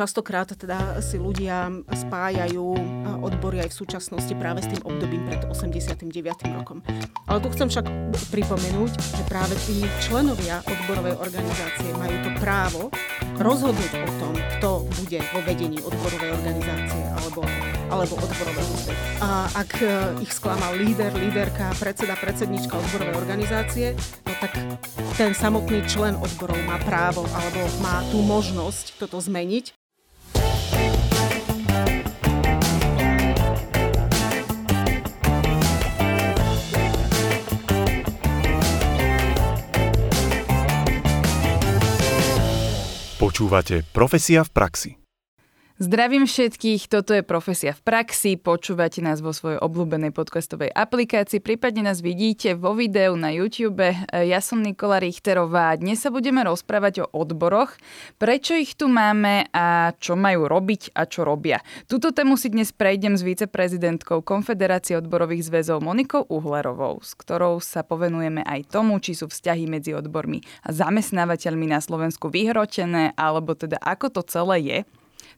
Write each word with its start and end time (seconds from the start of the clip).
častokrát 0.00 0.48
teda 0.48 1.04
si 1.04 1.20
ľudia 1.20 1.68
spájajú 1.92 2.72
odbory 3.20 3.60
aj 3.60 3.68
v 3.68 3.78
súčasnosti 3.84 4.32
práve 4.32 4.64
s 4.64 4.72
tým 4.72 4.80
obdobím 4.88 5.28
pred 5.28 5.44
89. 5.44 6.08
rokom. 6.56 6.80
Ale 7.28 7.44
tu 7.44 7.52
chcem 7.52 7.68
však 7.68 7.84
pripomenúť, 8.32 8.96
že 8.96 9.22
práve 9.28 9.52
tí 9.68 9.84
členovia 10.00 10.64
odborovej 10.64 11.20
organizácie 11.20 11.92
majú 12.00 12.16
to 12.24 12.30
právo 12.40 12.82
rozhodnúť 13.36 13.92
o 13.92 14.10
tom, 14.16 14.32
kto 14.56 14.70
bude 14.88 15.20
vo 15.36 15.40
vedení 15.44 15.76
odborovej 15.84 16.32
organizácie 16.32 17.04
alebo, 17.20 17.44
alebo 17.92 18.14
odborového 18.16 18.72
zväzu. 18.84 18.96
A 19.20 19.48
ak 19.52 19.70
e, 19.80 19.88
ich 20.24 20.32
sklamal 20.32 20.76
líder, 20.76 21.12
líderka, 21.16 21.72
predseda, 21.80 22.16
predsednička 22.20 22.76
odborovej 22.76 23.16
organizácie, 23.16 23.86
no 24.28 24.32
tak 24.40 24.52
ten 25.16 25.32
samotný 25.32 25.84
člen 25.88 26.16
odborov 26.20 26.60
má 26.68 26.76
právo 26.84 27.24
alebo 27.32 27.60
má 27.80 28.04
tú 28.12 28.20
možnosť 28.20 29.00
toto 29.00 29.16
zmeniť. 29.20 29.79
Počúvate 43.40 43.88
Profesia 43.96 44.44
v 44.44 44.50
praxi. 44.52 44.99
Zdravím 45.80 46.28
všetkých, 46.28 46.92
toto 46.92 47.16
je 47.16 47.24
Profesia 47.24 47.72
v 47.72 47.80
praxi, 47.80 48.36
počúvate 48.36 49.00
nás 49.00 49.24
vo 49.24 49.32
svojej 49.32 49.56
obľúbenej 49.64 50.12
podcastovej 50.12 50.68
aplikácii, 50.76 51.40
prípadne 51.40 51.88
nás 51.88 52.04
vidíte 52.04 52.52
vo 52.52 52.76
videu 52.76 53.16
na 53.16 53.32
YouTube. 53.32 53.88
Ja 54.12 54.44
som 54.44 54.60
Nikola 54.60 55.00
Richterová 55.00 55.72
a 55.72 55.80
dnes 55.80 56.04
sa 56.04 56.12
budeme 56.12 56.44
rozprávať 56.44 57.08
o 57.08 57.24
odboroch, 57.24 57.80
prečo 58.20 58.52
ich 58.60 58.76
tu 58.76 58.92
máme 58.92 59.48
a 59.56 59.96
čo 59.96 60.20
majú 60.20 60.52
robiť 60.52 60.92
a 60.92 61.08
čo 61.08 61.24
robia. 61.24 61.64
Tuto 61.88 62.12
tému 62.12 62.36
si 62.36 62.52
dnes 62.52 62.76
prejdem 62.76 63.16
s 63.16 63.24
viceprezidentkou 63.24 64.20
Konfederácie 64.20 65.00
odborových 65.00 65.48
zväzov 65.48 65.80
Monikou 65.80 66.28
Uhlerovou, 66.28 67.00
s 67.00 67.16
ktorou 67.16 67.56
sa 67.64 67.88
povenujeme 67.88 68.44
aj 68.44 68.68
tomu, 68.68 69.00
či 69.00 69.16
sú 69.16 69.32
vzťahy 69.32 69.64
medzi 69.64 69.96
odbormi 69.96 70.44
a 70.60 70.76
zamestnávateľmi 70.76 71.72
na 71.72 71.80
Slovensku 71.80 72.28
vyhrotené, 72.28 73.16
alebo 73.16 73.56
teda 73.56 73.80
ako 73.80 74.20
to 74.20 74.28
celé 74.28 74.58
je. 74.60 74.80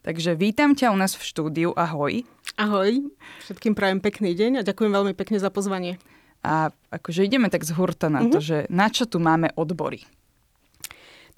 Takže 0.03 0.35
vítam 0.35 0.75
ťa 0.75 0.91
u 0.91 0.99
nás 0.99 1.15
v 1.15 1.23
štúdiu. 1.23 1.71
Ahoj. 1.79 2.27
Ahoj. 2.59 3.07
Všetkým 3.47 3.71
prajem 3.71 4.03
pekný 4.03 4.35
deň 4.35 4.59
a 4.59 4.67
ďakujem 4.67 4.91
veľmi 4.91 5.15
pekne 5.15 5.39
za 5.39 5.47
pozvanie. 5.47 5.95
A 6.43 6.75
akože 6.91 7.23
ideme 7.23 7.47
tak 7.47 7.63
z 7.63 7.71
hurta 7.71 8.11
na 8.11 8.27
to, 8.27 8.43
uh-huh. 8.43 8.43
že 8.43 8.57
na 8.67 8.91
čo 8.91 9.07
tu 9.07 9.23
máme 9.23 9.55
odbory? 9.55 10.03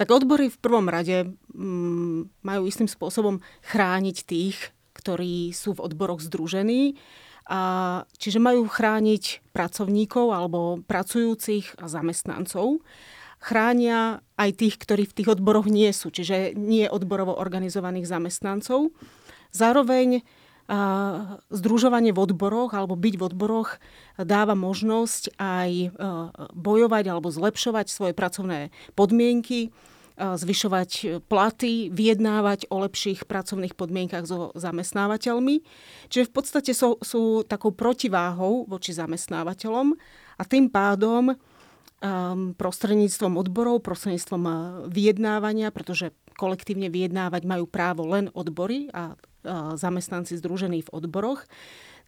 Tak 0.02 0.10
odbory 0.10 0.50
v 0.50 0.58
prvom 0.58 0.90
rade 0.90 1.30
mm, 1.54 2.42
majú 2.42 2.66
istým 2.66 2.90
spôsobom 2.90 3.38
chrániť 3.70 4.18
tých, 4.26 4.74
ktorí 4.98 5.54
sú 5.54 5.78
v 5.78 5.86
odboroch 5.86 6.26
združení. 6.26 6.98
A, 7.46 8.02
čiže 8.18 8.42
majú 8.42 8.66
chrániť 8.66 9.46
pracovníkov 9.54 10.34
alebo 10.34 10.82
pracujúcich 10.90 11.78
a 11.78 11.86
zamestnancov 11.86 12.82
chránia 13.46 14.26
aj 14.42 14.58
tých, 14.58 14.76
ktorí 14.82 15.06
v 15.06 15.16
tých 15.22 15.30
odboroch 15.38 15.70
nie 15.70 15.94
sú, 15.94 16.10
čiže 16.10 16.58
nie 16.58 16.90
odborovo 16.90 17.38
organizovaných 17.38 18.10
zamestnancov. 18.10 18.90
Zároveň 19.54 20.26
združovanie 21.54 22.10
v 22.10 22.26
odboroch 22.26 22.74
alebo 22.74 22.98
byť 22.98 23.14
v 23.22 23.26
odboroch 23.30 23.78
dáva 24.18 24.58
možnosť 24.58 25.38
aj 25.38 25.72
a, 25.78 25.90
bojovať 26.58 27.06
alebo 27.06 27.30
zlepšovať 27.30 27.86
svoje 27.86 28.18
pracovné 28.18 28.74
podmienky, 28.98 29.70
a, 30.18 30.34
zvyšovať 30.34 31.22
platy, 31.30 31.94
vyjednávať 31.94 32.66
o 32.74 32.82
lepších 32.82 33.30
pracovných 33.30 33.78
podmienkach 33.78 34.26
so 34.26 34.50
zamestnávateľmi. 34.58 35.62
Čiže 36.10 36.26
v 36.26 36.34
podstate 36.34 36.74
sú, 36.74 36.98
sú 36.98 37.46
takou 37.46 37.70
protiváhou 37.70 38.66
voči 38.66 38.90
zamestnávateľom 38.90 39.94
a 40.42 40.44
tým 40.50 40.66
pádom 40.74 41.38
prostredníctvom 42.56 43.40
odborov, 43.40 43.82
prostredníctvom 43.82 44.44
uh, 44.46 44.56
vyjednávania, 44.92 45.72
pretože 45.72 46.14
kolektívne 46.36 46.92
vyjednávať 46.92 47.48
majú 47.48 47.66
právo 47.66 48.06
len 48.08 48.30
odbory 48.36 48.92
a 48.92 49.16
uh, 49.16 49.74
zamestnanci 49.80 50.38
združení 50.38 50.84
v 50.86 50.94
odboroch, 50.94 51.44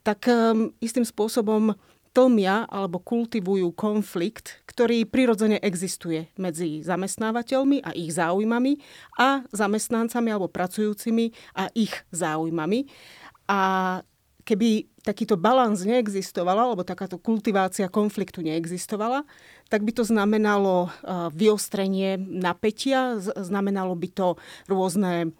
tak 0.03 0.27
um, 0.29 0.71
istým 0.79 1.03
spôsobom 1.03 1.75
tlmia 2.17 2.65
alebo 2.65 2.97
kultivujú 2.97 3.77
konflikt, 3.77 4.65
ktorý 4.65 5.05
prirodzene 5.05 5.61
existuje 5.61 6.33
medzi 6.41 6.81
zamestnávateľmi 6.81 7.85
a 7.85 7.93
ich 7.93 8.09
záujmami 8.17 8.81
a 9.21 9.45
zamestnancami 9.53 10.33
alebo 10.33 10.49
pracujúcimi 10.49 11.29
a 11.53 11.69
ich 11.77 11.93
záujmami. 12.09 12.89
A 13.47 13.61
keby 14.47 14.87
takýto 15.03 15.35
balans 15.35 15.83
neexistoval, 15.83 16.55
alebo 16.55 16.87
takáto 16.87 17.19
kultivácia 17.19 17.91
konfliktu 17.91 18.39
neexistovala, 18.39 19.27
tak 19.67 19.83
by 19.83 19.91
to 19.91 20.07
znamenalo 20.07 20.87
vyostrenie 21.35 22.15
napätia, 22.15 23.19
znamenalo 23.19 23.91
by 23.99 24.07
to 24.07 24.27
rôzne 24.71 25.35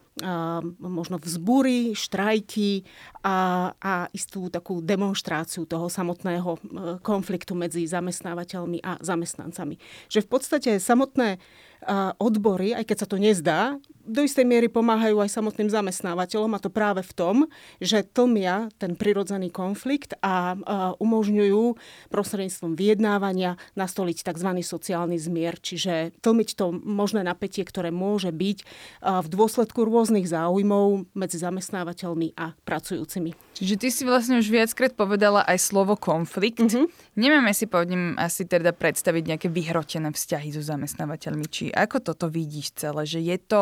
možno 0.82 1.22
vzbúry, 1.22 1.94
štrajky 1.94 2.82
a, 3.22 3.70
a 3.78 3.94
istú 4.18 4.50
takú 4.50 4.82
demonstráciu 4.82 5.70
toho 5.70 5.94
samotného 5.94 6.58
konfliktu 7.06 7.54
medzi 7.54 7.86
zamestnávateľmi 7.86 8.82
a 8.82 8.98
zamestnancami. 8.98 9.78
Že 10.10 10.20
v 10.26 10.30
podstate 10.30 10.72
samotné 10.82 11.38
odbory, 12.18 12.74
aj 12.74 12.90
keď 12.90 12.98
sa 12.98 13.08
to 13.08 13.22
nezdá, 13.22 13.78
do 14.08 14.24
istej 14.24 14.48
miery 14.48 14.72
pomáhajú 14.72 15.20
aj 15.20 15.36
samotným 15.36 15.68
zamestnávateľom 15.68 16.56
a 16.56 16.64
to 16.64 16.72
práve 16.72 17.04
v 17.04 17.14
tom, 17.14 17.36
že 17.84 18.08
tlmia 18.08 18.72
ten 18.80 18.96
prirodzený 18.96 19.52
konflikt 19.52 20.16
a 20.24 20.56
umožňujú 20.98 21.76
prostredníctvom 22.10 22.74
vyjednávania 22.80 23.60
nastoliť 23.76 24.24
tzv. 24.24 24.50
sociálny 24.64 25.20
zmier, 25.20 25.60
čiže 25.60 26.16
tlmiť 26.24 26.50
to 26.56 26.72
možné 26.72 27.28
napätie, 27.28 27.68
ktoré 27.68 27.92
môže 27.92 28.32
byť 28.32 28.58
v 29.04 29.28
dôsledku 29.28 29.84
rôznych 29.84 30.26
záujmov 30.26 31.12
medzi 31.12 31.38
zamestnávateľmi 31.44 32.40
a 32.40 32.56
pracujúcimi. 32.64 33.36
Čiže 33.60 33.76
ty 33.76 33.88
si 33.92 34.08
vlastne 34.08 34.40
už 34.40 34.48
viackrát 34.48 34.96
povedala 34.96 35.44
aj 35.44 35.60
slovo 35.60 36.00
konflikt. 36.00 36.64
Mm-hmm. 36.64 37.18
Nemáme 37.18 37.52
si 37.52 37.66
poviem 37.66 38.16
asi 38.16 38.46
teda 38.46 38.72
predstaviť 38.72 39.24
nejaké 39.36 39.48
vyhrotené 39.50 40.14
vzťahy 40.14 40.54
so 40.54 40.62
zamestnávateľmi. 40.62 41.46
Či 41.50 41.74
ako 41.74 42.14
toto 42.14 42.30
vidíš 42.30 42.78
celé? 42.78 43.04
Že 43.10 43.20
je 43.34 43.38
to 43.42 43.62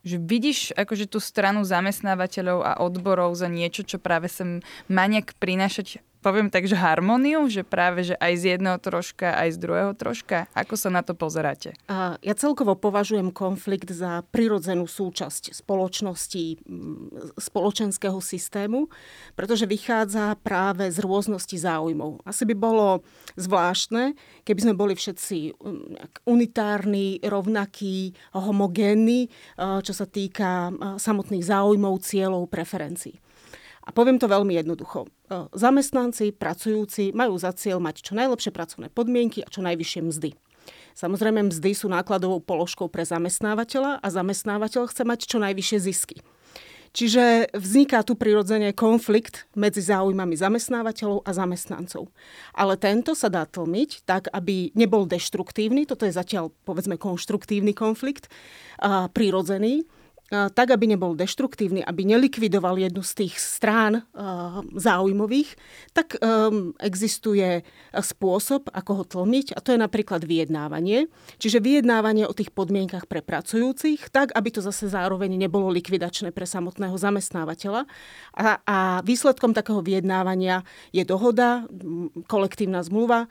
že 0.00 0.16
vidíš 0.16 0.72
akože 0.76 1.06
tú 1.08 1.20
stranu 1.20 1.64
zamestnávateľov 1.64 2.58
a 2.64 2.72
odborov 2.80 3.36
za 3.36 3.48
niečo, 3.52 3.84
čo 3.84 4.00
práve 4.00 4.32
sa 4.32 4.44
má 4.88 5.04
nejak 5.06 5.36
prinášať 5.36 6.00
poviem 6.20 6.52
tak, 6.52 6.68
že 6.68 6.76
harmóniu, 6.76 7.48
že 7.48 7.64
práve 7.64 8.06
že 8.06 8.14
aj 8.20 8.32
z 8.36 8.44
jedného 8.56 8.76
troška, 8.76 9.32
aj 9.34 9.56
z 9.56 9.58
druhého 9.60 9.92
troška? 9.96 10.46
Ako 10.52 10.76
sa 10.76 10.92
na 10.92 11.00
to 11.00 11.16
pozeráte? 11.16 11.72
Ja 12.20 12.34
celkovo 12.36 12.76
považujem 12.76 13.32
konflikt 13.32 13.88
za 13.90 14.22
prirodzenú 14.28 14.84
súčasť 14.84 15.56
spoločnosti, 15.56 16.62
spoločenského 17.40 18.20
systému, 18.20 18.92
pretože 19.34 19.64
vychádza 19.64 20.36
práve 20.44 20.92
z 20.92 21.00
rôznosti 21.00 21.56
záujmov. 21.56 22.22
Asi 22.28 22.44
by 22.44 22.54
bolo 22.54 23.00
zvláštne, 23.40 24.14
keby 24.44 24.60
sme 24.60 24.74
boli 24.76 24.92
všetci 24.94 25.56
unitárni, 26.28 27.18
rovnakí, 27.24 28.12
homogénni, 28.36 29.32
čo 29.58 29.92
sa 29.96 30.04
týka 30.04 30.70
samotných 31.00 31.44
záujmov, 31.44 32.04
cieľov, 32.04 32.46
preferencií. 32.52 33.16
A 33.80 33.90
poviem 33.96 34.20
to 34.20 34.28
veľmi 34.28 34.56
jednoducho. 34.60 35.08
E, 35.08 35.48
zamestnanci, 35.56 36.36
pracujúci 36.36 37.16
majú 37.16 37.36
za 37.40 37.56
cieľ 37.56 37.80
mať 37.80 38.04
čo 38.04 38.12
najlepšie 38.12 38.52
pracovné 38.52 38.88
podmienky 38.92 39.40
a 39.40 39.48
čo 39.48 39.64
najvyššie 39.64 40.00
mzdy. 40.04 40.30
Samozrejme, 40.92 41.48
mzdy 41.48 41.72
sú 41.72 41.88
nákladovou 41.88 42.44
položkou 42.44 42.92
pre 42.92 43.06
zamestnávateľa 43.06 44.04
a 44.04 44.06
zamestnávateľ 44.12 44.90
chce 44.90 45.02
mať 45.06 45.20
čo 45.24 45.38
najvyššie 45.40 45.78
zisky. 45.80 46.18
Čiže 46.90 47.54
vzniká 47.54 48.02
tu 48.02 48.18
prirodzene 48.18 48.74
konflikt 48.74 49.46
medzi 49.54 49.78
záujmami 49.78 50.34
zamestnávateľov 50.34 51.22
a 51.22 51.30
zamestnancov. 51.30 52.10
Ale 52.50 52.74
tento 52.74 53.14
sa 53.14 53.30
dá 53.30 53.46
tlmiť 53.46 54.02
tak, 54.02 54.26
aby 54.34 54.74
nebol 54.74 55.06
deštruktívny, 55.06 55.86
toto 55.86 56.02
je 56.02 56.10
zatiaľ 56.10 56.50
povedzme 56.66 56.98
konštruktívny 56.98 57.78
konflikt, 57.78 58.26
a 58.82 59.06
prirodzený, 59.06 59.86
tak, 60.30 60.70
aby 60.70 60.94
nebol 60.94 61.18
deštruktívny, 61.18 61.82
aby 61.82 62.06
nelikvidoval 62.06 62.78
jednu 62.78 63.02
z 63.02 63.26
tých 63.26 63.34
strán 63.42 64.06
záujmových, 64.78 65.58
tak 65.90 66.14
um, 66.22 66.70
existuje 66.78 67.66
spôsob, 67.90 68.70
ako 68.70 69.02
ho 69.02 69.04
tlmiť 69.04 69.58
a 69.58 69.58
to 69.58 69.74
je 69.74 69.78
napríklad 69.82 70.22
vyjednávanie. 70.22 71.10
Čiže 71.42 71.58
vyjednávanie 71.58 72.30
o 72.30 72.36
tých 72.36 72.54
podmienkach 72.54 73.10
pre 73.10 73.26
pracujúcich, 73.26 74.14
tak, 74.14 74.30
aby 74.38 74.54
to 74.54 74.62
zase 74.62 74.86
zároveň 74.86 75.34
nebolo 75.34 75.66
likvidačné 75.74 76.30
pre 76.30 76.46
samotného 76.46 76.94
zamestnávateľa. 76.94 77.90
A, 78.38 78.62
a 78.62 78.78
výsledkom 79.02 79.50
takého 79.50 79.82
vyjednávania 79.82 80.62
je 80.94 81.02
dohoda, 81.02 81.66
kolektívna 82.30 82.86
zmluva, 82.86 83.26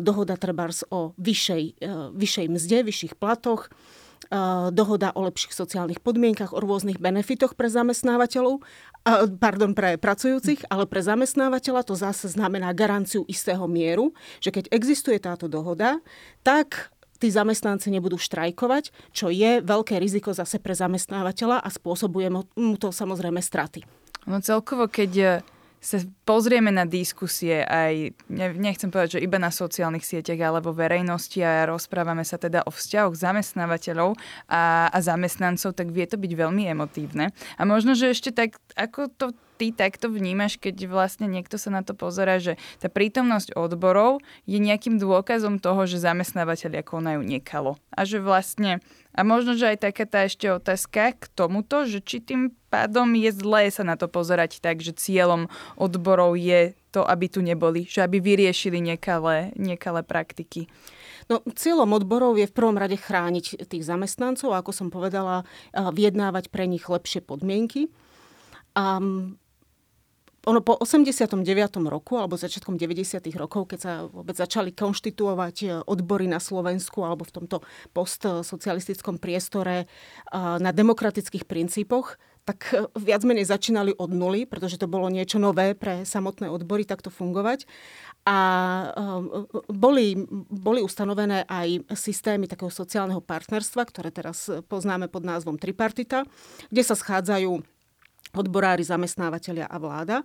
dohoda 0.00 0.38
trebárs 0.38 0.86
o 0.88 1.18
vyššej, 1.18 1.82
vyššej 2.14 2.46
mzde, 2.46 2.78
vyšších 2.86 3.14
platoch, 3.18 3.68
dohoda 4.74 5.14
o 5.16 5.24
lepších 5.24 5.56
sociálnych 5.56 6.04
podmienkach, 6.04 6.52
o 6.52 6.60
rôznych 6.60 7.00
benefitoch 7.00 7.56
pre 7.56 7.72
zamestnávateľov, 7.72 8.60
pardon, 9.40 9.72
pre 9.72 9.96
pracujúcich, 9.96 10.68
ale 10.68 10.84
pre 10.84 11.00
zamestnávateľa 11.00 11.80
to 11.88 11.96
zase 11.96 12.28
znamená 12.36 12.76
garanciu 12.76 13.24
istého 13.24 13.64
mieru, 13.64 14.12
že 14.44 14.52
keď 14.52 14.68
existuje 14.68 15.16
táto 15.16 15.48
dohoda, 15.48 16.04
tak 16.44 16.92
tí 17.16 17.32
zamestnanci 17.32 17.88
nebudú 17.88 18.20
štrajkovať, 18.20 18.92
čo 19.16 19.32
je 19.32 19.64
veľké 19.64 19.96
riziko 19.96 20.30
zase 20.30 20.60
pre 20.60 20.76
zamestnávateľa 20.76 21.64
a 21.64 21.68
spôsobuje 21.72 22.28
mu 22.30 22.76
to 22.76 22.92
samozrejme 22.92 23.40
straty. 23.40 23.82
No 24.28 24.44
celkovo, 24.44 24.92
keď 24.92 25.40
sa 25.78 26.02
pozrieme 26.26 26.74
na 26.74 26.82
diskusie 26.84 27.62
aj, 27.62 28.14
nechcem 28.58 28.90
povedať, 28.90 29.18
že 29.18 29.24
iba 29.24 29.38
na 29.38 29.54
sociálnych 29.54 30.02
sieťach, 30.02 30.38
ale 30.42 30.58
vo 30.58 30.74
verejnosti 30.74 31.38
a 31.38 31.70
rozprávame 31.70 32.26
sa 32.26 32.36
teda 32.36 32.66
o 32.66 32.70
vzťahoch 32.74 33.14
zamestnávateľov 33.14 34.18
a, 34.50 34.90
a 34.90 34.98
zamestnancov, 34.98 35.78
tak 35.78 35.94
vie 35.94 36.06
to 36.06 36.18
byť 36.18 36.32
veľmi 36.34 36.66
emotívne. 36.66 37.30
A 37.56 37.62
možno, 37.62 37.94
že 37.94 38.10
ešte 38.10 38.34
tak, 38.34 38.58
ako 38.74 39.10
to 39.14 39.26
ty 39.58 39.74
takto 39.74 40.06
vnímaš, 40.06 40.54
keď 40.56 40.86
vlastne 40.86 41.26
niekto 41.26 41.58
sa 41.58 41.74
na 41.74 41.82
to 41.82 41.92
pozera, 41.92 42.38
že 42.38 42.54
tá 42.78 42.86
prítomnosť 42.86 43.58
odborov 43.58 44.22
je 44.46 44.62
nejakým 44.62 45.02
dôkazom 45.02 45.58
toho, 45.58 45.84
že 45.90 45.98
zamestnávateľia 45.98 46.86
konajú 46.86 47.26
nekalo. 47.26 47.74
A 47.90 48.06
že 48.06 48.22
vlastne, 48.22 48.78
a 49.18 49.26
možno, 49.26 49.58
že 49.58 49.74
aj 49.74 49.90
taká 49.90 50.06
tá 50.06 50.22
ešte 50.30 50.46
otázka 50.46 51.18
k 51.18 51.26
tomuto, 51.34 51.82
že 51.90 51.98
či 51.98 52.22
tým 52.22 52.54
pádom 52.70 53.10
je 53.18 53.34
zlé 53.34 53.66
sa 53.74 53.82
na 53.82 53.98
to 53.98 54.06
pozerať 54.06 54.62
tak, 54.62 54.78
že 54.78 54.94
cieľom 54.94 55.50
odborov 55.74 56.38
je 56.38 56.78
to, 56.94 57.02
aby 57.02 57.26
tu 57.26 57.42
neboli, 57.42 57.82
že 57.82 58.06
aby 58.06 58.22
vyriešili 58.22 58.78
nekalé, 58.78 59.50
nekalé 59.58 60.06
praktiky. 60.06 60.70
No, 61.26 61.42
cieľom 61.44 61.98
odborov 61.98 62.38
je 62.38 62.46
v 62.46 62.54
prvom 62.54 62.78
rade 62.78 62.94
chrániť 62.94 63.66
tých 63.66 63.82
zamestnancov, 63.82 64.54
ako 64.54 64.70
som 64.70 64.88
povedala, 64.88 65.42
vyjednávať 65.74 66.48
pre 66.54 66.70
nich 66.70 66.86
lepšie 66.86 67.18
podmienky. 67.20 67.90
A 68.78 69.02
ono 70.46 70.62
po 70.62 70.78
89. 70.78 71.42
roku 71.90 72.14
alebo 72.14 72.38
začiatkom 72.38 72.78
90. 72.78 73.26
rokov, 73.34 73.74
keď 73.74 73.78
sa 73.78 73.92
vôbec 74.06 74.38
začali 74.38 74.70
konštituovať 74.70 75.56
e, 75.62 75.66
odbory 75.82 76.30
na 76.30 76.38
Slovensku 76.38 77.02
alebo 77.02 77.26
v 77.26 77.34
tomto 77.34 77.56
postsocialistickom 77.90 79.18
priestore 79.18 79.82
e, 79.82 79.86
na 80.38 80.70
demokratických 80.70 81.42
princípoch, 81.42 82.22
tak 82.46 82.70
e, 82.70 82.86
viac 83.02 83.26
menej 83.26 83.50
začínali 83.50 83.90
od 83.98 84.14
nuly, 84.14 84.46
pretože 84.46 84.78
to 84.78 84.86
bolo 84.86 85.10
niečo 85.10 85.42
nové 85.42 85.74
pre 85.74 86.06
samotné 86.06 86.46
odbory 86.46 86.86
takto 86.86 87.10
fungovať. 87.10 87.66
A 88.28 88.38
boli, 89.72 90.12
boli 90.52 90.84
ustanovené 90.84 91.48
aj 91.48 91.88
systémy 91.96 92.44
takého 92.44 92.68
sociálneho 92.68 93.24
partnerstva, 93.24 93.88
ktoré 93.88 94.12
teraz 94.12 94.52
poznáme 94.68 95.08
pod 95.08 95.24
názvom 95.24 95.56
tripartita, 95.56 96.28
kde 96.68 96.82
sa 96.84 96.92
schádzajú 96.92 97.64
odborári, 98.38 98.86
zamestnávateľia 98.86 99.66
a 99.66 99.76
vláda. 99.82 100.16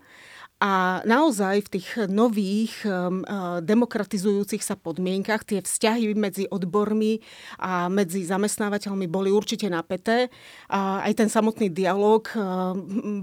A 0.64 1.04
naozaj 1.04 1.68
v 1.68 1.72
tých 1.76 2.08
nových 2.08 2.72
um, 2.88 3.20
uh, 3.28 3.60
demokratizujúcich 3.60 4.64
sa 4.64 4.80
podmienkach 4.80 5.44
tie 5.44 5.60
vzťahy 5.60 6.16
medzi 6.16 6.48
odbormi 6.48 7.20
a 7.60 7.92
medzi 7.92 8.24
zamestnávateľmi 8.24 9.12
boli 9.12 9.28
určite 9.28 9.68
napäté. 9.68 10.32
A 10.72 11.04
aj 11.04 11.20
ten 11.20 11.28
samotný 11.28 11.68
dialog 11.68 12.24
uh, 12.32 12.72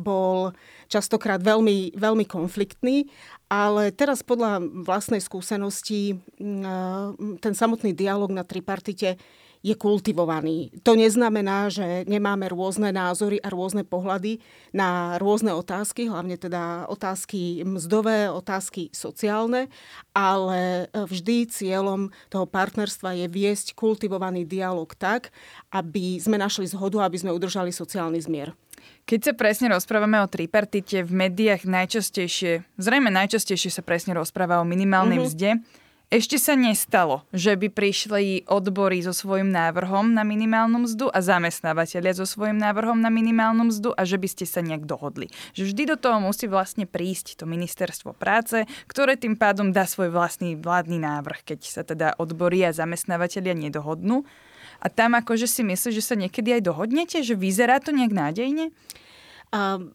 bol 0.04 0.52
častokrát 0.92 1.40
veľmi, 1.40 1.96
veľmi 1.96 2.28
konfliktný, 2.28 3.08
ale 3.48 3.88
teraz 3.88 4.20
podľa 4.20 4.60
vlastnej 4.84 5.24
skúsenosti 5.24 6.20
uh, 6.44 7.16
ten 7.40 7.54
samotný 7.56 7.96
dialog 7.96 8.28
na 8.36 8.44
tripartite 8.44 9.16
je 9.60 9.76
kultivovaný. 9.76 10.72
To 10.88 10.96
neznamená, 10.96 11.68
že 11.68 12.08
nemáme 12.08 12.48
rôzne 12.48 12.96
názory 12.96 13.36
a 13.44 13.52
rôzne 13.52 13.84
pohľady 13.84 14.40
na 14.72 15.20
rôzne 15.20 15.52
otázky, 15.52 16.08
hlavne 16.08 16.40
teda 16.40 16.88
otázky 16.88 17.60
mzdové, 17.68 18.32
otázky 18.32 18.88
sociálne, 18.90 19.68
ale 20.16 20.88
vždy 20.92 21.44
cieľom 21.52 22.08
toho 22.32 22.48
partnerstva 22.48 23.20
je 23.20 23.26
viesť 23.28 23.76
kultivovaný 23.76 24.48
dialog 24.48 24.88
tak, 24.96 25.28
aby 25.68 26.16
sme 26.16 26.40
našli 26.40 26.64
zhodu, 26.64 27.04
aby 27.04 27.20
sme 27.20 27.34
udržali 27.36 27.68
sociálny 27.68 28.16
zmier. 28.16 28.56
Keď 29.04 29.20
sa 29.20 29.32
presne 29.36 29.68
rozprávame 29.68 30.22
o 30.24 30.30
tripartite, 30.30 31.04
v 31.04 31.12
médiách 31.12 31.68
najčastejšie, 31.68 32.64
zrejme 32.80 33.12
najčastejšie 33.12 33.68
sa 33.68 33.84
presne 33.84 34.16
rozpráva 34.16 34.62
o 34.62 34.64
minimálnej 34.64 35.20
mm-hmm. 35.20 35.36
mzde. 35.36 35.50
Ešte 36.10 36.42
sa 36.42 36.58
nestalo, 36.58 37.22
že 37.30 37.54
by 37.54 37.70
prišli 37.70 38.42
odbory 38.50 38.98
so 38.98 39.14
svojím 39.14 39.54
návrhom 39.54 40.10
na 40.10 40.26
minimálnu 40.26 40.82
mzdu 40.82 41.06
a 41.06 41.22
zamestnávateľia 41.22 42.18
so 42.18 42.26
svojím 42.26 42.58
návrhom 42.58 42.98
na 42.98 43.14
minimálnu 43.14 43.70
mzdu 43.70 43.94
a 43.94 44.02
že 44.02 44.18
by 44.18 44.26
ste 44.26 44.42
sa 44.42 44.58
nejak 44.58 44.90
dohodli. 44.90 45.30
Že 45.54 45.70
vždy 45.70 45.82
do 45.94 45.96
toho 46.02 46.18
musí 46.18 46.50
vlastne 46.50 46.82
prísť 46.82 47.38
to 47.38 47.44
ministerstvo 47.46 48.18
práce, 48.18 48.66
ktoré 48.90 49.14
tým 49.14 49.38
pádom 49.38 49.70
dá 49.70 49.86
svoj 49.86 50.10
vlastný 50.10 50.58
vládny 50.58 50.98
návrh, 50.98 51.46
keď 51.46 51.58
sa 51.62 51.86
teda 51.86 52.18
odbory 52.18 52.66
a 52.66 52.74
zamestnávateľia 52.74 53.70
nedohodnú. 53.70 54.26
A 54.82 54.90
tam 54.90 55.14
akože 55.14 55.46
si 55.46 55.62
myslíš, 55.62 55.94
že 55.94 56.02
sa 56.02 56.18
niekedy 56.18 56.58
aj 56.58 56.66
dohodnete, 56.66 57.22
že 57.22 57.38
vyzerá 57.38 57.78
to 57.78 57.94
nejak 57.94 58.10
nádejne? 58.10 58.74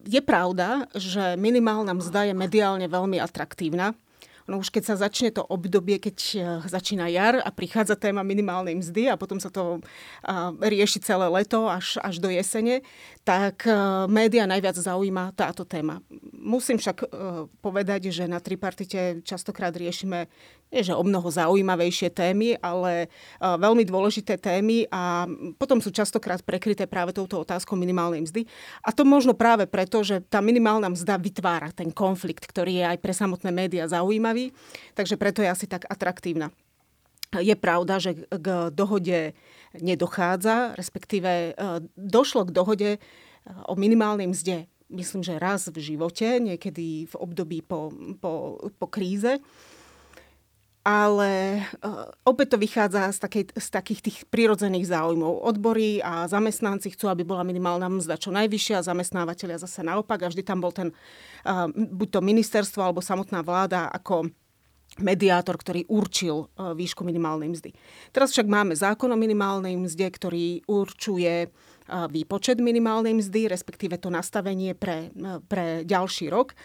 Je 0.08 0.22
pravda, 0.24 0.88
že 0.96 1.36
minimálna 1.36 1.92
mzda 1.92 2.32
je 2.32 2.34
mediálne 2.40 2.88
veľmi 2.88 3.20
atraktívna 3.20 4.00
No 4.46 4.62
už 4.62 4.70
keď 4.70 4.94
sa 4.94 4.96
začne 5.10 5.34
to 5.34 5.42
obdobie, 5.42 5.98
keď 5.98 6.18
eh, 6.38 6.44
začína 6.70 7.10
jar 7.10 7.42
a 7.42 7.50
prichádza 7.50 7.98
téma 7.98 8.22
minimálnej 8.22 8.78
mzdy 8.78 9.10
a 9.10 9.18
potom 9.18 9.42
sa 9.42 9.50
to 9.50 9.82
rieši 10.62 11.02
celé 11.02 11.26
leto 11.26 11.66
až, 11.66 11.98
až 12.06 12.22
do 12.22 12.30
jesene, 12.30 12.86
tak 13.26 13.66
eh, 13.66 13.74
média 14.06 14.46
najviac 14.46 14.78
zaujíma 14.78 15.34
táto 15.34 15.66
téma. 15.66 16.06
Musím 16.38 16.78
však 16.78 16.98
eh, 17.02 17.08
povedať, 17.66 18.14
že 18.14 18.30
na 18.30 18.38
tripartite 18.38 19.26
častokrát 19.26 19.74
riešime 19.74 20.30
nie 20.76 20.84
že 20.84 20.92
o 20.92 21.00
mnoho 21.08 21.32
zaujímavejšie 21.32 22.12
témy, 22.12 22.60
ale 22.60 23.08
veľmi 23.40 23.88
dôležité 23.88 24.36
témy 24.36 24.92
a 24.92 25.24
potom 25.56 25.80
sú 25.80 25.96
častokrát 25.96 26.44
prekryté 26.44 26.84
práve 26.84 27.16
touto 27.16 27.40
otázkou 27.40 27.80
minimálnej 27.80 28.28
mzdy. 28.28 28.44
A 28.84 28.92
to 28.92 29.08
možno 29.08 29.32
práve 29.32 29.64
preto, 29.72 30.04
že 30.04 30.20
tá 30.28 30.44
minimálna 30.44 30.92
mzda 30.92 31.16
vytvára 31.16 31.72
ten 31.72 31.96
konflikt, 31.96 32.44
ktorý 32.44 32.84
je 32.84 32.86
aj 32.92 32.98
pre 33.00 33.16
samotné 33.16 33.56
médiá 33.56 33.88
zaujímavý, 33.88 34.52
takže 34.92 35.16
preto 35.16 35.40
je 35.40 35.48
asi 35.48 35.64
tak 35.64 35.88
atraktívna. 35.88 36.52
Je 37.40 37.56
pravda, 37.56 38.04
že 38.04 38.28
k 38.28 38.70
dohode 38.76 39.32
nedochádza, 39.80 40.76
respektíve 40.76 41.56
došlo 41.96 42.48
k 42.48 42.52
dohode 42.52 42.90
o 43.68 43.80
minimálnej 43.80 44.28
mzde 44.28 44.68
myslím, 44.90 45.26
že 45.26 45.42
raz 45.42 45.68
v 45.70 45.82
živote, 45.82 46.38
niekedy 46.38 47.10
v 47.10 47.16
období 47.18 47.66
po, 47.66 47.90
po, 48.22 48.62
po 48.70 48.88
kríze 48.88 49.42
ale 50.86 51.66
uh, 51.82 52.06
opäť 52.30 52.54
to 52.54 52.58
vychádza 52.62 53.10
z, 53.10 53.18
takej, 53.26 53.44
z 53.58 53.68
takých 53.74 54.02
tých 54.06 54.18
prirodzených 54.30 54.86
záujmov. 54.86 55.42
Odbory 55.42 55.98
a 56.06 56.30
zamestnanci 56.30 56.94
chcú, 56.94 57.10
aby 57.10 57.26
bola 57.26 57.42
minimálna 57.42 57.90
mzda 57.90 58.22
čo 58.22 58.30
najvyššia, 58.30 58.86
zamestnávateľia 58.86 59.58
zase 59.58 59.82
naopak 59.82 60.22
a 60.22 60.30
vždy 60.30 60.46
tam 60.46 60.62
bol 60.62 60.70
ten, 60.70 60.94
uh, 60.94 61.66
buď 61.74 62.08
to 62.14 62.20
ministerstvo 62.22 62.86
alebo 62.86 63.02
samotná 63.02 63.42
vláda 63.42 63.90
ako 63.90 64.30
mediátor, 65.02 65.58
ktorý 65.58 65.90
určil 65.90 66.46
uh, 66.54 66.78
výšku 66.78 67.02
minimálnej 67.02 67.50
mzdy. 67.50 67.74
Teraz 68.14 68.30
však 68.38 68.46
máme 68.46 68.78
zákon 68.78 69.10
o 69.10 69.18
minimálnej 69.18 69.74
mzde, 69.74 70.06
ktorý 70.06 70.62
určuje 70.70 71.50
výpočet 71.86 72.58
minimálnej 72.58 73.14
mzdy, 73.14 73.46
respektíve 73.46 74.02
to 74.02 74.10
nastavenie 74.10 74.74
pre, 74.74 75.14
pre 75.46 75.86
ďalší 75.86 76.34
rok 76.34 76.58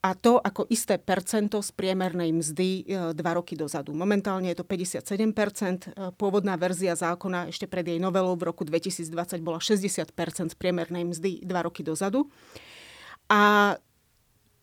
a 0.00 0.16
to 0.16 0.40
ako 0.40 0.64
isté 0.72 0.96
percento 0.96 1.60
z 1.60 1.76
priemernej 1.76 2.32
mzdy 2.32 2.68
e, 2.68 2.82
dva 3.12 3.36
roky 3.36 3.52
dozadu. 3.52 3.92
Momentálne 3.92 4.48
je 4.48 4.56
to 4.56 4.64
57%. 4.64 4.96
E, 5.12 6.12
pôvodná 6.16 6.56
verzia 6.56 6.96
zákona 6.96 7.52
ešte 7.52 7.68
pred 7.68 7.84
jej 7.84 8.00
novelou 8.00 8.32
v 8.32 8.48
roku 8.48 8.64
2020 8.64 9.12
bola 9.44 9.60
60% 9.60 10.08
z 10.52 10.56
priemernej 10.56 11.04
mzdy 11.04 11.44
dva 11.44 11.68
roky 11.68 11.84
dozadu. 11.84 12.32
A 13.28 13.76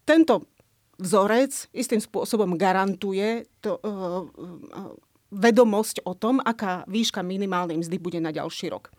tento 0.09 0.49
vzorec 0.97 1.69
istým 1.69 2.01
spôsobom 2.01 2.57
garantuje 2.57 3.45
to, 3.61 3.77
uh, 3.85 4.25
vedomosť 5.29 6.01
o 6.07 6.17
tom, 6.17 6.41
aká 6.41 6.87
výška 6.89 7.21
minimálnej 7.21 7.77
mzdy 7.77 7.97
bude 8.01 8.19
na 8.23 8.33
ďalší 8.33 8.73
rok. 8.73 8.89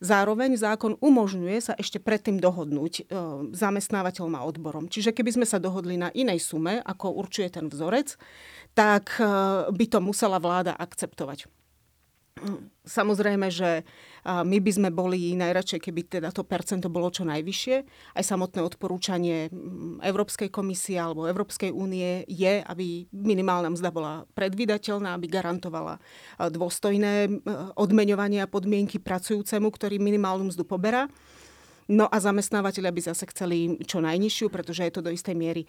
Zároveň 0.00 0.60
zákon 0.60 1.00
umožňuje 1.00 1.58
sa 1.60 1.72
ešte 1.76 1.96
predtým 1.96 2.36
dohodnúť 2.36 2.92
e, 3.00 3.02
zamestnávateľom 3.56 4.34
a 4.36 4.44
odborom. 4.44 4.92
Čiže 4.92 5.16
keby 5.16 5.40
sme 5.40 5.46
sa 5.48 5.56
dohodli 5.56 5.96
na 5.96 6.12
inej 6.12 6.44
sume, 6.44 6.80
ako 6.84 7.16
určuje 7.16 7.48
ten 7.48 7.66
vzorec, 7.72 8.16
tak 8.76 9.16
e, 9.16 9.24
by 9.72 9.84
to 9.88 9.98
musela 10.04 10.36
vláda 10.36 10.76
akceptovať. 10.76 11.48
Samozrejme, 12.84 13.48
že 13.48 13.88
My 14.26 14.58
by 14.58 14.72
sme 14.74 14.90
boli 14.90 15.38
najradšej, 15.38 15.86
keby 15.86 16.00
teda 16.10 16.34
to 16.34 16.42
percento 16.42 16.90
bolo 16.90 17.14
čo 17.14 17.22
najvyššie. 17.22 17.76
Aj 18.18 18.24
samotné 18.26 18.58
odporúčanie 18.58 19.46
Európskej 20.02 20.50
komisie 20.50 20.98
alebo 20.98 21.30
Európskej 21.30 21.70
únie 21.70 22.26
je, 22.26 22.58
aby 22.66 23.06
minimálna 23.14 23.70
mzda 23.70 23.94
bola 23.94 24.26
predvydateľná, 24.34 25.14
aby 25.14 25.30
garantovala 25.30 26.02
dôstojné 26.42 27.38
odmeňovanie 27.78 28.42
a 28.42 28.50
podmienky 28.50 28.98
pracujúcemu, 28.98 29.70
ktorý 29.70 30.02
minimálnu 30.02 30.50
mzdu 30.50 30.66
poberá. 30.66 31.06
No 31.86 32.10
a 32.10 32.18
zamestnávateľia 32.18 32.90
by 32.90 33.02
zase 33.14 33.30
chceli 33.30 33.78
čo 33.86 34.02
najnižšiu, 34.02 34.50
pretože 34.50 34.82
je 34.82 34.92
to 34.98 35.06
do 35.06 35.14
istej 35.14 35.38
miery 35.38 35.62
e, 35.62 35.68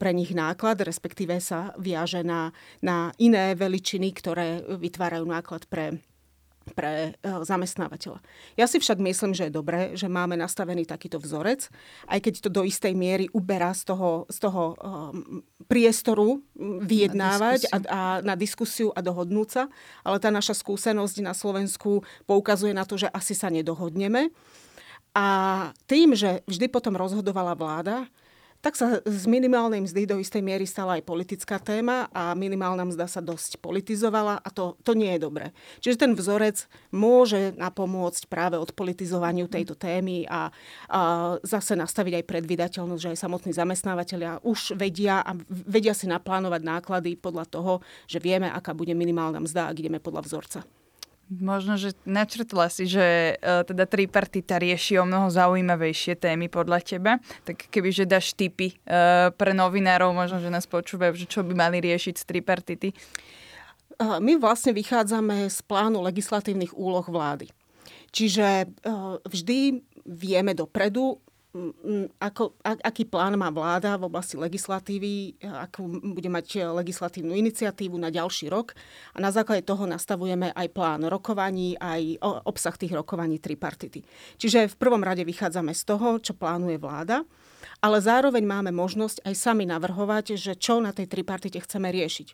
pre 0.00 0.16
nich 0.16 0.32
náklad, 0.32 0.80
respektíve 0.80 1.36
sa 1.44 1.76
viaže 1.76 2.24
na, 2.24 2.56
na 2.80 3.12
iné 3.20 3.52
veličiny, 3.52 4.08
ktoré 4.16 4.64
vytvárajú 4.64 5.28
náklad 5.28 5.68
pre 5.68 6.00
pre 6.72 7.12
e, 7.12 7.30
zamestnávateľa. 7.44 8.20
Ja 8.56 8.66
si 8.68 8.80
však 8.80 9.00
myslím, 9.00 9.32
že 9.32 9.48
je 9.48 9.56
dobré, 9.56 9.92
že 9.94 10.08
máme 10.08 10.36
nastavený 10.36 10.84
takýto 10.84 11.20
vzorec, 11.20 11.68
aj 12.08 12.18
keď 12.20 12.34
to 12.44 12.50
do 12.52 12.62
istej 12.64 12.92
miery 12.96 13.26
uberá 13.32 13.72
z 13.72 13.92
toho, 13.92 14.24
z 14.28 14.38
toho 14.42 14.76
um, 14.78 15.42
priestoru 15.68 16.40
vyjednávať 16.84 17.68
na 17.68 17.72
a, 17.72 17.78
a 17.88 18.00
na 18.24 18.34
diskusiu 18.34 18.92
a 18.92 19.00
dohodnúť 19.04 19.48
sa, 19.48 19.62
ale 20.02 20.16
tá 20.18 20.32
naša 20.32 20.56
skúsenosť 20.56 21.20
na 21.20 21.36
Slovensku 21.36 22.02
poukazuje 22.24 22.72
na 22.72 22.88
to, 22.88 22.96
že 22.96 23.08
asi 23.12 23.36
sa 23.36 23.52
nedohodneme. 23.52 24.32
A 25.16 25.26
tým, 25.90 26.14
že 26.14 26.46
vždy 26.46 26.70
potom 26.70 26.94
rozhodovala 26.94 27.58
vláda, 27.58 28.06
tak 28.58 28.74
sa 28.74 28.98
z 29.06 29.24
minimálnej 29.30 29.78
mzdy 29.86 30.02
do 30.10 30.18
istej 30.18 30.42
miery 30.42 30.66
stala 30.66 30.98
aj 30.98 31.06
politická 31.06 31.62
téma 31.62 32.10
a 32.10 32.34
minimálna 32.34 32.82
mzda 32.90 33.06
sa 33.06 33.22
dosť 33.22 33.62
politizovala 33.62 34.42
a 34.42 34.48
to, 34.50 34.74
to 34.82 34.98
nie 34.98 35.14
je 35.14 35.20
dobré. 35.22 35.54
Čiže 35.78 36.02
ten 36.02 36.12
vzorec 36.18 36.66
môže 36.90 37.54
napomôcť 37.54 38.26
práve 38.26 38.58
odpolitizovaniu 38.58 39.46
tejto 39.46 39.78
témy 39.78 40.26
a, 40.26 40.50
a 40.90 41.00
zase 41.46 41.78
nastaviť 41.78 42.22
aj 42.22 42.24
predvydateľnosť, 42.26 43.02
že 43.02 43.12
aj 43.14 43.22
samotní 43.22 43.52
zamestnávateľia 43.54 44.42
už 44.42 44.74
vedia 44.74 45.22
a 45.22 45.38
vedia 45.48 45.94
si 45.94 46.10
naplánovať 46.10 46.62
náklady 46.66 47.14
podľa 47.14 47.46
toho, 47.46 47.72
že 48.10 48.18
vieme, 48.18 48.50
aká 48.50 48.74
bude 48.74 48.92
minimálna 48.92 49.38
mzda, 49.38 49.70
ak 49.70 49.78
ideme 49.78 50.02
podľa 50.02 50.26
vzorca. 50.26 50.77
Možno, 51.28 51.76
že 51.76 51.92
načrtla 52.08 52.72
si, 52.72 52.88
že 52.88 53.36
uh, 53.36 53.60
teda 53.60 53.84
tripartita 53.84 54.56
rieši 54.56 54.96
o 54.96 55.04
mnoho 55.04 55.28
zaujímavejšie 55.28 56.16
témy 56.16 56.48
podľa 56.48 56.80
teba. 56.80 57.12
Tak 57.44 57.68
keby, 57.68 57.92
že 57.92 58.08
dáš 58.08 58.32
tipy 58.32 58.72
uh, 58.72 59.28
pre 59.36 59.52
novinárov, 59.52 60.16
možno, 60.16 60.40
že 60.40 60.48
nás 60.48 60.64
počúvajú, 60.64 61.12
že 61.20 61.28
čo 61.28 61.44
by 61.44 61.52
mali 61.52 61.84
riešiť 61.84 62.14
z 62.16 62.24
tripartity. 62.24 62.88
Uh, 64.00 64.16
my 64.24 64.40
vlastne 64.40 64.72
vychádzame 64.72 65.52
z 65.52 65.58
plánu 65.68 66.00
legislatívnych 66.00 66.72
úloh 66.72 67.04
vlády. 67.04 67.52
Čiže 68.08 68.72
vždy 69.28 69.84
vieme 70.08 70.56
dopredu, 70.56 71.20
ako, 72.20 72.60
aký 72.62 73.08
plán 73.08 73.40
má 73.40 73.48
vláda 73.48 73.96
v 73.96 74.12
oblasti 74.12 74.36
legislatívy, 74.36 75.40
akú 75.40 75.88
bude 75.88 76.28
mať 76.28 76.68
legislatívnu 76.76 77.32
iniciatívu 77.32 77.96
na 77.96 78.12
ďalší 78.12 78.52
rok. 78.52 78.76
A 79.16 79.18
na 79.24 79.32
základe 79.32 79.64
toho 79.64 79.88
nastavujeme 79.88 80.52
aj 80.52 80.68
plán 80.76 81.08
rokovaní, 81.08 81.72
aj 81.80 82.20
obsah 82.44 82.76
tých 82.76 82.92
rokovaní 82.92 83.40
tripartity. 83.40 84.04
Čiže 84.36 84.68
v 84.68 84.76
prvom 84.76 85.00
rade 85.00 85.24
vychádzame 85.24 85.72
z 85.72 85.82
toho, 85.88 86.20
čo 86.20 86.36
plánuje 86.36 86.76
vláda, 86.76 87.24
ale 87.80 87.98
zároveň 88.04 88.44
máme 88.44 88.70
možnosť 88.70 89.24
aj 89.24 89.34
sami 89.34 89.64
navrhovať, 89.64 90.36
že 90.36 90.52
čo 90.52 90.84
na 90.84 90.92
tej 90.92 91.08
tripartite 91.08 91.58
chceme 91.64 91.88
riešiť. 91.88 92.28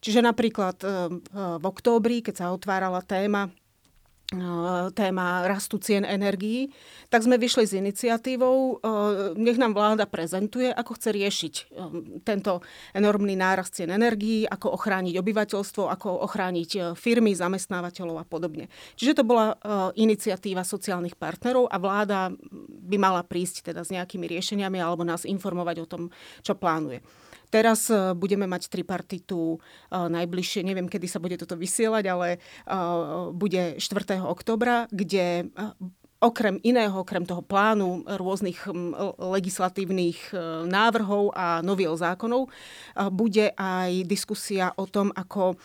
Čiže 0.00 0.20
napríklad 0.24 0.76
e, 0.80 0.86
v 1.32 1.64
októbri, 1.64 2.20
keď 2.20 2.34
sa 2.36 2.52
otvárala 2.52 3.00
téma 3.00 3.48
téma 4.98 5.46
rastu 5.46 5.78
cien 5.78 6.02
energií, 6.02 6.74
tak 7.06 7.22
sme 7.22 7.38
vyšli 7.38 7.62
s 7.62 7.78
iniciatívou, 7.78 8.82
nech 9.38 9.54
nám 9.54 9.70
vláda 9.70 10.02
prezentuje, 10.10 10.66
ako 10.66 10.98
chce 10.98 11.10
riešiť 11.14 11.54
tento 12.26 12.58
enormný 12.90 13.38
nárast 13.38 13.78
cien 13.78 13.86
energií, 13.86 14.42
ako 14.42 14.74
ochrániť 14.74 15.14
obyvateľstvo, 15.22 15.86
ako 15.86 16.26
ochrániť 16.26 16.98
firmy, 16.98 17.38
zamestnávateľov 17.38 18.16
a 18.18 18.26
podobne. 18.26 18.66
Čiže 18.98 19.22
to 19.22 19.24
bola 19.24 19.54
iniciatíva 19.94 20.66
sociálnych 20.66 21.14
partnerov 21.14 21.70
a 21.70 21.78
vláda 21.78 22.34
by 22.82 22.96
mala 22.98 23.22
prísť 23.22 23.70
teda 23.70 23.86
s 23.86 23.94
nejakými 23.94 24.26
riešeniami 24.26 24.82
alebo 24.82 25.06
nás 25.06 25.22
informovať 25.22 25.86
o 25.86 25.86
tom, 25.86 26.02
čo 26.42 26.58
plánuje. 26.58 26.98
Teraz 27.50 27.88
e, 27.90 28.14
budeme 28.14 28.44
mať 28.50 28.68
tripartitu 28.70 29.56
e, 29.56 29.58
najbližšie, 29.90 30.66
neviem, 30.66 30.90
kedy 30.90 31.06
sa 31.06 31.22
bude 31.22 31.38
toto 31.38 31.54
vysielať, 31.54 32.04
ale 32.10 32.28
e, 32.36 32.38
bude 33.32 33.78
4. 33.78 34.22
oktobra, 34.22 34.90
kde 34.90 35.50
okrem 36.16 36.56
iného, 36.64 37.04
okrem 37.04 37.28
toho 37.28 37.44
plánu 37.44 38.02
rôznych 38.08 38.64
legislatívnych 39.20 40.32
návrhov 40.64 41.28
a 41.36 41.60
noviel 41.60 41.92
zákonov, 41.92 42.48
bude 43.12 43.52
aj 43.52 44.08
diskusia 44.08 44.72
o 44.80 44.88
tom, 44.88 45.12
ako, 45.12 45.60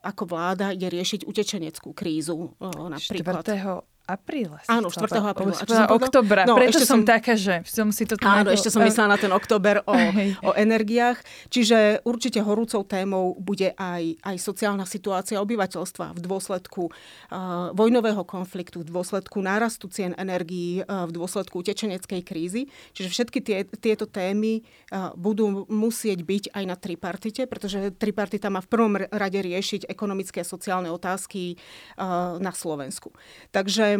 ako 0.00 0.22
vláda 0.24 0.72
ide 0.72 0.88
riešiť 0.88 1.28
utečeneckú 1.28 1.92
krízu. 1.92 2.56
Napríklad. 2.64 3.44
4 3.44 3.93
apríla. 4.04 4.60
Áno, 4.68 4.92
4. 4.92 5.16
apríla. 5.24 5.56
Oktobra, 5.88 6.44
no, 6.44 6.60
preto 6.60 6.76
som, 6.84 7.00
som 7.00 7.08
taká, 7.08 7.32
že 7.40 7.64
som 7.64 7.88
si 7.88 8.04
to... 8.04 8.20
Áno, 8.20 8.52
ešte 8.52 8.68
som 8.68 8.84
myslela 8.84 9.16
na 9.16 9.18
ten 9.18 9.32
oktober 9.32 9.80
o, 9.88 9.96
o 10.48 10.50
energiách. 10.52 11.24
Čiže 11.48 12.04
určite 12.04 12.44
horúcou 12.44 12.84
témou 12.84 13.32
bude 13.40 13.72
aj, 13.72 14.20
aj 14.20 14.36
sociálna 14.36 14.84
situácia 14.84 15.40
obyvateľstva 15.40 16.12
v 16.12 16.20
dôsledku 16.20 16.92
uh, 16.92 17.72
vojnového 17.72 18.20
konfliktu, 18.28 18.84
v 18.84 18.92
dôsledku 18.92 19.40
nárastu 19.40 19.88
cien 19.88 20.12
energií, 20.20 20.84
uh, 20.84 21.08
v 21.08 21.12
dôsledku 21.16 21.64
utečeneckej 21.64 22.20
krízy. 22.20 22.68
Čiže 22.92 23.08
všetky 23.08 23.38
tie, 23.40 23.58
tieto 23.80 24.04
témy 24.04 24.60
uh, 24.60 25.16
budú 25.16 25.64
musieť 25.72 26.20
byť 26.20 26.44
aj 26.52 26.64
na 26.68 26.76
tripartite, 26.76 27.48
pretože 27.48 27.88
tripartita 27.96 28.52
má 28.52 28.60
v 28.60 28.68
prvom 28.68 29.00
rade 29.00 29.40
riešiť 29.40 29.88
ekonomické 29.88 30.44
a 30.44 30.46
sociálne 30.46 30.92
otázky 30.92 31.56
uh, 31.56 32.36
na 32.36 32.52
Slovensku. 32.52 33.08
Takže 33.48 33.93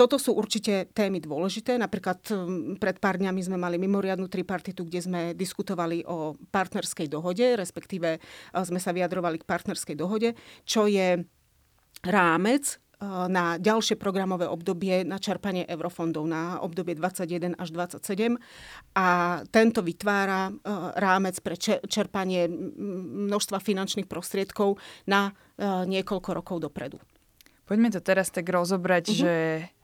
toto 0.00 0.16
sú 0.16 0.32
určite 0.32 0.88
témy 0.96 1.20
dôležité. 1.20 1.76
Napríklad 1.76 2.24
mm, 2.24 2.80
pred 2.80 2.96
pár 2.96 3.20
dňami 3.20 3.40
sme 3.44 3.60
mali 3.60 3.76
mimoriadnu 3.76 4.32
tripartitu, 4.32 4.88
kde 4.88 5.00
sme 5.04 5.20
diskutovali 5.36 6.08
o 6.08 6.32
partnerskej 6.48 7.04
dohode, 7.12 7.44
respektíve 7.60 8.16
e, 8.16 8.18
sme 8.64 8.80
sa 8.80 8.96
vyjadrovali 8.96 9.44
k 9.44 9.44
partnerskej 9.44 10.00
dohode, 10.00 10.32
čo 10.64 10.88
je 10.88 11.20
rámec 12.00 12.64
e, 12.64 12.76
na 13.28 13.60
ďalšie 13.60 14.00
programové 14.00 14.48
obdobie 14.48 15.04
na 15.04 15.20
čerpanie 15.20 15.68
eurofondov 15.68 16.24
na 16.24 16.64
obdobie 16.64 16.96
21 16.96 17.60
až 17.60 17.68
27 18.00 18.40
a 18.96 19.08
tento 19.52 19.84
vytvára 19.84 20.48
e, 20.48 20.52
rámec 20.96 21.36
pre 21.44 21.60
čerpanie 21.84 22.48
množstva 23.28 23.60
finančných 23.60 24.08
prostriedkov 24.08 24.80
na 25.04 25.36
niekoľko 25.60 26.30
rokov 26.32 26.64
dopredu. 26.64 26.96
Poďme 27.70 27.94
to 27.94 28.02
teraz 28.02 28.34
tak 28.34 28.50
rozobrať, 28.50 29.04
uh-huh. 29.06 29.20
že 29.22 29.34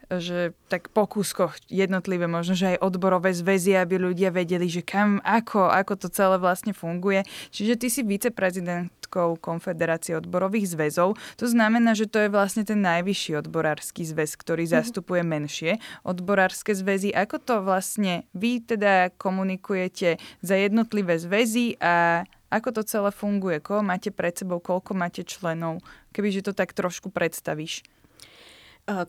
že 0.06 0.54
tak 0.70 0.94
po 0.94 1.02
kúskoch 1.10 1.58
jednotlivé, 1.66 2.30
možno, 2.30 2.54
že 2.54 2.78
aj 2.78 2.82
odborové 2.86 3.34
zväzy, 3.34 3.74
aby 3.74 3.98
ľudia 3.98 4.30
vedeli, 4.30 4.70
že 4.70 4.78
kam, 4.78 5.18
ako, 5.26 5.66
ako 5.66 5.98
to 5.98 6.06
celé 6.06 6.38
vlastne 6.38 6.70
funguje. 6.70 7.26
Čiže 7.50 7.74
ty 7.74 7.90
si 7.90 8.06
viceprezidentkou 8.06 9.34
Konfederácie 9.42 10.14
odborových 10.14 10.78
zväzov. 10.78 11.18
To 11.42 11.46
znamená, 11.50 11.98
že 11.98 12.06
to 12.06 12.22
je 12.22 12.30
vlastne 12.30 12.62
ten 12.62 12.86
najvyšší 12.86 13.42
odborársky 13.42 14.06
zväz, 14.06 14.38
ktorý 14.38 14.70
mm-hmm. 14.70 14.78
zastupuje 14.78 15.22
menšie 15.26 15.82
odborárske 16.06 16.70
zväzy. 16.70 17.10
Ako 17.10 17.42
to 17.42 17.66
vlastne 17.66 18.30
vy 18.30 18.62
teda 18.62 19.10
komunikujete 19.18 20.22
za 20.38 20.54
jednotlivé 20.54 21.18
zväzy 21.18 21.82
a 21.82 22.22
ako 22.50 22.68
to 22.76 22.82
celé 22.86 23.10
funguje? 23.10 23.58
Koho 23.58 23.82
máte 23.82 24.14
pred 24.14 24.36
sebou? 24.36 24.62
Koľko 24.62 24.94
máte 24.94 25.26
členov? 25.26 25.82
Kebyže 26.14 26.46
to 26.46 26.52
tak 26.54 26.72
trošku 26.72 27.10
predstavíš. 27.10 27.82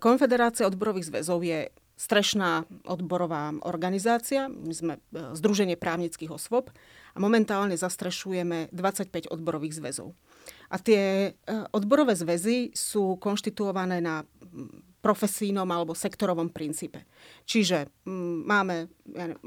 Konfederácia 0.01 0.65
odborových 0.65 1.13
zväzov 1.13 1.45
je 1.45 1.69
strešná 1.97 2.65
odborová 2.85 3.53
organizácia. 3.65 4.49
My 4.49 4.73
sme 4.73 4.93
Združenie 5.13 5.77
právnických 5.77 6.29
osôb 6.29 6.69
a 7.13 7.17
momentálne 7.17 7.73
zastrešujeme 7.73 8.69
25 8.73 9.33
odborových 9.33 9.81
zväzov. 9.81 10.13
A 10.69 10.77
tie 10.77 11.33
odborové 11.73 12.13
zväzy 12.13 12.73
sú 12.73 13.17
konštituované 13.17 14.01
na 14.01 14.25
profesínom 15.07 15.63
alebo 15.71 15.95
sektorovom 15.95 16.51
princípe. 16.51 17.07
Čiže 17.47 17.87
mm, 18.03 18.37
máme 18.43 18.75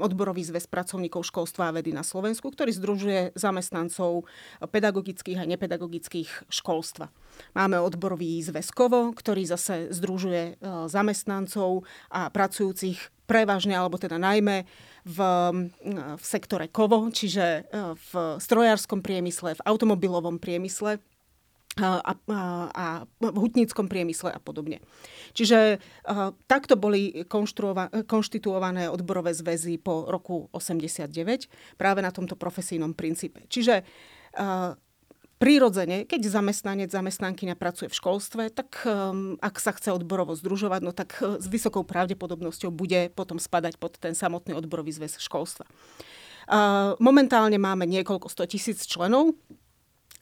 odborový 0.01 0.41
zväz 0.41 0.65
pracovníkov 0.65 1.29
školstva 1.29 1.69
a 1.69 1.75
vedy 1.77 1.93
na 1.93 2.01
Slovensku, 2.01 2.49
ktorý 2.49 2.73
združuje 2.73 3.37
zamestnancov 3.37 4.25
pedagogických 4.57 5.37
a 5.37 5.45
nepedagogických 5.45 6.49
školstva. 6.49 7.13
Máme 7.53 7.77
odborový 7.77 8.41
zväz 8.41 8.73
KOVO, 8.73 9.13
ktorý 9.13 9.45
zase 9.45 9.93
združuje 9.93 10.57
e, 10.57 10.63
zamestnancov 10.89 11.85
a 12.09 12.33
pracujúcich 12.33 12.97
prevažne, 13.29 13.77
alebo 13.77 14.01
teda 14.01 14.17
najmä 14.17 14.65
v, 15.05 15.17
v 16.17 16.23
sektore 16.25 16.67
KOVO, 16.67 17.13
čiže 17.13 17.45
e, 17.45 17.61
v 17.95 18.11
strojárskom 18.41 19.05
priemysle, 19.05 19.55
v 19.55 19.65
automobilovom 19.69 20.41
priemysle 20.41 20.97
a, 21.79 22.03
a, 22.03 22.39
a 22.67 22.85
v 23.23 23.37
hutníckom 23.39 23.87
priemysle 23.87 24.35
a 24.35 24.39
podobne. 24.43 24.83
Čiže 25.31 25.79
a, 25.79 26.35
takto 26.51 26.75
boli 26.75 27.23
konštituované 28.07 28.91
odborové 28.91 29.31
zväzy 29.31 29.79
po 29.79 30.03
roku 30.11 30.51
89 30.51 31.47
práve 31.79 31.99
na 32.03 32.11
tomto 32.11 32.35
profesijnom 32.35 32.91
princípe. 32.91 33.47
Čiže 33.47 33.87
a, 34.35 34.75
Prirodzene, 35.41 36.05
keď 36.05 36.37
zamestnanec, 36.37 36.93
zamestnankyňa 36.93 37.57
pracuje 37.57 37.89
v 37.89 37.97
školstve, 37.97 38.53
tak 38.53 38.85
um, 38.85 39.41
ak 39.41 39.57
sa 39.57 39.73
chce 39.73 39.89
odborovo 39.89 40.37
združovať, 40.37 40.81
no 40.85 40.93
tak 40.93 41.17
uh, 41.17 41.41
s 41.41 41.49
vysokou 41.49 41.81
pravdepodobnosťou 41.81 42.69
bude 42.69 43.09
potom 43.17 43.41
spadať 43.41 43.81
pod 43.81 43.97
ten 43.97 44.13
samotný 44.13 44.53
odborový 44.53 44.93
zväz 44.93 45.17
školstva. 45.17 45.65
Uh, 46.45 46.93
momentálne 47.01 47.57
máme 47.57 47.89
niekoľko 47.89 48.29
100 48.29 48.53
tisíc 48.53 48.85
členov, 48.85 49.33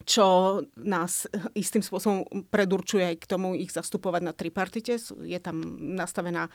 čo 0.10 0.26
nás 0.74 1.30
istým 1.54 1.86
spôsobom 1.86 2.26
predurčuje 2.50 3.14
aj 3.14 3.16
k 3.22 3.30
tomu 3.30 3.54
ich 3.54 3.70
zastupovať 3.70 4.22
na 4.26 4.34
tripartite. 4.34 4.98
Je 5.22 5.38
tam 5.38 5.62
nastavená, 5.78 6.50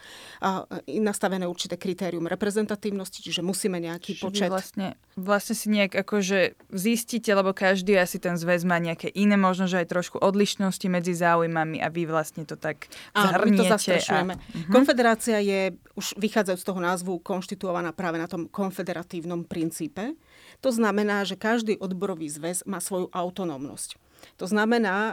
nastavené 0.91 1.47
určité 1.47 1.79
kritérium 1.79 2.27
reprezentatívnosti, 2.27 3.23
čiže 3.23 3.47
musíme 3.47 3.79
nejaký 3.79 4.19
Čiže 4.19 4.25
počet... 4.27 4.51
Vlastne, 4.51 4.99
vlastne 5.15 5.55
si 5.55 5.71
nejak 5.71 6.03
akože 6.03 6.59
zistíte, 6.75 7.31
lebo 7.31 7.55
každý 7.55 7.95
asi 7.95 8.19
ten 8.19 8.35
zväz 8.35 8.67
má 8.67 8.83
nejaké 8.83 9.07
iné, 9.15 9.39
možno, 9.39 9.71
že 9.71 9.87
aj 9.87 9.95
trošku 9.95 10.19
odlišnosti 10.19 10.91
medzi 10.91 11.15
záujmami 11.15 11.79
a 11.79 11.87
vy 11.95 12.11
vlastne 12.11 12.43
to 12.43 12.59
tak 12.59 12.91
zhrniete. 13.15 13.55
my 13.55 13.59
to 13.63 13.65
zastrešujeme. 13.71 14.35
A... 14.35 14.39
Uh-huh. 14.43 14.73
Konfederácia 14.75 15.39
je, 15.39 15.79
už 15.95 16.19
vychádzajú 16.19 16.59
z 16.59 16.67
toho 16.67 16.81
názvu, 16.83 17.23
konštituovaná 17.23 17.95
práve 17.95 18.19
na 18.19 18.27
tom 18.27 18.51
konfederatívnom 18.51 19.47
princípe. 19.47 20.19
To 20.65 20.73
znamená, 20.73 21.29
že 21.29 21.37
každý 21.37 21.77
odborový 21.77 22.33
zväz 22.33 22.65
má 22.65 22.81
svoju 22.81 23.13
autonómnosť. 23.13 24.01
To 24.41 24.49
znamená, 24.49 25.13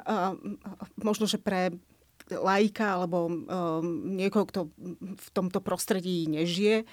možno, 0.95 1.27
že 1.27 1.35
pre 1.35 1.75
laika 2.31 2.95
alebo 2.95 3.27
niekoho, 3.91 4.47
kto 4.47 4.59
v 5.03 5.27
tomto 5.35 5.59
prostredí 5.59 6.23
nežije, 6.31 6.87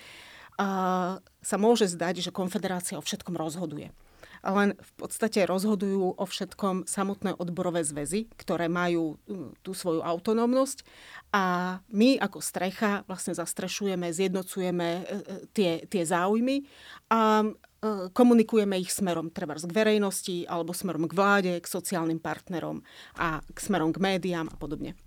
sa 1.38 1.56
môže 1.56 1.86
zdať, 1.86 2.18
že 2.18 2.34
konfederácia 2.34 2.98
o 2.98 3.06
všetkom 3.06 3.38
rozhoduje. 3.38 3.94
Len 4.42 4.74
v 4.78 4.92
podstate 4.94 5.42
rozhodujú 5.46 6.14
o 6.14 6.24
všetkom 6.26 6.86
samotné 6.86 7.34
odborové 7.38 7.82
zväzy, 7.82 8.30
ktoré 8.38 8.70
majú 8.70 9.18
tú 9.66 9.74
svoju 9.74 10.02
autonómnosť. 10.02 10.86
A 11.34 11.78
my 11.90 12.22
ako 12.22 12.38
strecha 12.38 13.02
vlastne 13.10 13.34
zastrešujeme, 13.34 14.14
zjednocujeme 14.14 14.88
e, 14.88 15.02
e, 15.02 15.04
tie, 15.52 15.70
tie 15.90 16.02
záujmy. 16.06 16.64
A 17.10 17.44
E, 17.44 17.67
komunikujeme 18.10 18.74
ich 18.78 18.90
smerom 18.90 19.30
treba 19.30 19.54
k 19.54 19.70
verejnosti 19.70 20.46
alebo 20.50 20.74
smerom 20.74 21.06
k 21.06 21.14
vláde, 21.14 21.52
k 21.62 21.66
sociálnym 21.66 22.18
partnerom 22.18 22.82
a 23.18 23.38
k 23.42 23.58
smerom 23.58 23.94
k 23.94 24.02
médiám 24.02 24.50
a 24.50 24.56
podobne. 24.58 24.98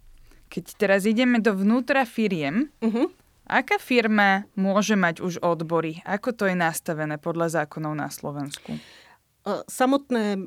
Keď 0.52 0.66
teraz 0.76 1.08
ideme 1.08 1.40
do 1.40 1.56
vnútra 1.56 2.04
firiem, 2.04 2.68
uh-huh. 2.84 3.08
aká 3.48 3.80
firma 3.80 4.48
môže 4.56 5.00
mať 5.00 5.24
už 5.24 5.40
odbory? 5.40 6.04
Ako 6.04 6.36
to 6.36 6.48
je 6.48 6.56
nastavené 6.56 7.16
podľa 7.16 7.64
zákonov 7.64 7.96
na 7.96 8.12
Slovensku? 8.12 8.76
E, 8.76 8.80
samotné 9.66 10.26
e, 10.38 10.42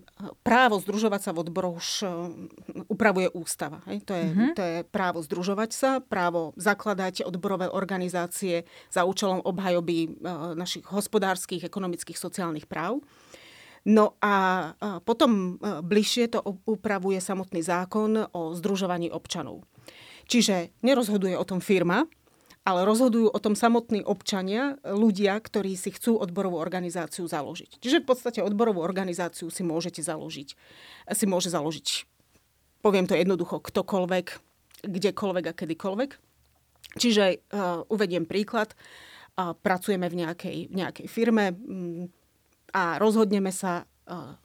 právo 0.47 0.79
združovať 0.79 1.21
sa 1.27 1.31
v 1.35 1.43
odboroch 1.43 1.83
už 1.83 1.89
e, 2.03 2.07
upravuje 2.87 3.27
ústava. 3.35 3.83
Hej? 3.91 4.07
To, 4.07 4.13
je, 4.15 4.27
mm-hmm. 4.31 4.51
to 4.55 4.63
je 4.63 4.79
právo 4.87 5.19
združovať 5.23 5.71
sa, 5.75 5.91
právo 5.99 6.55
zakladať 6.55 7.27
odborové 7.27 7.67
organizácie 7.67 8.63
za 8.95 9.03
účelom 9.03 9.43
obhajoby 9.43 10.23
našich 10.55 10.87
hospodárskych, 10.87 11.67
ekonomických, 11.67 12.19
sociálnych 12.19 12.71
práv. 12.71 13.03
No 13.85 14.17
a 14.25 14.73
potom 15.05 15.61
bližšie 15.61 16.33
to 16.33 16.41
upravuje 16.65 17.21
samotný 17.21 17.61
zákon 17.61 18.33
o 18.33 18.57
združovaní 18.57 19.13
občanov. 19.13 19.61
Čiže 20.25 20.73
nerozhoduje 20.81 21.37
o 21.37 21.45
tom 21.45 21.61
firma, 21.61 22.09
ale 22.65 22.89
rozhodujú 22.89 23.29
o 23.29 23.39
tom 23.39 23.53
samotní 23.53 24.01
občania, 24.01 24.81
ľudia, 24.81 25.37
ktorí 25.37 25.77
si 25.77 25.93
chcú 25.93 26.17
odborovú 26.17 26.57
organizáciu 26.57 27.29
založiť. 27.29 27.77
Čiže 27.85 28.01
v 28.01 28.09
podstate 28.09 28.41
odborovú 28.41 28.81
organizáciu 28.81 29.53
si 29.53 29.61
môžete 29.61 30.01
založiť. 30.01 30.49
Si 31.13 31.25
môže 31.29 31.53
založiť, 31.53 32.09
poviem 32.81 33.05
to 33.05 33.13
jednoducho, 33.13 33.61
ktokoľvek, 33.61 34.27
kdekoľvek 34.89 35.45
a 35.45 35.57
kedykoľvek. 35.57 36.11
Čiže 36.97 37.25
uh, 37.53 37.85
uvediem 37.93 38.25
príklad. 38.25 38.73
Uh, 39.37 39.53
pracujeme 39.53 40.09
v 40.09 40.25
nejakej, 40.25 40.57
v 40.73 40.75
nejakej 40.75 41.07
firme 41.09 41.53
um, 41.53 42.09
a 42.73 42.97
rozhodneme 42.97 43.53
sa 43.53 43.85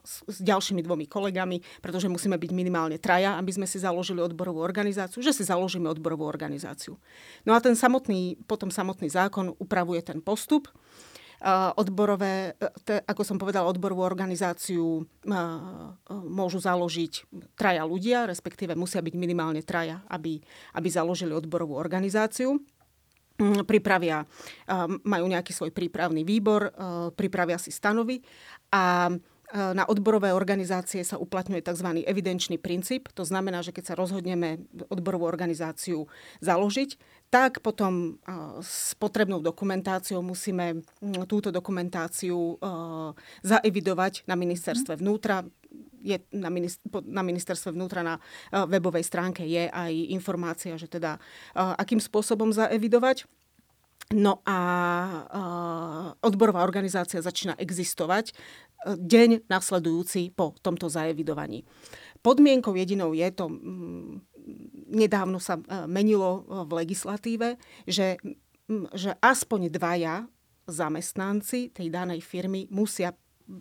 s, 0.04 0.24
s 0.24 0.38
ďalšími 0.40 0.80
dvomi 0.80 1.06
kolegami, 1.06 1.60
pretože 1.84 2.08
musíme 2.08 2.40
byť 2.40 2.52
minimálne 2.56 2.96
traja, 2.96 3.36
aby 3.36 3.52
sme 3.52 3.68
si 3.68 3.76
založili 3.76 4.24
odborovú 4.24 4.64
organizáciu, 4.64 5.20
že 5.20 5.36
si 5.36 5.44
založíme 5.44 5.92
odborovú 5.92 6.24
organizáciu. 6.24 6.96
No 7.44 7.52
a 7.52 7.60
ten 7.60 7.76
samotný, 7.76 8.40
potom 8.48 8.72
samotný 8.72 9.12
zákon 9.12 9.52
upravuje 9.60 10.00
ten 10.00 10.24
postup. 10.24 10.72
Odborové, 11.80 12.60
te, 12.84 13.00
ako 13.00 13.24
som 13.24 13.40
povedala, 13.40 13.72
odborovú 13.72 14.04
organizáciu 14.04 15.08
môžu 16.28 16.60
založiť 16.60 17.32
traja 17.56 17.88
ľudia, 17.88 18.28
respektíve 18.28 18.76
musia 18.76 19.00
byť 19.00 19.16
minimálne 19.16 19.64
traja, 19.64 20.04
aby, 20.12 20.44
aby 20.76 20.88
založili 20.92 21.32
odborovú 21.32 21.80
organizáciu 21.80 22.60
mm, 23.40 23.64
pripravia, 23.64 24.28
majú 25.08 25.26
nejaký 25.32 25.56
svoj 25.56 25.72
prípravný 25.72 26.28
výbor, 26.28 26.76
pripravia 27.16 27.56
si 27.56 27.72
stanovy 27.72 28.20
a 28.76 29.08
na 29.50 29.82
odborové 29.90 30.30
organizácie 30.30 31.02
sa 31.02 31.18
uplatňuje 31.18 31.66
tzv. 31.66 32.06
evidenčný 32.06 32.62
princíp. 32.62 33.10
To 33.18 33.26
znamená, 33.26 33.66
že 33.66 33.74
keď 33.74 33.94
sa 33.94 33.98
rozhodneme 33.98 34.62
odborovú 34.94 35.26
organizáciu 35.26 36.06
založiť, 36.38 37.02
tak 37.34 37.62
potom 37.66 38.18
eh, 38.18 38.34
s 38.62 38.94
potrebnou 38.98 39.42
dokumentáciou 39.42 40.22
musíme 40.22 40.86
túto 41.26 41.50
dokumentáciu 41.50 42.38
eh, 42.38 42.70
zaevidovať 43.42 44.30
na 44.30 44.38
ministerstve 44.38 45.02
vnútra. 45.02 45.46
Je 46.00 46.16
na, 46.32 46.48
na 47.06 47.24
ministerstve 47.26 47.76
vnútra 47.76 48.02
na 48.02 48.24
webovej 48.54 49.04
stránke 49.04 49.44
je 49.44 49.68
aj 49.68 49.92
informácia, 50.16 50.80
že 50.80 50.88
teda 50.88 51.20
akým 51.54 52.00
spôsobom 52.00 52.56
zaevidovať. 52.56 53.28
No 54.10 54.42
a 54.42 54.58
odborová 56.26 56.66
organizácia 56.66 57.22
začína 57.22 57.54
existovať 57.62 58.34
deň 58.88 59.46
nasledujúci 59.46 60.34
po 60.34 60.56
tomto 60.64 60.90
zaevidovaní. 60.90 61.68
Podmienkou 62.24 62.74
jedinou 62.76 63.14
je 63.14 63.30
to, 63.32 63.52
nedávno 64.90 65.40
sa 65.40 65.60
e, 65.60 65.64
menilo 65.88 66.44
e, 66.44 66.64
v 66.68 66.72
legislatíve, 66.84 67.48
že, 67.88 68.20
že 68.96 69.16
aspoň 69.24 69.72
dvaja 69.72 70.28
zamestnanci 70.68 71.72
tej 71.72 71.88
danej 71.88 72.26
firmy 72.26 72.68
musia 72.72 73.16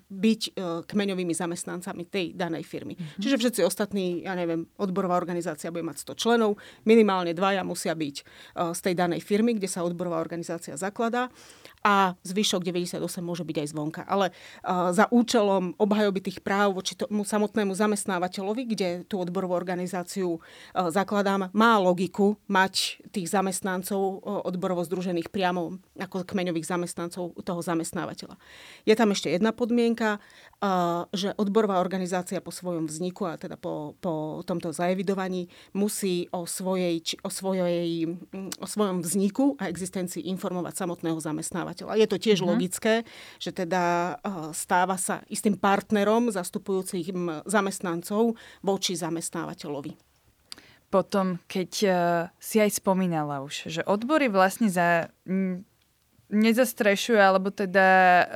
byť 0.09 0.43
e, 0.45 0.51
kmeňovými 0.85 1.33
zamestnancami 1.33 2.05
tej 2.07 2.37
danej 2.37 2.69
firmy. 2.69 2.95
Mm-hmm. 2.95 3.21
Čiže 3.25 3.37
všetci 3.41 3.61
ostatní, 3.65 4.29
ja 4.29 4.37
neviem, 4.37 4.69
odborová 4.77 5.17
organizácia 5.17 5.73
bude 5.73 5.89
mať 5.89 6.05
100 6.13 6.21
členov, 6.21 6.61
minimálne 6.85 7.33
dvaja 7.33 7.65
musia 7.65 7.97
byť 7.97 8.17
z 8.77 8.81
tej 8.85 8.95
danej 8.95 9.25
firmy, 9.25 9.57
kde 9.57 9.71
sa 9.71 9.81
odborová 9.83 10.21
organizácia 10.21 10.77
zakladá 10.77 11.33
a 11.87 12.19
zvyšok 12.27 12.67
98 12.67 13.01
môže 13.23 13.47
byť 13.47 13.57
aj 13.65 13.69
zvonka. 13.71 14.03
Ale 14.05 14.31
uh, 14.31 14.91
za 14.91 15.07
účelom 15.11 15.79
obhajoby 15.79 16.21
tých 16.31 16.39
práv 16.43 16.79
voči 16.79 16.99
tomu 16.99 17.23
samotnému 17.23 17.75
zamestnávateľovi, 17.75 18.63
kde 18.67 18.89
tú 19.07 19.23
odborovú 19.23 19.55
organizáciu 19.55 20.39
uh, 20.39 20.91
zakladám, 20.91 21.51
má 21.55 21.73
logiku 21.79 22.37
mať 22.51 23.03
tých 23.15 23.31
zamestnancov 23.31 23.99
uh, 23.99 24.43
odborovo 24.45 24.83
združených 24.83 25.31
priamo 25.31 25.79
ako 25.99 26.27
kmeňových 26.27 26.67
zamestnancov 26.67 27.35
toho 27.43 27.61
zamestnávateľa. 27.63 28.35
Je 28.87 28.95
tam 28.99 29.15
ešte 29.15 29.31
jedna 29.31 29.55
podmienka, 29.55 29.78
uh, 30.59 31.07
že 31.15 31.31
odborová 31.39 31.79
organizácia 31.79 32.43
po 32.43 32.51
svojom 32.51 32.91
vzniku 32.91 33.31
a 33.31 33.39
teda 33.39 33.55
po, 33.55 33.95
po 34.03 34.43
tomto 34.43 34.75
zaevidovaní 34.75 35.47
musí 35.71 36.27
o, 36.35 36.45
svojej, 36.45 36.99
o, 37.23 37.31
svojej, 37.31 38.19
o 38.59 38.67
svojom 38.67 38.99
vzniku 39.07 39.55
a 39.63 39.71
existencii 39.71 40.27
informovať 40.27 40.75
samotného 40.83 41.23
zamestnávateľa. 41.23 41.99
Je 41.99 42.09
to 42.11 42.19
tiež 42.19 42.43
mm-hmm. 42.43 42.51
logické, 42.51 42.95
že 43.39 43.55
teda 43.55 44.17
stáva 44.51 44.99
sa 44.99 45.23
istým 45.31 45.55
partnerom 45.55 46.35
zastupujúcich 46.35 47.15
zamestnancov 47.47 48.35
voči 48.67 48.99
zamestnávateľovi. 48.99 49.95
Potom, 50.89 51.37
keď 51.45 51.71
uh, 51.85 51.95
si 52.41 52.65
aj 52.65 52.81
spomínala 52.81 53.45
už, 53.45 53.69
že 53.69 53.85
odbory 53.85 54.33
vlastne 54.33 54.73
za 54.73 55.13
nezastrešuje 56.29 57.17
alebo 57.17 57.49
teda 57.49 57.87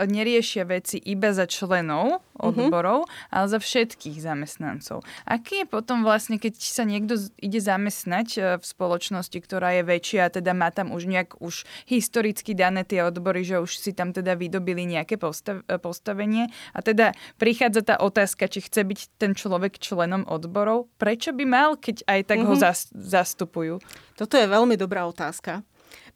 neriešia 0.09 0.65
veci 0.65 0.97
iba 0.97 1.37
za 1.37 1.45
členov 1.45 2.25
odborov, 2.33 3.05
uh-huh. 3.05 3.29
ale 3.29 3.47
za 3.53 3.61
všetkých 3.61 4.17
zamestnancov. 4.19 5.05
Aký 5.29 5.63
je 5.63 5.67
potom 5.69 6.01
vlastne, 6.01 6.41
keď 6.41 6.57
sa 6.59 6.89
niekto 6.89 7.21
ide 7.39 7.61
zamestnať 7.61 8.29
e, 8.35 8.41
v 8.59 8.65
spoločnosti, 8.65 9.37
ktorá 9.37 9.77
je 9.77 9.83
väčšia 9.85 10.21
a 10.27 10.33
teda 10.33 10.57
má 10.57 10.73
tam 10.73 10.91
už 10.97 11.05
nejak 11.05 11.39
už 11.39 11.69
historicky 11.85 12.57
dané 12.57 12.83
tie 12.89 13.05
odbory, 13.05 13.45
že 13.45 13.61
už 13.61 13.77
si 13.77 13.93
tam 13.93 14.17
teda 14.17 14.35
vydobili 14.35 14.89
nejaké 14.89 15.21
postav- 15.21 15.63
e, 15.69 15.77
postavenie 15.77 16.49
a 16.73 16.81
teda 16.81 17.13
prichádza 17.37 17.85
tá 17.85 18.01
otázka, 18.01 18.49
či 18.49 18.65
chce 18.65 18.83
byť 18.89 19.01
ten 19.21 19.37
človek 19.37 19.77
členom 19.77 20.25
odborov. 20.25 20.89
Prečo 20.97 21.37
by 21.37 21.45
mal, 21.45 21.77
keď 21.77 22.09
aj 22.09 22.21
tak 22.25 22.39
uh-huh. 22.41 22.51
ho 22.51 22.57
mhm. 22.57 22.63
zas- 22.65 22.91
zastupujú? 22.97 23.85
Toto 24.17 24.41
je 24.41 24.49
veľmi 24.49 24.81
dobrá 24.81 25.05
otázka, 25.05 25.61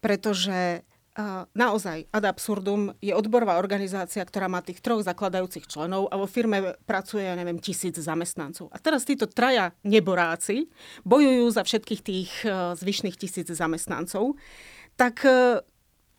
pretože 0.00 0.82
naozaj 1.57 2.12
ad 2.12 2.24
absurdum 2.29 2.92
je 3.00 3.16
odborová 3.16 3.57
organizácia, 3.57 4.20
ktorá 4.20 4.52
má 4.52 4.61
tých 4.61 4.85
troch 4.85 5.00
zakladajúcich 5.00 5.64
členov 5.64 6.12
a 6.12 6.20
vo 6.20 6.29
firme 6.29 6.76
pracuje, 6.85 7.24
ja 7.24 7.33
neviem, 7.33 7.57
tisíc 7.57 7.96
zamestnancov. 7.96 8.68
A 8.68 8.76
teraz 8.76 9.09
títo 9.09 9.24
traja 9.24 9.72
neboráci 9.81 10.68
bojujú 11.09 11.46
za 11.48 11.64
všetkých 11.64 12.02
tých 12.05 12.31
e, 12.44 12.76
zvyšných 12.76 13.16
tisíc 13.16 13.48
zamestnancov, 13.48 14.37
tak 15.00 15.24
e, 15.24 15.64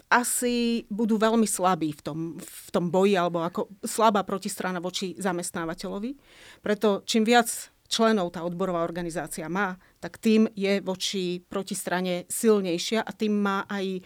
asi 0.10 0.88
budú 0.90 1.22
veľmi 1.22 1.46
slabí 1.46 1.94
v 1.94 2.02
tom, 2.02 2.20
v 2.42 2.70
tom 2.74 2.90
boji, 2.90 3.14
alebo 3.20 3.46
ako 3.46 3.70
slabá 3.86 4.26
protistrana 4.26 4.82
voči 4.82 5.14
zamestnávateľovi. 5.20 6.18
Preto 6.66 7.06
čím 7.06 7.22
viac 7.22 7.70
členov 7.88 8.36
tá 8.36 8.44
odborová 8.44 8.84
organizácia 8.84 9.48
má, 9.48 9.80
tak 10.04 10.20
tým 10.20 10.46
je 10.54 10.84
voči 10.84 11.42
protistrane 11.48 12.28
silnejšia 12.28 13.02
a 13.02 13.12
tým 13.16 13.34
má 13.34 13.64
aj 13.66 14.04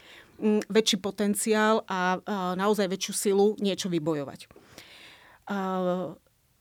väčší 0.68 0.98
potenciál 1.00 1.86
a, 1.86 2.18
naozaj 2.58 2.90
väčšiu 2.90 3.14
silu 3.14 3.48
niečo 3.62 3.88
vybojovať. 3.88 4.50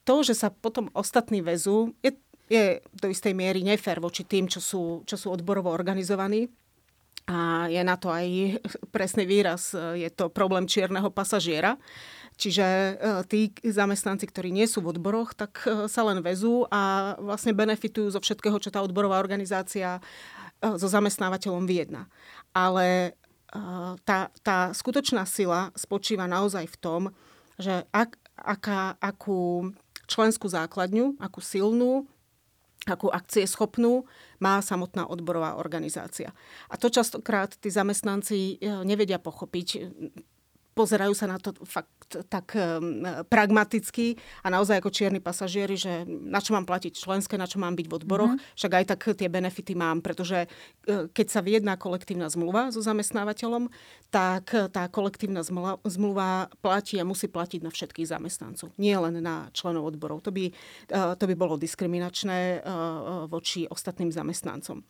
To, 0.01 0.15
že 0.25 0.33
sa 0.33 0.49
potom 0.49 0.89
ostatní 0.97 1.45
väzú, 1.45 1.93
je, 2.01 2.17
je 2.49 2.81
do 2.95 3.07
istej 3.07 3.31
miery 3.37 3.61
nefér 3.61 4.01
voči 4.01 4.25
tým, 4.25 4.49
čo 4.49 4.59
sú, 4.59 4.83
čo 5.05 5.15
sú 5.15 5.31
odborovo 5.31 5.69
organizovaní. 5.69 6.49
A 7.29 7.69
je 7.69 7.79
na 7.85 7.95
to 7.95 8.09
aj 8.09 8.59
presný 8.89 9.29
výraz, 9.29 9.77
je 9.77 10.09
to 10.09 10.33
problém 10.33 10.65
čierneho 10.65 11.13
pasažiera. 11.13 11.77
Čiže 12.41 12.65
e, 12.65 12.93
tí 13.29 13.53
zamestnanci, 13.61 14.25
ktorí 14.25 14.49
nie 14.49 14.65
sú 14.65 14.81
v 14.81 14.97
odboroch, 14.97 15.37
tak 15.37 15.61
e, 15.61 15.85
sa 15.85 16.01
len 16.09 16.25
vezú 16.25 16.65
a 16.73 17.13
vlastne 17.21 17.53
benefitujú 17.53 18.09
zo 18.09 18.17
všetkého, 18.17 18.57
čo 18.57 18.73
tá 18.73 18.81
odborová 18.81 19.21
organizácia 19.21 20.01
e, 20.57 20.73
so 20.73 20.89
zamestnávateľom 20.89 21.69
vyjedná. 21.69 22.09
Ale 22.49 23.13
tá, 24.07 24.31
tá 24.43 24.57
skutočná 24.71 25.27
sila 25.27 25.75
spočíva 25.75 26.23
naozaj 26.27 26.71
v 26.71 26.77
tom, 26.79 27.01
že 27.59 27.83
ak, 27.91 28.15
aká, 28.39 28.95
akú 28.97 29.71
členskú 30.07 30.47
základňu, 30.47 31.19
akú 31.19 31.43
silnú, 31.43 32.07
akú 32.89 33.13
akcie 33.13 33.45
schopnú 33.45 34.09
má 34.41 34.57
samotná 34.63 35.05
odborová 35.05 35.59
organizácia. 35.59 36.33
A 36.71 36.75
to 36.81 36.89
častokrát 36.89 37.53
tí 37.59 37.69
zamestnanci 37.69 38.57
e, 38.57 38.71
nevedia 38.81 39.21
pochopiť 39.21 39.67
pozerajú 40.81 41.13
sa 41.13 41.29
na 41.29 41.37
to 41.37 41.53
fakt 41.61 41.93
tak 42.27 42.57
um, 42.57 43.05
pragmaticky 43.29 44.17
a 44.41 44.49
naozaj 44.49 44.81
ako 44.81 44.89
čierni 44.89 45.21
pasažieri, 45.21 45.77
že 45.77 46.03
na 46.09 46.41
čo 46.41 46.57
mám 46.57 46.65
platiť 46.65 46.97
členské, 46.97 47.37
na 47.37 47.45
čo 47.45 47.61
mám 47.61 47.77
byť 47.77 47.87
v 47.87 47.95
odboroch, 48.01 48.33
mm-hmm. 48.33 48.57
však 48.57 48.71
aj 48.81 48.85
tak 48.89 49.01
tie 49.13 49.29
benefity 49.29 49.77
mám, 49.77 50.01
pretože 50.01 50.49
uh, 50.49 51.05
keď 51.13 51.27
sa 51.29 51.45
vyjedná 51.45 51.77
kolektívna 51.77 52.27
zmluva 52.33 52.73
so 52.73 52.81
zamestnávateľom, 52.81 53.69
tak 54.09 54.51
tá 54.75 54.91
kolektívna 54.91 55.39
zmluva, 55.45 55.79
zmluva 55.87 56.51
platí 56.59 56.99
a 56.99 57.07
musí 57.07 57.31
platiť 57.31 57.63
na 57.63 57.71
všetkých 57.71 58.11
zamestnancov, 58.11 58.75
nie 58.75 58.97
len 58.97 59.23
na 59.23 59.47
členov 59.55 59.87
odborov. 59.87 60.19
To 60.27 60.33
by, 60.33 60.51
uh, 60.91 61.15
to 61.15 61.29
by 61.29 61.35
bolo 61.37 61.55
diskriminačné 61.55 62.59
uh, 62.59 63.29
voči 63.29 63.69
ostatným 63.69 64.11
zamestnancom. 64.11 64.83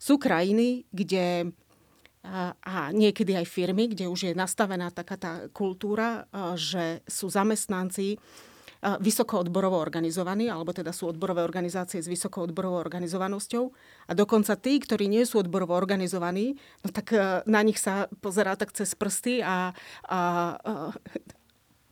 Sú 0.00 0.16
krajiny, 0.16 0.88
kde 0.88 1.52
a 2.62 2.94
niekedy 2.94 3.34
aj 3.34 3.50
firmy, 3.50 3.90
kde 3.90 4.06
už 4.06 4.30
je 4.30 4.32
nastavená 4.38 4.94
taká 4.94 5.18
tá 5.18 5.32
kultúra, 5.50 6.30
že 6.54 7.02
sú 7.10 7.26
zamestnanci 7.26 8.14
vysoko 8.98 9.46
odborovo 9.46 9.78
organizovaní, 9.78 10.50
alebo 10.50 10.74
teda 10.74 10.90
sú 10.90 11.10
odborové 11.10 11.46
organizácie 11.46 12.02
s 12.02 12.10
vysokou 12.10 12.46
odborovou 12.46 12.82
organizovanosťou. 12.82 13.70
A 14.06 14.12
dokonca 14.14 14.58
tí, 14.58 14.82
ktorí 14.82 15.06
nie 15.06 15.22
sú 15.22 15.38
odborovo 15.38 15.74
organizovaní, 15.78 16.58
no 16.82 16.90
tak 16.90 17.14
na 17.46 17.62
nich 17.62 17.78
sa 17.78 18.10
pozerá 18.18 18.58
tak 18.58 18.74
cez 18.74 18.90
prsty 18.98 19.38
a, 19.38 19.70
a, 20.06 20.18
a 20.18 20.20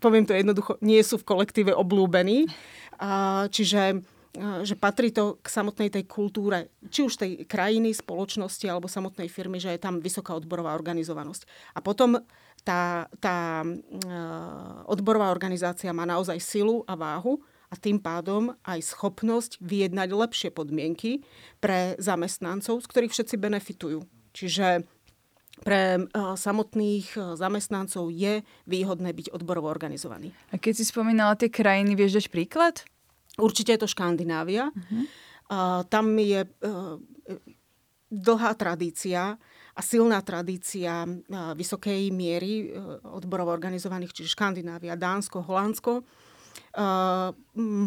poviem 0.02 0.26
to 0.26 0.34
jednoducho, 0.34 0.82
nie 0.82 0.98
sú 1.06 1.22
v 1.22 1.28
kolektíve 1.30 1.70
oblúbení. 1.74 2.50
A, 2.98 3.46
čiže 3.54 4.02
že 4.38 4.78
patrí 4.78 5.10
to 5.10 5.42
k 5.42 5.48
samotnej 5.50 5.90
tej 5.90 6.06
kultúre, 6.06 6.70
či 6.86 7.02
už 7.02 7.18
tej 7.18 7.42
krajiny, 7.50 7.90
spoločnosti 7.90 8.62
alebo 8.70 8.86
samotnej 8.86 9.26
firmy, 9.26 9.58
že 9.58 9.74
je 9.74 9.82
tam 9.82 9.98
vysoká 9.98 10.38
odborová 10.38 10.70
organizovanosť. 10.78 11.74
A 11.74 11.82
potom 11.82 12.14
tá, 12.62 13.10
tá 13.18 13.66
odborová 14.86 15.34
organizácia 15.34 15.90
má 15.90 16.06
naozaj 16.06 16.38
silu 16.38 16.86
a 16.86 16.94
váhu 16.94 17.42
a 17.70 17.74
tým 17.74 17.98
pádom 17.98 18.54
aj 18.62 18.94
schopnosť 18.94 19.58
vyjednať 19.58 20.08
lepšie 20.14 20.50
podmienky 20.54 21.26
pre 21.58 21.98
zamestnancov, 21.98 22.82
z 22.82 22.86
ktorých 22.86 23.14
všetci 23.14 23.34
benefitujú. 23.34 24.06
Čiže 24.30 24.86
pre 25.66 26.06
samotných 26.16 27.36
zamestnancov 27.36 28.14
je 28.14 28.46
výhodné 28.70 29.10
byť 29.10 29.34
odborovo 29.34 29.66
organizovaný. 29.66 30.30
A 30.54 30.56
keď 30.56 30.80
si 30.80 30.84
spomínala 30.86 31.34
tie 31.34 31.50
krajiny, 31.50 31.98
vieš 31.98 32.22
dať 32.22 32.26
príklad? 32.30 32.86
Určite 33.40 33.74
je 33.74 33.80
to 33.80 33.88
Škandinávia. 33.88 34.68
Uh-huh. 34.70 35.04
Uh, 35.50 35.82
tam 35.88 36.14
je 36.14 36.46
uh, 36.46 37.00
dlhá 38.10 38.54
tradícia 38.54 39.34
a 39.74 39.80
silná 39.82 40.22
tradícia 40.22 41.08
uh, 41.08 41.56
vysokej 41.58 42.14
miery 42.14 42.70
uh, 42.70 43.02
odborov 43.16 43.50
organizovaných, 43.50 44.14
čiže 44.14 44.36
Škandinávia, 44.38 44.94
Dánsko, 44.94 45.42
Holandsko. 45.42 46.06
Uh, 46.70 47.34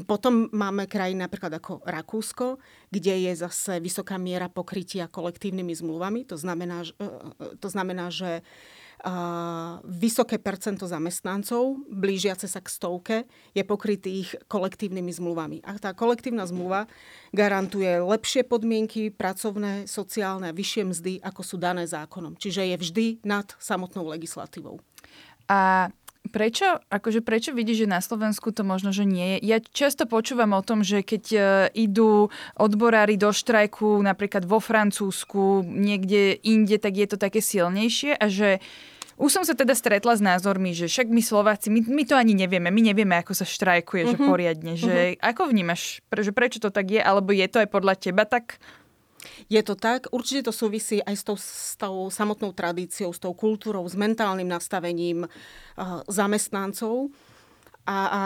potom 0.04 0.52
máme 0.52 0.92
krajiny 0.92 1.24
napríklad 1.24 1.56
ako 1.56 1.88
Rakúsko, 1.88 2.60
kde 2.92 3.32
je 3.32 3.32
zase 3.32 3.80
vysoká 3.80 4.20
miera 4.20 4.52
pokrytia 4.52 5.08
kolektívnymi 5.08 5.72
zmluvami. 5.72 6.28
To 6.28 6.36
znamená, 6.36 6.84
uh, 6.84 7.56
to 7.64 7.68
znamená 7.72 8.12
že 8.12 8.44
vysoké 9.84 10.40
percento 10.40 10.88
zamestnancov, 10.88 11.84
blížiace 11.92 12.48
sa 12.48 12.64
k 12.64 12.72
stovke, 12.72 13.18
je 13.52 13.60
pokrytých 13.68 14.48
kolektívnymi 14.48 15.12
zmluvami. 15.12 15.58
A 15.68 15.76
tá 15.76 15.92
kolektívna 15.92 16.48
zmluva 16.48 16.88
garantuje 17.36 18.00
lepšie 18.00 18.48
podmienky, 18.48 19.12
pracovné, 19.12 19.92
sociálne 19.92 20.48
a 20.48 20.56
vyššie 20.56 20.84
mzdy, 20.88 21.14
ako 21.20 21.42
sú 21.44 21.56
dané 21.60 21.84
zákonom. 21.84 22.40
Čiže 22.40 22.64
je 22.64 22.78
vždy 22.80 23.06
nad 23.28 23.52
samotnou 23.60 24.08
legislatívou. 24.08 24.80
A 25.52 25.92
prečo, 26.32 26.80
akože 26.88 27.20
prečo 27.20 27.52
vidíš, 27.52 27.84
že 27.84 27.92
na 27.92 28.00
Slovensku 28.00 28.56
to 28.56 28.64
možno, 28.64 28.96
že 28.96 29.04
nie 29.04 29.36
je? 29.36 29.52
Ja 29.52 29.58
často 29.60 30.08
počúvam 30.08 30.56
o 30.56 30.64
tom, 30.64 30.80
že 30.80 31.04
keď 31.04 31.24
uh, 31.36 31.44
idú 31.76 32.32
odborári 32.56 33.20
do 33.20 33.36
štrajku 33.36 34.00
napríklad 34.00 34.48
vo 34.48 34.64
Francúzsku, 34.64 35.68
niekde 35.68 36.40
inde, 36.40 36.80
tak 36.80 36.96
je 36.96 37.08
to 37.12 37.18
také 37.20 37.44
silnejšie 37.44 38.16
a 38.16 38.26
že 38.32 38.64
už 39.24 39.32
som 39.32 39.44
sa 39.48 39.56
teda 39.56 39.72
stretla 39.72 40.20
s 40.20 40.22
názormi, 40.22 40.76
že 40.76 40.92
však 40.92 41.08
my 41.08 41.24
Slováci, 41.24 41.72
my, 41.72 41.80
my 41.88 42.04
to 42.04 42.20
ani 42.20 42.36
nevieme, 42.36 42.68
my 42.68 42.82
nevieme, 42.84 43.16
ako 43.16 43.32
sa 43.32 43.48
štrajkuje, 43.48 44.02
uh-huh. 44.04 44.12
že 44.12 44.18
mhm. 44.20 44.28
poriadne, 44.28 44.74
že 44.76 44.96
uh-huh. 45.16 45.24
ako 45.24 45.42
vnímaš, 45.48 46.04
pre, 46.12 46.28
že 46.28 46.36
prečo 46.36 46.60
to 46.60 46.68
tak 46.68 46.92
je, 46.92 47.00
alebo 47.00 47.32
je 47.32 47.48
to 47.48 47.64
aj 47.64 47.70
podľa 47.72 47.96
teba 47.96 48.28
tak? 48.28 48.60
Je 49.48 49.64
to 49.64 49.80
tak, 49.80 50.12
určite 50.12 50.52
to 50.52 50.52
súvisí 50.52 51.00
aj 51.00 51.16
s 51.16 51.24
tou, 51.24 51.38
s 51.40 51.80
tou 51.80 52.12
samotnou 52.12 52.52
tradíciou, 52.52 53.16
s 53.16 53.24
tou 53.24 53.32
kultúrou, 53.32 53.88
s 53.88 53.96
mentálnym 53.96 54.52
nastavením 54.52 55.24
uh, 55.24 56.04
zamestnancov. 56.12 57.08
A, 57.88 57.96
a 57.96 58.22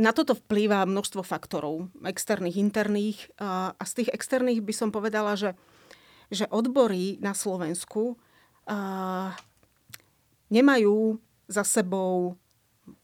na 0.00 0.10
toto 0.16 0.32
vplýva 0.32 0.88
množstvo 0.88 1.20
faktorov, 1.20 1.92
externých, 2.00 2.56
interných. 2.56 3.18
A, 3.36 3.76
a 3.76 3.82
z 3.84 3.92
tých 4.00 4.10
externých 4.16 4.64
by 4.64 4.72
som 4.72 4.88
povedala, 4.88 5.36
že, 5.36 5.52
že 6.32 6.48
odbory 6.48 7.20
na 7.20 7.36
Slovensku 7.36 8.16
nemajú 10.50 11.18
za 11.46 11.62
sebou, 11.62 12.34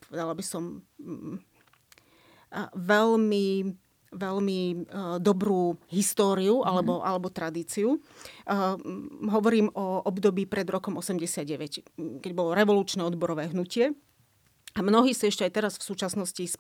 povedala 0.07 0.35
by 0.35 0.45
som, 0.45 0.83
uh, 0.99 2.69
veľmi 2.75 3.79
veľmi 4.13 4.61
uh, 4.93 5.17
dobrú 5.17 5.81
históriu 5.89 6.61
mm. 6.61 6.69
alebo, 6.69 7.01
alebo 7.01 7.33
tradíciu. 7.33 7.97
Uh, 8.45 8.77
hovorím 9.33 9.73
o 9.73 10.05
období 10.05 10.45
pred 10.45 10.69
rokom 10.69 11.01
89, 11.01 12.21
keď 12.21 12.33
bolo 12.37 12.53
revolučné 12.53 13.01
odborové 13.09 13.49
hnutie 13.49 13.97
A 14.73 14.81
mnohí 14.81 15.13
si 15.13 15.29
ešte 15.29 15.45
aj 15.45 15.53
teraz 15.53 15.73
v 15.77 15.85
súčasnosti 15.85 16.45
e, 16.49 16.51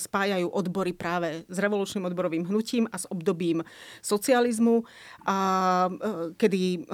spájajú 0.00 0.48
odbory 0.48 0.96
práve 0.96 1.44
s 1.44 1.56
revolučným 1.60 2.08
odborovým 2.08 2.48
hnutím 2.48 2.88
a 2.88 2.96
s 2.96 3.04
obdobím 3.12 3.60
socializmu, 4.00 4.88
a, 5.28 5.36
e, 5.88 5.92
kedy 6.40 6.88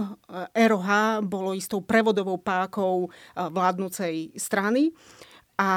ROH 0.50 0.90
bolo 1.22 1.54
istou 1.54 1.78
prevodovou 1.78 2.42
pákou 2.42 3.14
vládnucej 3.38 4.34
strany. 4.34 4.90
A 5.54 5.70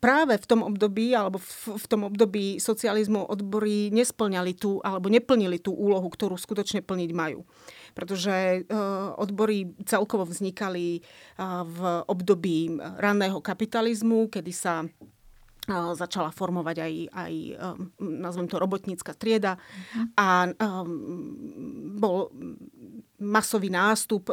práve 0.00 0.34
v 0.34 0.48
tom 0.48 0.64
období, 0.64 1.12
alebo 1.12 1.36
v, 1.36 1.78
v 1.78 1.86
tom 1.86 2.08
období 2.08 2.56
socializmu 2.58 3.28
odbory 3.28 3.92
nesplňali 3.94 4.56
tú, 4.56 4.80
alebo 4.80 5.12
neplnili 5.12 5.60
tú 5.60 5.76
úlohu, 5.76 6.08
ktorú 6.08 6.40
skutočne 6.40 6.80
plniť 6.80 7.10
majú 7.12 7.44
pretože 7.92 8.32
eh, 8.32 8.64
odbory 9.16 9.76
celkovo 9.84 10.24
vznikali 10.24 10.98
eh, 10.98 11.04
v 11.64 11.78
období 12.08 12.80
ranného 12.98 13.38
kapitalizmu, 13.38 14.32
kedy 14.32 14.52
sa 14.52 14.82
eh, 14.82 15.92
začala 15.94 16.32
formovať 16.32 16.76
aj, 16.80 16.94
aj 17.12 17.34
nazvem 18.00 18.48
to, 18.48 18.56
robotnícka 18.58 19.12
trieda. 19.14 19.60
A 20.16 20.50
bol 22.02 22.32
masový 23.22 23.70
nástup 23.70 24.26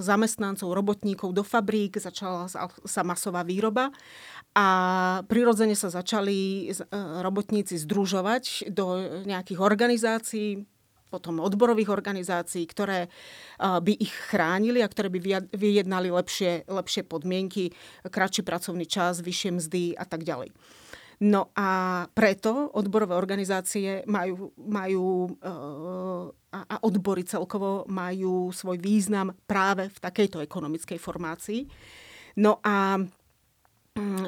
zamestnancov, 0.00 0.72
robotníkov 0.72 1.36
do 1.36 1.44
fabrík, 1.44 2.00
začala 2.00 2.48
sa 2.88 3.02
masová 3.04 3.44
výroba. 3.44 3.92
A 4.56 4.66
prirodzene 5.28 5.76
sa 5.76 5.92
začali 5.92 6.72
robotníci 7.20 7.76
združovať 7.76 8.72
do 8.72 8.96
nejakých 9.28 9.60
organizácií, 9.60 10.64
potom 11.08 11.40
odborových 11.40 11.88
organizácií, 11.88 12.68
ktoré 12.68 13.08
by 13.58 13.92
ich 13.98 14.12
chránili 14.28 14.84
a 14.84 14.88
ktoré 14.92 15.08
by 15.08 15.48
vyjednali 15.50 16.12
lepšie, 16.12 16.68
lepšie 16.68 17.02
podmienky, 17.08 17.72
kratší 18.06 18.44
pracovný 18.44 18.84
čas, 18.84 19.24
vyššie 19.24 19.50
mzdy 19.56 19.84
a 19.96 20.04
tak 20.04 20.22
ďalej. 20.22 20.52
No 21.18 21.50
a 21.58 22.06
preto 22.14 22.70
odborové 22.78 23.18
organizácie 23.18 24.06
majú, 24.06 24.54
majú 24.54 25.34
a 26.48 26.74
odbory 26.86 27.26
celkovo 27.26 27.82
majú 27.90 28.54
svoj 28.54 28.78
význam 28.78 29.34
práve 29.44 29.90
v 29.90 29.98
takejto 29.98 30.38
ekonomickej 30.40 30.96
formácii. 30.96 31.66
No 32.38 32.62
a 32.62 33.02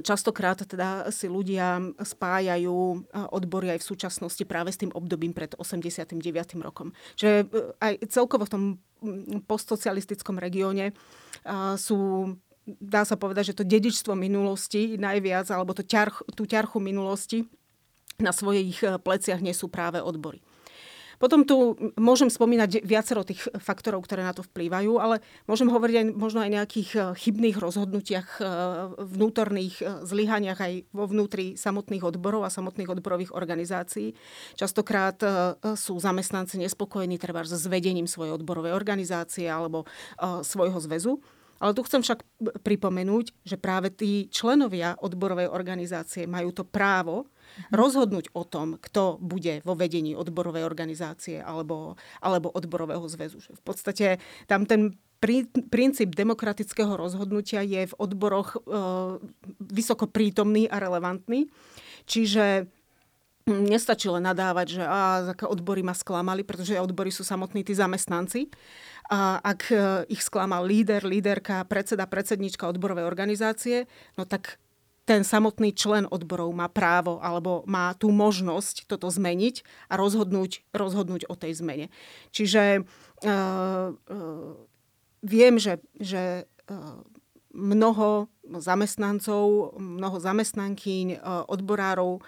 častokrát 0.03 0.59
teda 0.65 1.09
si 1.15 1.31
ľudia 1.31 1.81
spájajú 1.99 2.77
e, 2.77 2.99
odbory 3.31 3.75
aj 3.77 3.81
v 3.83 3.89
súčasnosti 3.95 4.45
práve 4.45 4.75
s 4.75 4.81
tým 4.81 4.93
obdobím 4.93 5.33
pred 5.33 5.55
89. 5.57 6.21
rokom. 6.61 6.93
Čiže 7.15 7.35
e, 7.43 7.47
aj 7.79 7.93
celkovo 8.11 8.47
v 8.47 8.53
tom 8.53 8.63
mm, 9.03 9.47
postsocialistickom 9.47 10.37
regióne 10.39 10.91
e, 10.91 10.95
sú 11.79 12.33
dá 12.67 13.03
sa 13.03 13.19
povedať, 13.19 13.51
že 13.51 13.59
to 13.59 13.65
dedičstvo 13.67 14.15
minulosti 14.15 14.95
najviac, 14.95 15.51
alebo 15.51 15.75
to 15.75 15.83
ťarch, 15.83 16.23
tú 16.39 16.47
ťarchu 16.47 16.79
minulosti 16.79 17.49
na 18.21 18.31
svojich 18.31 19.01
pleciach 19.01 19.41
nesú 19.41 19.67
práve 19.67 19.99
odbory. 19.99 20.45
Potom 21.21 21.45
tu 21.45 21.77
môžem 22.01 22.33
spomínať 22.33 22.81
viacero 22.81 23.21
tých 23.21 23.45
faktorov, 23.61 24.09
ktoré 24.09 24.25
na 24.25 24.33
to 24.33 24.41
vplývajú, 24.41 24.97
ale 24.97 25.21
môžem 25.45 25.69
hovoriť 25.69 25.95
aj 26.01 26.07
možno 26.17 26.41
aj 26.41 26.51
nejakých 26.51 26.91
eh, 26.97 27.03
chybných 27.13 27.61
rozhodnutiach, 27.61 28.29
eh, 28.41 28.47
vnútorných 29.05 29.77
eh, 29.85 29.87
zlyhaniach 30.01 30.57
aj 30.57 30.73
vo 30.97 31.05
vnútri 31.05 31.61
samotných 31.61 32.09
odborov 32.09 32.49
a 32.49 32.51
samotných 32.51 32.97
odborových 32.97 33.37
organizácií. 33.37 34.17
Častokrát 34.57 35.21
sú 35.77 36.01
zamestnanci 36.01 36.57
nespokojení 36.57 37.21
treba 37.21 37.45
s 37.45 37.69
vedením 37.69 38.09
svojej 38.09 38.33
odborovej 38.41 38.73
organizácie 38.73 39.45
alebo 39.45 39.85
svojho 40.41 40.81
zväzu. 40.81 41.21
Ale 41.61 41.77
tu 41.77 41.85
chcem 41.85 42.01
však 42.01 42.25
pripomenúť, 42.65 43.45
že 43.45 43.61
práve 43.61 43.93
tí 43.93 44.33
členovia 44.33 44.97
odborovej 44.97 45.53
organizácie 45.53 46.25
majú 46.25 46.57
to 46.57 46.65
právo 46.65 47.29
rozhodnúť 47.71 48.33
o 48.33 48.43
tom, 48.45 48.79
kto 48.81 49.19
bude 49.21 49.61
vo 49.63 49.75
vedení 49.77 50.17
odborovej 50.17 50.65
organizácie 50.65 51.39
alebo, 51.41 52.01
alebo 52.21 52.51
odborového 52.51 53.05
zväzu. 53.07 53.41
V 53.43 53.63
podstate 53.63 54.23
tam 54.47 54.65
ten 54.65 54.97
princíp 55.69 56.17
demokratického 56.17 56.97
rozhodnutia 56.97 57.61
je 57.61 57.93
v 57.93 57.95
odboroch 58.01 58.57
e, 58.57 58.59
vysoko 59.61 60.09
prítomný 60.09 60.65
a 60.65 60.81
relevantný. 60.81 61.53
Čiže 62.09 62.65
nestačí 63.45 64.09
len 64.09 64.25
nadávať, 64.25 64.81
že 64.81 64.83
á, 64.85 65.29
odbory 65.45 65.85
ma 65.85 65.93
sklamali, 65.93 66.41
pretože 66.41 66.81
odbory 66.81 67.13
sú 67.13 67.21
samotní 67.21 67.61
tí 67.61 67.77
zamestnanci. 67.77 68.49
A 69.13 69.43
ak 69.45 69.61
e, 69.69 69.77
ich 70.09 70.25
sklamal 70.25 70.65
líder, 70.65 71.05
líderka, 71.05 71.69
predseda, 71.69 72.09
predsednička 72.09 72.65
odborovej 72.65 73.05
organizácie, 73.05 73.91
no 74.17 74.25
tak 74.25 74.57
ten 75.11 75.27
samotný 75.27 75.75
člen 75.75 76.07
odborov 76.07 76.55
má 76.55 76.71
právo 76.71 77.19
alebo 77.19 77.67
má 77.67 77.91
tú 77.99 78.15
možnosť 78.15 78.87
toto 78.87 79.11
zmeniť 79.11 79.67
a 79.91 79.99
rozhodnúť, 79.99 80.63
rozhodnúť 80.71 81.27
o 81.27 81.35
tej 81.35 81.59
zmene. 81.59 81.91
Čiže 82.31 82.87
uh, 82.87 83.91
uh, 83.91 84.51
viem, 85.27 85.59
že, 85.59 85.83
že 85.99 86.47
uh, 86.71 87.03
mnoho 87.51 88.31
zamestnancov, 88.47 89.75
mnoho 89.79 90.23
zamestnankyň, 90.23 91.19
odborárov 91.51 92.23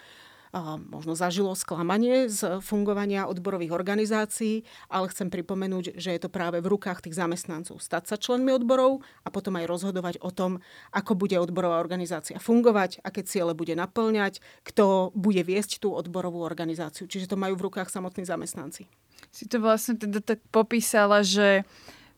možno 0.93 1.17
zažilo 1.17 1.57
sklamanie 1.57 2.29
z 2.29 2.61
fungovania 2.61 3.25
odborových 3.25 3.73
organizácií, 3.73 4.69
ale 4.93 5.09
chcem 5.09 5.33
pripomenúť, 5.33 5.97
že 5.97 6.13
je 6.13 6.21
to 6.21 6.29
práve 6.29 6.61
v 6.61 6.69
rukách 6.69 7.09
tých 7.09 7.17
zamestnancov 7.17 7.81
stať 7.81 8.13
sa 8.13 8.17
členmi 8.21 8.53
odborov 8.53 9.01
a 9.25 9.33
potom 9.33 9.57
aj 9.57 9.65
rozhodovať 9.65 10.21
o 10.21 10.29
tom, 10.29 10.61
ako 10.93 11.17
bude 11.17 11.41
odborová 11.41 11.81
organizácia 11.81 12.37
fungovať, 12.37 13.01
aké 13.01 13.25
ciele 13.25 13.57
bude 13.57 13.73
naplňať, 13.73 14.45
kto 14.69 15.17
bude 15.17 15.41
viesť 15.41 15.89
tú 15.89 15.97
odborovú 15.97 16.45
organizáciu. 16.45 17.09
Čiže 17.09 17.33
to 17.33 17.41
majú 17.41 17.57
v 17.57 17.73
rukách 17.73 17.89
samotní 17.89 18.29
zamestnanci. 18.29 18.85
Si 19.33 19.49
to 19.49 19.57
vlastne 19.57 19.97
teda 19.97 20.21
tak 20.21 20.45
popísala, 20.53 21.25
že 21.25 21.65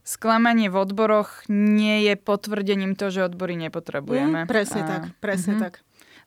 sklamanie 0.05 0.69
v 0.69 0.77
odboroch 0.77 1.47
nie 1.49 2.05
je 2.05 2.15
potvrdením 2.19 2.99
to, 2.99 3.09
že 3.09 3.25
odbory 3.25 3.57
nepotrebujeme. 3.57 4.45
Mm, 4.45 4.51
presne 4.51 4.83
a... 4.85 4.89
tak, 4.89 5.03
presne 5.23 5.57
mm-hmm. 5.57 5.65
tak. 5.65 5.75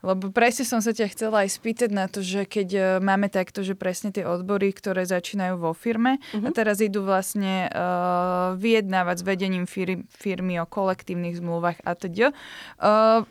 Lebo 0.05 0.29
presne 0.29 0.65
som 0.65 0.81
sa 0.83 0.93
ťa 0.93 1.07
chcela 1.13 1.45
aj 1.45 1.57
spýtať 1.57 1.89
na 1.89 2.05
to, 2.05 2.21
že 2.21 2.45
keď 2.45 2.67
e, 2.73 2.81
máme 3.01 3.27
takto, 3.33 3.65
že 3.65 3.73
presne 3.73 4.13
tie 4.13 4.25
odbory, 4.27 4.69
ktoré 4.69 5.05
začínajú 5.09 5.57
vo 5.57 5.73
firme 5.73 6.21
uh-huh. 6.21 6.45
a 6.45 6.49
mhm. 6.49 6.55
teraz 6.55 6.77
idú 6.83 7.01
vlastne 7.05 7.69
uh, 7.69 8.53
vyjednávať 8.57 9.15
s 9.21 9.23
vedením 9.25 9.65
fir- 9.65 10.05
firmy 10.13 10.61
o 10.61 10.69
kolektívnych 10.69 11.41
zmluvách 11.41 11.81
a 11.81 11.91
teda. 11.97 12.29
Uh, 12.77 13.25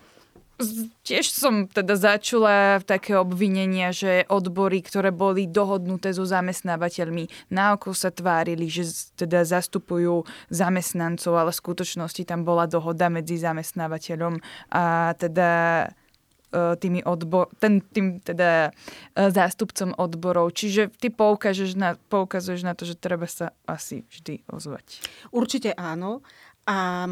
Tiež 1.05 1.29
som 1.29 1.69
teda 1.69 1.93
začula 1.93 2.81
také 2.81 3.13
obvinenia, 3.13 3.93
že 3.93 4.25
odbory, 4.25 4.81
ktoré 4.81 5.13
boli 5.13 5.45
dohodnuté 5.45 6.09
so 6.17 6.25
zamestnávateľmi, 6.25 7.29
na 7.53 7.77
oko 7.77 7.93
sa 7.93 8.09
tvárili, 8.09 8.65
že 8.65 8.89
teda 9.21 9.45
zastupujú 9.45 10.25
zamestnancov, 10.49 11.37
ale 11.37 11.53
v 11.53 11.61
skutočnosti 11.61 12.25
tam 12.25 12.41
bola 12.41 12.65
dohoda 12.65 13.05
medzi 13.05 13.37
zamestnávateľom 13.37 14.41
a 14.73 15.13
teda 15.21 15.49
E, 15.85 16.06
tými 16.51 17.03
odbor, 17.03 17.51
ten, 17.59 17.83
tým 17.83 18.23
teda 18.23 18.71
e, 18.71 19.31
zástupcom 19.31 19.91
odborov. 19.99 20.55
Čiže 20.55 20.87
ty 20.95 21.11
poukážeš 21.11 21.75
na, 21.75 21.99
poukazuješ 22.07 22.63
na 22.63 22.71
to, 22.71 22.87
že 22.87 22.95
treba 22.95 23.27
sa 23.27 23.51
asi 23.67 24.07
vždy 24.07 24.47
ozvať. 24.47 25.03
Určite 25.35 25.75
áno. 25.75 26.23
A 26.67 27.11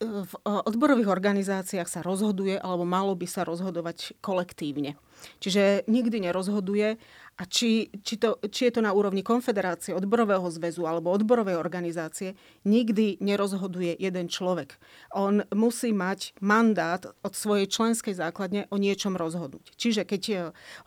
v 0.00 0.34
odborových 0.44 1.12
organizáciách 1.12 1.88
sa 1.88 2.00
rozhoduje, 2.00 2.56
alebo 2.56 2.88
malo 2.88 3.12
by 3.12 3.28
sa 3.28 3.44
rozhodovať 3.44 4.16
kolektívne. 4.24 4.96
Čiže 5.40 5.86
nikdy 5.86 6.30
nerozhoduje 6.30 6.96
a 7.36 7.42
či, 7.44 7.92
či, 8.00 8.16
to, 8.16 8.40
či 8.48 8.68
je 8.68 8.72
to 8.72 8.80
na 8.80 8.96
úrovni 8.96 9.20
konfederácie, 9.20 9.92
odborového 9.92 10.48
zväzu 10.48 10.88
alebo 10.88 11.12
odborovej 11.12 11.60
organizácie, 11.60 12.32
nikdy 12.64 13.20
nerozhoduje 13.20 13.92
jeden 14.00 14.32
človek. 14.32 14.80
On 15.12 15.44
musí 15.52 15.92
mať 15.92 16.32
mandát 16.40 17.04
od 17.20 17.36
svojej 17.36 17.68
členskej 17.68 18.16
základne 18.16 18.64
o 18.72 18.80
niečom 18.80 19.20
rozhodnúť. 19.20 19.76
Čiže 19.76 20.08
keď 20.08 20.22
e, 20.32 20.34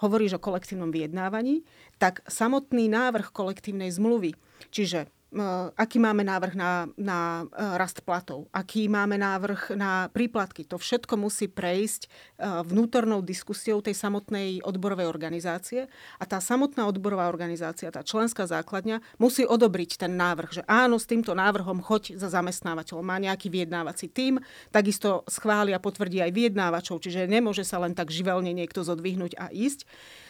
hovoríš 0.01 0.41
o 0.41 0.43
kolektívnom 0.43 0.89
vyjednávaní, 0.89 1.61
tak 2.01 2.25
samotný 2.25 2.89
návrh 2.89 3.29
kolektívnej 3.29 3.93
zmluvy, 3.93 4.33
čiže 4.73 5.05
aký 5.77 6.01
máme 6.01 6.25
návrh 6.25 6.53
na, 6.57 6.89
na 6.97 7.45
e, 7.45 7.77
rast 7.77 8.01
platov, 8.01 8.49
aký 8.49 8.89
máme 8.89 9.13
návrh 9.13 9.77
na 9.77 10.09
príplatky. 10.09 10.65
To 10.65 10.81
všetko 10.81 11.21
musí 11.21 11.45
prejsť 11.45 12.01
e, 12.05 12.09
vnútornou 12.65 13.21
diskusiou 13.21 13.77
tej 13.85 13.93
samotnej 13.93 14.65
odborovej 14.65 15.05
organizácie 15.05 15.85
a 16.17 16.23
tá 16.25 16.41
samotná 16.41 16.89
odborová 16.89 17.29
organizácia, 17.29 17.93
tá 17.93 18.01
členská 18.01 18.49
základňa 18.49 19.05
musí 19.21 19.45
odobriť 19.45 20.01
ten 20.01 20.17
návrh, 20.17 20.49
že 20.49 20.63
áno, 20.65 20.97
s 20.97 21.05
týmto 21.05 21.37
návrhom 21.37 21.85
choď 21.85 22.17
za 22.17 22.33
zamestnávateľom. 22.33 23.05
Má 23.05 23.21
nejaký 23.21 23.53
vyjednávací 23.53 24.09
tím, 24.09 24.41
takisto 24.73 25.21
schváli 25.29 25.77
a 25.77 25.83
potvrdí 25.83 26.25
aj 26.25 26.33
vyjednávačov, 26.33 27.05
čiže 27.05 27.29
nemôže 27.29 27.61
sa 27.61 27.77
len 27.77 27.93
tak 27.93 28.09
živelne 28.09 28.49
niekto 28.49 28.81
zodvihnúť 28.81 29.37
a 29.37 29.53
ísť. 29.53 29.85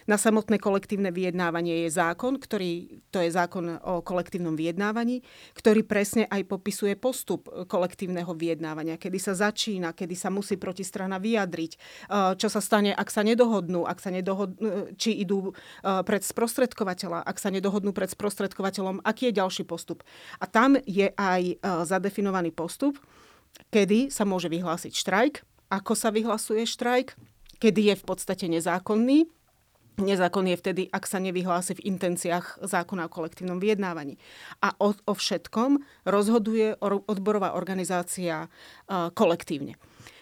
Na 0.10 0.18
samotné 0.18 0.58
kolektívne 0.58 1.14
vyjednávanie 1.14 1.86
je 1.86 1.94
zákon, 1.94 2.42
ktorý, 2.42 2.98
to 3.14 3.22
je 3.22 3.30
zákon 3.30 3.78
o 3.78 4.02
kolektívnom 4.02 4.58
vyjednávaní, 4.58 5.22
ktorý 5.54 5.86
presne 5.86 6.26
aj 6.26 6.50
popisuje 6.50 6.98
postup 6.98 7.46
kolektívneho 7.70 8.34
vyjednávania, 8.34 8.98
kedy 8.98 9.22
sa 9.22 9.38
začína, 9.38 9.94
kedy 9.94 10.18
sa 10.18 10.34
musí 10.34 10.58
protistrana 10.58 11.22
vyjadriť, 11.22 11.72
čo 12.42 12.48
sa 12.50 12.58
stane, 12.58 12.90
ak 12.90 13.06
sa 13.14 13.22
nedohodnú, 13.22 13.86
ak 13.86 14.02
sa 14.02 14.10
nedohodnú, 14.10 14.98
či 14.98 15.14
idú 15.22 15.54
pred 15.86 16.26
sprostredkovateľa, 16.26 17.22
ak 17.22 17.38
sa 17.38 17.54
nedohodnú 17.54 17.94
pred 17.94 18.10
sprostredkovateľom, 18.10 19.06
aký 19.06 19.30
je 19.30 19.38
ďalší 19.38 19.70
postup. 19.70 20.02
A 20.42 20.50
tam 20.50 20.74
je 20.90 21.14
aj 21.14 21.62
zadefinovaný 21.86 22.50
postup, 22.50 22.98
kedy 23.70 24.10
sa 24.10 24.26
môže 24.26 24.50
vyhlásiť 24.50 24.90
štrajk, 24.90 25.46
ako 25.70 25.94
sa 25.94 26.10
vyhlasuje 26.10 26.66
štrajk, 26.66 27.14
kedy 27.62 27.94
je 27.94 27.96
v 28.02 28.04
podstate 28.10 28.50
nezákonný. 28.50 29.30
Nezákon 30.00 30.48
je 30.48 30.56
vtedy, 30.56 30.82
ak 30.88 31.04
sa 31.04 31.20
nevyhlási 31.20 31.76
v 31.76 31.92
intenciách 31.92 32.64
zákona 32.64 33.12
o 33.12 33.14
kolektívnom 33.14 33.60
vyjednávaní. 33.60 34.16
A 34.64 34.72
o, 34.80 34.96
o 34.96 35.14
všetkom 35.14 35.84
rozhoduje 36.08 36.80
odborová 36.82 37.54
organizácia 37.54 38.48
kolektívne. 39.14 39.76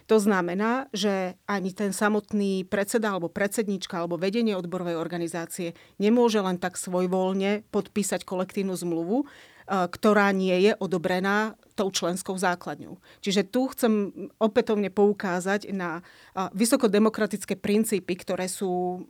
To 0.08 0.24
znamená, 0.24 0.88
že 0.96 1.36
ani 1.52 1.76
ten 1.76 1.92
samotný 1.92 2.64
predseda 2.64 3.12
alebo 3.12 3.28
predsednička 3.28 4.00
alebo 4.00 4.16
vedenie 4.16 4.56
odborovej 4.56 4.96
organizácie 4.96 5.76
nemôže 6.00 6.40
len 6.40 6.56
tak 6.58 6.80
svojvoľne 6.80 7.68
podpísať 7.68 8.24
kolektívnu 8.24 8.72
zmluvu, 8.72 9.28
ktorá 9.68 10.32
nie 10.32 10.56
je 10.64 10.72
odobrená 10.80 11.60
tou 11.78 11.94
členskou 11.94 12.34
základňou. 12.34 12.98
Čiže 13.22 13.46
tu 13.54 13.70
chcem 13.70 14.10
opätovne 14.42 14.90
poukázať 14.90 15.70
na 15.70 16.02
vysokodemokratické 16.58 17.54
princípy, 17.54 18.18
ktoré 18.18 18.50
sú, 18.50 19.06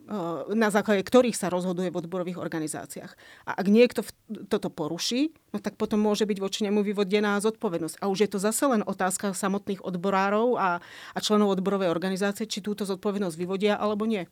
na 0.51 0.67
základe 0.67 1.07
ktorých 1.07 1.37
sa 1.37 1.47
rozhoduje 1.47 1.87
v 1.87 2.03
odborových 2.03 2.41
organizáciách. 2.41 3.15
A 3.47 3.55
ak 3.55 3.67
niekto 3.71 4.03
toto 4.51 4.67
poruší, 4.67 5.31
no 5.55 5.63
tak 5.63 5.79
potom 5.79 6.03
môže 6.03 6.27
byť 6.27 6.37
voči 6.43 6.67
nemu 6.67 6.83
vyvodená 6.83 7.39
zodpovednosť. 7.39 8.03
A 8.03 8.11
už 8.11 8.27
je 8.27 8.29
to 8.35 8.39
zase 8.43 8.67
len 8.67 8.83
otázka 8.83 9.31
samotných 9.31 9.79
odborárov 9.87 10.59
a, 10.59 10.83
a 11.15 11.17
členov 11.23 11.55
odborovej 11.55 11.87
organizácie, 11.87 12.51
či 12.51 12.59
túto 12.59 12.83
zodpovednosť 12.83 13.39
vyvodia 13.39 13.79
alebo 13.79 14.03
nie. 14.03 14.27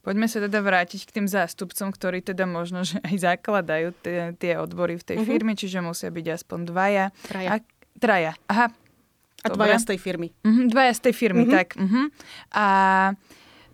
Poďme 0.00 0.26
sa 0.32 0.40
teda 0.40 0.64
vrátiť 0.64 1.04
k 1.04 1.14
tým 1.20 1.26
zástupcom, 1.28 1.92
ktorí 1.92 2.24
teda 2.24 2.48
možno, 2.48 2.88
že 2.88 2.96
aj 3.04 3.36
zakladajú 3.36 3.92
tie, 4.00 4.32
tie 4.40 4.56
odbory 4.56 4.96
v 4.96 5.04
tej 5.04 5.16
uh-huh. 5.20 5.28
firme, 5.28 5.52
čiže 5.52 5.84
musia 5.84 6.08
byť 6.08 6.26
aspoň 6.40 6.58
dvaja. 6.72 7.04
Traja. 7.28 7.48
A, 7.52 7.54
traja, 8.00 8.32
aha. 8.48 8.72
A 9.40 9.46
Dobre. 9.48 9.56
dvaja 9.56 9.76
z 9.80 9.86
tej 9.92 9.98
firmy. 10.00 10.28
Uh-huh, 10.40 10.64
dvaja 10.72 10.92
z 10.96 11.00
tej 11.04 11.14
firmy, 11.16 11.44
uh-huh. 11.44 11.56
tak. 11.56 11.68
Uh-huh. 11.76 12.08
A 12.52 12.66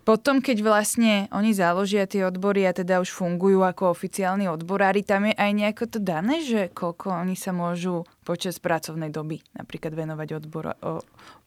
potom, 0.07 0.39
keď 0.39 0.63
vlastne 0.63 1.27
oni 1.35 1.51
založia 1.51 2.07
tie 2.07 2.23
odbory 2.23 2.63
a 2.63 2.71
teda 2.71 3.03
už 3.03 3.11
fungujú 3.11 3.67
ako 3.67 3.91
oficiálni 3.91 4.47
odborári, 4.47 5.03
tam 5.03 5.27
je 5.27 5.35
aj 5.35 5.51
nejako 5.51 5.85
to 5.91 5.99
dané, 5.99 6.47
že 6.47 6.71
koľko 6.71 7.11
oni 7.27 7.35
sa 7.35 7.51
môžu 7.51 8.07
počas 8.23 8.63
pracovnej 8.63 9.11
doby 9.11 9.43
napríklad 9.59 9.99
venovať 9.99 10.29
odbor, 10.39 10.79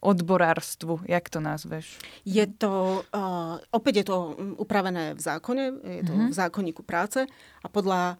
odborárstvu. 0.03 1.07
Jak 1.07 1.31
to 1.31 1.39
nazveš? 1.39 1.87
Je 2.27 2.43
to, 2.51 3.07
uh, 3.15 3.63
opäť 3.71 4.03
je 4.03 4.05
to 4.11 4.17
upravené 4.59 5.15
v 5.15 5.21
zákone, 5.23 5.63
je 5.79 6.03
to 6.03 6.11
mm-hmm. 6.11 6.29
v 6.29 6.35
zákonníku 6.35 6.83
práce 6.83 7.23
a 7.63 7.67
podľa 7.71 8.19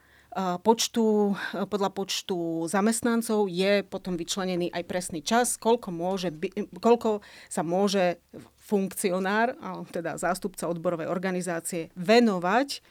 počtu, 0.62 1.34
podľa 1.74 1.90
počtu 1.90 2.70
zamestnancov 2.70 3.50
je 3.50 3.82
potom 3.82 4.14
vyčlenený 4.14 4.70
aj 4.70 4.84
presný 4.86 5.26
čas, 5.26 5.58
koľko, 5.58 5.90
môže 5.90 6.30
by, 6.30 6.70
koľko 6.78 7.26
sa 7.50 7.66
môže 7.66 8.22
funkcionár, 8.70 9.58
teda 9.90 10.22
zástupca 10.22 10.70
odborovej 10.70 11.10
organizácie, 11.10 11.90
venovať 11.98 12.86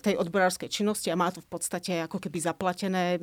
tej 0.00 0.14
odborárskej 0.16 0.72
činnosti 0.72 1.12
a 1.12 1.20
má 1.20 1.28
to 1.28 1.44
v 1.44 1.48
podstate 1.52 2.08
ako 2.08 2.16
keby 2.16 2.38
zaplatené 2.40 3.20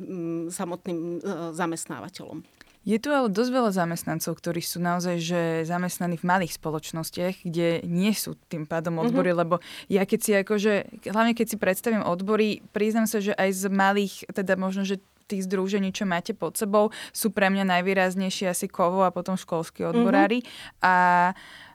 samotným 0.48 1.20
e, 1.20 1.52
zamestnávateľom. 1.52 2.40
Je 2.84 3.00
tu 3.00 3.08
ale 3.08 3.32
dosť 3.32 3.50
veľa 3.50 3.72
zamestnancov, 3.72 4.36
ktorí 4.36 4.60
sú 4.60 4.76
naozaj 4.76 5.16
že 5.16 5.40
zamestnaní 5.64 6.20
v 6.20 6.28
malých 6.28 6.60
spoločnostiach, 6.60 7.40
kde 7.40 7.80
nie 7.88 8.12
sú 8.12 8.36
tým 8.52 8.68
pádom 8.68 9.00
mhm. 9.00 9.02
odbory, 9.08 9.32
mm-hmm. 9.32 9.42
lebo 9.44 9.56
ja 9.88 10.04
keď 10.04 10.20
si 10.20 10.32
akože, 10.36 10.72
hlavne 11.08 11.32
keď 11.32 11.46
si 11.48 11.56
predstavím 11.56 12.04
odbory, 12.04 12.60
priznám 12.76 13.08
sa, 13.08 13.24
že 13.24 13.32
aj 13.32 13.50
z 13.56 13.64
malých, 13.72 14.14
teda 14.32 14.60
možno, 14.60 14.84
že 14.84 15.00
tých 15.26 15.48
združení, 15.48 15.90
čo 15.90 16.04
máte 16.08 16.32
pod 16.36 16.56
sebou, 16.56 16.94
sú 17.10 17.32
pre 17.32 17.48
mňa 17.48 17.64
najvýraznejšie 17.68 18.50
asi 18.52 18.66
kovo 18.68 19.04
a 19.04 19.14
potom 19.14 19.34
školskí 19.34 19.84
odborári. 19.84 20.44
Mm-hmm. 20.44 20.84
A, 20.84 20.94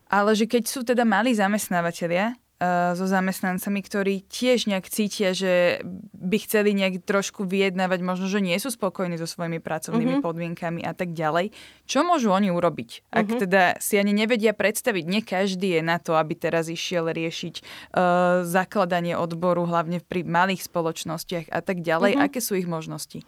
ale 0.09 0.31
že 0.33 0.45
keď 0.49 0.63
sú 0.65 0.81
teda 0.85 1.05
malí 1.05 1.33
zamestnávateľia, 1.37 2.37
so 2.59 3.07
zamestnancami, 3.07 3.79
ktorí 3.79 4.27
tiež 4.27 4.67
nejak 4.67 4.91
cítia, 4.91 5.31
že 5.31 5.79
by 6.11 6.37
chceli 6.43 6.75
nejak 6.75 7.07
trošku 7.07 7.47
vyjednávať, 7.47 7.99
možno, 8.03 8.27
že 8.27 8.43
nie 8.43 8.59
sú 8.59 8.67
spokojní 8.67 9.15
so 9.15 9.23
svojimi 9.23 9.63
pracovnými 9.63 10.19
uh-huh. 10.19 10.25
podmienkami 10.27 10.83
a 10.83 10.91
tak 10.91 11.15
ďalej. 11.15 11.55
Čo 11.87 12.03
môžu 12.03 12.35
oni 12.35 12.51
urobiť? 12.51 13.07
Ak 13.15 13.31
uh-huh. 13.31 13.39
teda 13.47 13.79
si 13.79 13.95
ani 13.95 14.11
nevedia 14.11 14.51
predstaviť, 14.51 15.03
nie 15.07 15.23
každý 15.23 15.79
je 15.79 15.81
na 15.81 16.03
to, 16.03 16.19
aby 16.19 16.35
teraz 16.35 16.67
išiel 16.67 17.07
riešiť 17.07 17.55
uh, 17.63 18.43
zakladanie 18.43 19.15
odboru, 19.15 19.63
hlavne 19.63 20.03
pri 20.03 20.27
malých 20.27 20.67
spoločnostiach 20.67 21.47
a 21.55 21.63
tak 21.63 21.79
ďalej. 21.79 22.19
Uh-huh. 22.19 22.27
Aké 22.27 22.43
sú 22.43 22.59
ich 22.59 22.67
možnosti? 22.67 23.23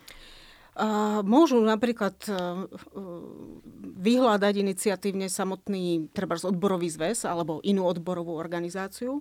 Môžu 1.27 1.59
napríklad 1.59 2.15
e, 2.27 2.31
e, 2.31 2.37
vyhľadať 3.99 4.53
iniciatívne 4.55 5.27
samotný 5.27 6.07
treba 6.15 6.39
odborový 6.39 6.87
zväz 6.87 7.27
alebo 7.27 7.59
inú 7.67 7.83
odborovú 7.83 8.39
organizáciu. 8.39 9.19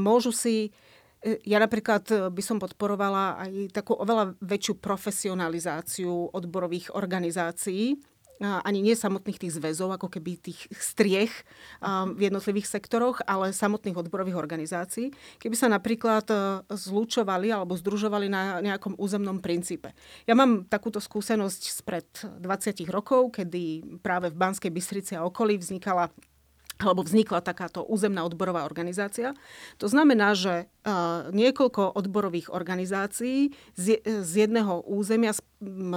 Môžu 0.00 0.32
si 0.32 0.72
e, 1.20 1.38
ja 1.44 1.60
napríklad 1.60 2.32
by 2.32 2.40
som 2.40 2.56
podporovala 2.56 3.44
aj 3.44 3.76
takú 3.76 4.00
oveľa 4.00 4.32
väčšiu 4.40 4.80
profesionalizáciu 4.80 6.32
odborových 6.32 6.96
organizácií, 6.96 8.00
ani 8.42 8.82
nie 8.82 8.98
samotných 8.98 9.38
tých 9.38 9.54
zväzov, 9.56 9.94
ako 9.94 10.10
keby 10.10 10.38
tých 10.40 10.66
striech 10.74 11.32
v 11.84 12.20
jednotlivých 12.20 12.66
sektoroch, 12.66 13.22
ale 13.24 13.54
samotných 13.54 13.94
odborových 13.94 14.38
organizácií, 14.38 15.14
keby 15.38 15.54
sa 15.54 15.70
napríklad 15.70 16.26
e, 16.28 16.36
zlučovali 16.74 17.54
alebo 17.54 17.78
združovali 17.78 18.26
na 18.26 18.58
nejakom 18.58 18.98
územnom 18.98 19.38
princípe. 19.38 19.94
Ja 20.26 20.34
mám 20.34 20.66
takúto 20.66 20.98
skúsenosť 20.98 21.62
spred 21.70 22.08
20 22.42 22.84
rokov, 22.90 23.38
kedy 23.38 23.98
práve 24.02 24.34
v 24.34 24.40
Banskej 24.40 24.72
Bystrici 24.74 25.12
a 25.14 25.26
okolí 25.26 25.60
vznikala 25.60 26.10
alebo 26.82 27.06
vznikla 27.06 27.40
takáto 27.40 27.86
územná 27.86 28.26
odborová 28.26 28.66
organizácia. 28.66 29.34
To 29.78 29.86
znamená, 29.86 30.34
že 30.34 30.66
niekoľko 31.32 31.96
odborových 31.96 32.52
organizácií 32.52 33.56
z, 33.72 34.04
jedného 34.20 34.84
územia, 34.84 35.32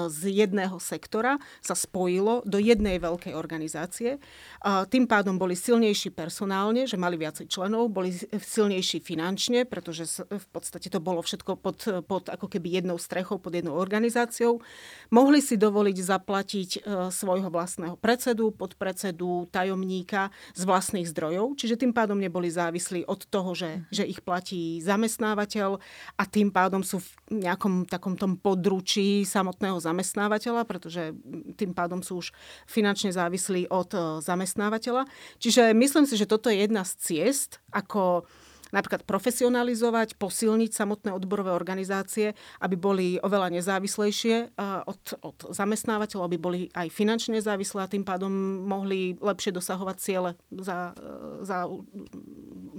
z, 0.07 0.21
jedného 0.31 0.79
sektora 0.79 1.35
sa 1.59 1.75
spojilo 1.75 2.39
do 2.47 2.55
jednej 2.55 2.95
veľkej 2.95 3.35
organizácie. 3.35 4.23
Tým 4.63 5.05
pádom 5.11 5.35
boli 5.35 5.59
silnejší 5.59 6.15
personálne, 6.15 6.87
že 6.87 6.95
mali 6.95 7.19
viacej 7.19 7.51
členov, 7.51 7.91
boli 7.91 8.15
silnejší 8.31 9.03
finančne, 9.03 9.67
pretože 9.67 10.23
v 10.23 10.47
podstate 10.55 10.87
to 10.87 11.03
bolo 11.03 11.19
všetko 11.19 11.59
pod, 11.59 12.07
pod 12.07 12.31
ako 12.31 12.47
keby 12.47 12.79
jednou 12.79 12.95
strechou, 12.95 13.43
pod 13.43 13.59
jednou 13.59 13.75
organizáciou. 13.75 14.63
Mohli 15.11 15.43
si 15.43 15.59
dovoliť 15.59 15.97
zaplatiť 15.99 16.69
e, 16.71 17.11
svojho 17.11 17.51
vlastného 17.51 17.99
predsedu, 17.99 18.55
podpredsedu, 18.55 19.51
tajomníka 19.51 20.31
z 20.55 20.63
vlastných 20.67 21.07
zdrojov, 21.07 21.55
čiže 21.55 21.79
tým 21.79 21.95
pádom 21.95 22.19
neboli 22.19 22.51
závislí 22.51 23.07
od 23.07 23.23
toho, 23.31 23.55
že, 23.55 23.87
že 23.87 24.03
ich 24.03 24.19
platí 24.19 24.83
zamestnávateľ 24.83 25.79
a 26.19 26.23
tým 26.27 26.51
pádom 26.51 26.83
sú 26.83 26.99
v 26.99 27.39
nejakom 27.47 27.87
takom 27.87 28.19
tom 28.19 28.35
područí 28.35 29.23
samotného 29.23 29.79
zamestnávateľa, 29.79 30.67
pretože 30.67 31.15
tým 31.55 31.71
pádom 31.71 32.03
sú 32.03 32.19
už 32.19 32.35
finančne 32.67 33.15
závislí 33.15 33.71
od 33.71 33.89
e, 33.95 33.99
zamestnávateľa. 34.19 35.07
Čiže 35.39 35.71
myslím 35.71 36.03
si, 36.03 36.19
že 36.19 36.27
toto 36.27 36.51
je 36.51 36.67
jedna 36.67 36.83
z 36.83 36.91
ciest, 36.99 37.63
ako 37.71 38.27
napríklad 38.71 39.03
profesionalizovať, 39.07 40.19
posilniť 40.19 40.71
samotné 40.71 41.09
odborové 41.15 41.51
organizácie, 41.55 42.35
aby 42.59 42.75
boli 42.75 43.07
oveľa 43.21 43.53
nezávislejšie 43.55 44.35
e, 44.35 44.45
od, 44.87 45.01
od 45.23 45.37
zamestnávateľov, 45.51 46.27
aby 46.27 46.37
boli 46.37 46.59
aj 46.75 46.87
finančne 46.91 47.39
závislé 47.39 47.87
a 47.87 47.91
tým 47.91 48.03
pádom 48.03 48.31
mohli 48.67 49.15
lepšie 49.19 49.55
dosahovať 49.55 49.95
ciele, 49.99 50.31
za, 50.51 50.93
e, 50.95 51.43
za, 51.47 51.67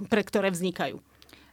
pre 0.07 0.21
ktoré 0.25 0.53
vznikajú. 0.53 1.01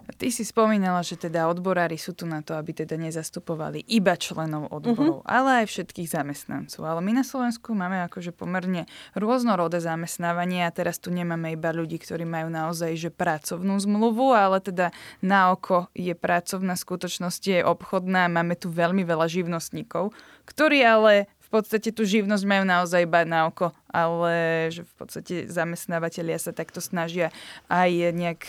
Ty 0.06 0.30
si 0.30 0.46
spomínala, 0.46 1.02
že 1.02 1.18
teda 1.18 1.50
odborári 1.50 1.98
sú 1.98 2.14
tu 2.14 2.30
na 2.30 2.38
to, 2.38 2.54
aby 2.54 2.70
teda 2.70 2.94
nezastupovali 2.94 3.82
iba 3.90 4.14
členov 4.14 4.70
odborov, 4.70 5.26
uh-huh. 5.26 5.26
ale 5.26 5.62
aj 5.62 5.66
všetkých 5.66 6.06
zamestnancov. 6.06 6.86
Ale 6.86 7.02
my 7.02 7.18
na 7.18 7.24
Slovensku 7.26 7.74
máme 7.74 8.06
akože 8.06 8.30
pomerne 8.30 8.86
rôznorodé 9.18 9.82
zamestnávanie 9.82 10.62
a 10.62 10.70
teraz 10.70 11.02
tu 11.02 11.10
nemáme 11.10 11.58
iba 11.58 11.74
ľudí, 11.74 11.98
ktorí 11.98 12.22
majú 12.22 12.46
naozaj 12.46 12.94
že 12.94 13.10
pracovnú 13.10 13.74
zmluvu, 13.82 14.30
ale 14.30 14.62
teda 14.62 14.94
na 15.26 15.50
oko 15.50 15.90
je 15.90 16.14
pracovná 16.14 16.78
skutočnosť, 16.78 17.42
je 17.42 17.60
obchodná. 17.66 18.30
Máme 18.30 18.54
tu 18.54 18.70
veľmi 18.70 19.02
veľa 19.02 19.26
živnostníkov, 19.26 20.14
ktorí 20.46 20.86
ale 20.86 21.26
v 21.46 21.48
podstate 21.54 21.94
tú 21.94 22.02
živnosť 22.02 22.42
majú 22.42 22.66
naozaj 22.66 23.06
iba 23.06 23.22
na 23.22 23.46
oko, 23.46 23.70
ale 23.86 24.66
že 24.74 24.82
v 24.82 24.94
podstate 24.98 25.34
zamestnávateľia 25.46 26.42
sa 26.42 26.50
takto 26.50 26.82
snažia 26.82 27.30
aj 27.70 27.90
nejak 28.10 28.42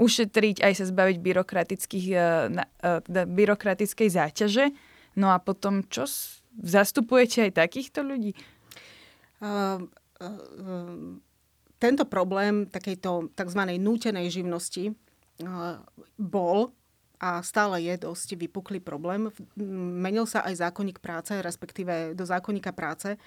ušetriť, 0.00 0.64
aj 0.64 0.72
sa 0.80 0.84
zbaviť 0.88 1.16
byrokratických, 1.20 2.06
teda 2.80 3.22
byrokratickej 3.28 4.08
záťaže. 4.08 4.72
No 5.20 5.36
a 5.36 5.36
potom 5.36 5.84
čo? 5.84 6.08
Zastupujete 6.64 7.46
aj 7.46 7.60
takýchto 7.60 8.00
ľudí? 8.00 8.32
Uh, 9.40 9.84
uh, 10.24 11.20
tento 11.76 12.04
problém 12.08 12.68
takejto 12.68 13.32
tzv. 13.36 13.60
nútenej 13.80 14.32
živnosti 14.32 14.96
bol 16.20 16.72
a 17.20 17.44
stále 17.44 17.84
je 17.84 18.00
dosť 18.00 18.40
vypuklý 18.40 18.80
problém. 18.80 19.28
Menil 20.00 20.24
sa 20.24 20.40
aj 20.48 20.64
zákonník 20.64 21.04
práce, 21.04 21.36
respektíve 21.36 22.16
do 22.16 22.24
zákonníka 22.24 22.72
práce 22.72 23.20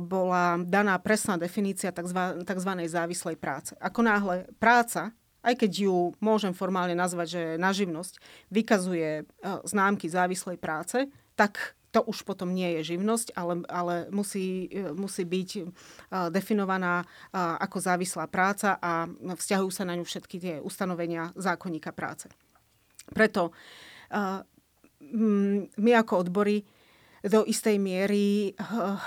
bola 0.00 0.60
daná 0.60 0.96
presná 1.00 1.36
definícia 1.36 1.92
tzv. 1.92 2.70
závislej 2.88 3.36
práce. 3.36 3.72
Ako 3.80 4.00
náhle 4.04 4.48
práca, 4.60 5.12
aj 5.40 5.54
keď 5.60 5.88
ju 5.88 6.12
môžem 6.20 6.52
formálne 6.52 6.92
nazvať, 6.92 7.28
že 7.28 7.42
na 7.56 7.72
živnosť, 7.72 8.20
vykazuje 8.52 9.24
známky 9.64 10.12
závislej 10.12 10.60
práce, 10.60 11.08
tak 11.36 11.76
to 11.92 12.00
už 12.04 12.24
potom 12.24 12.56
nie 12.56 12.80
je 12.80 12.96
živnosť, 12.96 13.36
ale, 13.36 13.64
ale 13.68 13.94
musí, 14.08 14.68
musí 14.96 15.28
byť 15.28 15.50
definovaná 16.32 17.04
ako 17.36 17.80
závislá 17.80 18.28
práca 18.32 18.80
a 18.80 19.04
vzťahujú 19.12 19.72
sa 19.72 19.84
na 19.84 19.96
ňu 19.96 20.04
všetky 20.04 20.36
tie 20.40 20.54
ustanovenia 20.60 21.32
zákonníka 21.36 21.92
práce. 21.92 22.32
Preto 23.12 23.52
my 25.76 25.90
ako 25.96 26.14
odbory 26.26 26.64
do 27.22 27.46
istej 27.46 27.78
miery 27.78 28.50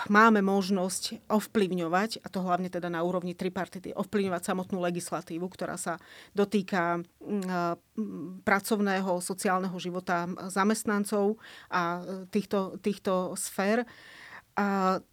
máme 0.08 0.40
možnosť 0.40 1.28
ovplyvňovať, 1.28 2.24
a 2.24 2.28
to 2.32 2.40
hlavne 2.48 2.72
teda 2.72 2.88
na 2.88 3.04
úrovni 3.04 3.36
tripartity, 3.36 3.92
ovplyvňovať 3.92 4.40
samotnú 4.40 4.80
legislatívu, 4.80 5.44
ktorá 5.52 5.76
sa 5.76 6.00
dotýka 6.32 7.04
pracovného, 8.48 9.20
sociálneho 9.20 9.76
života 9.84 10.32
zamestnancov 10.48 11.36
a 11.68 12.00
týchto, 12.32 12.80
týchto 12.80 13.36
sfér. 13.36 13.84
A 14.56 15.04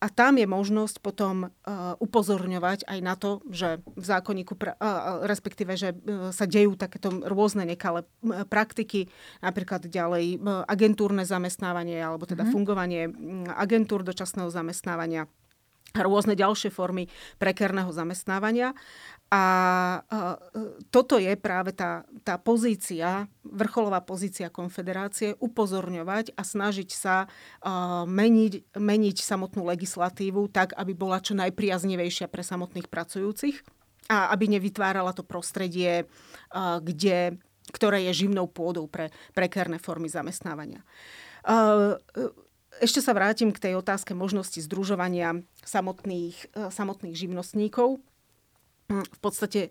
a 0.00 0.06
tam 0.08 0.40
je 0.40 0.48
možnosť 0.48 1.04
potom 1.04 1.52
uh, 1.52 1.92
upozorňovať 2.00 2.88
aj 2.88 2.98
na 3.04 3.14
to, 3.20 3.44
že 3.52 3.84
v 3.84 4.04
zákonníku, 4.04 4.56
pra, 4.56 4.72
uh, 4.80 5.28
respektíve, 5.28 5.76
že 5.76 5.92
sa 6.32 6.48
dejú 6.48 6.72
takéto 6.80 7.12
rôzne 7.28 7.68
nekalé 7.68 8.08
praktiky, 8.48 9.12
napríklad 9.44 9.84
ďalej 9.84 10.40
agentúrne 10.64 11.28
zamestnávanie 11.28 12.00
alebo 12.00 12.24
teda 12.24 12.48
mm-hmm. 12.48 12.54
fungovanie 12.56 13.02
agentúr 13.52 14.00
dočasného 14.00 14.48
zamestnávania 14.48 15.28
rôzne 15.94 16.38
ďalšie 16.38 16.70
formy 16.70 17.10
prekerného 17.42 17.90
zamestnávania. 17.90 18.74
A 19.30 19.42
toto 20.90 21.14
je 21.22 21.38
práve 21.38 21.70
tá, 21.70 22.02
tá 22.26 22.34
pozícia, 22.34 23.30
vrcholová 23.46 24.02
pozícia 24.02 24.50
konfederácie, 24.50 25.38
upozorňovať 25.38 26.34
a 26.34 26.42
snažiť 26.42 26.90
sa 26.90 27.30
meniť, 28.10 28.74
meniť 28.74 29.16
samotnú 29.22 29.62
legislatívu 29.70 30.50
tak, 30.50 30.74
aby 30.74 30.98
bola 30.98 31.22
čo 31.22 31.38
najpriaznivejšia 31.38 32.26
pre 32.26 32.42
samotných 32.42 32.90
pracujúcich 32.90 33.62
a 34.10 34.34
aby 34.34 34.58
nevytvárala 34.58 35.14
to 35.14 35.22
prostredie, 35.22 36.10
kde, 36.82 37.38
ktoré 37.70 38.10
je 38.10 38.26
živnou 38.26 38.50
pôdou 38.50 38.90
pre 38.90 39.14
prekerné 39.30 39.78
formy 39.78 40.10
zamestnávania. 40.10 40.82
Ešte 42.78 43.02
sa 43.02 43.10
vrátim 43.10 43.50
k 43.50 43.58
tej 43.58 43.74
otázke 43.74 44.14
možnosti 44.14 44.62
združovania 44.62 45.42
samotných, 45.66 46.54
samotných 46.70 47.18
živnostníkov 47.18 47.98
v 48.90 49.18
podstate 49.22 49.70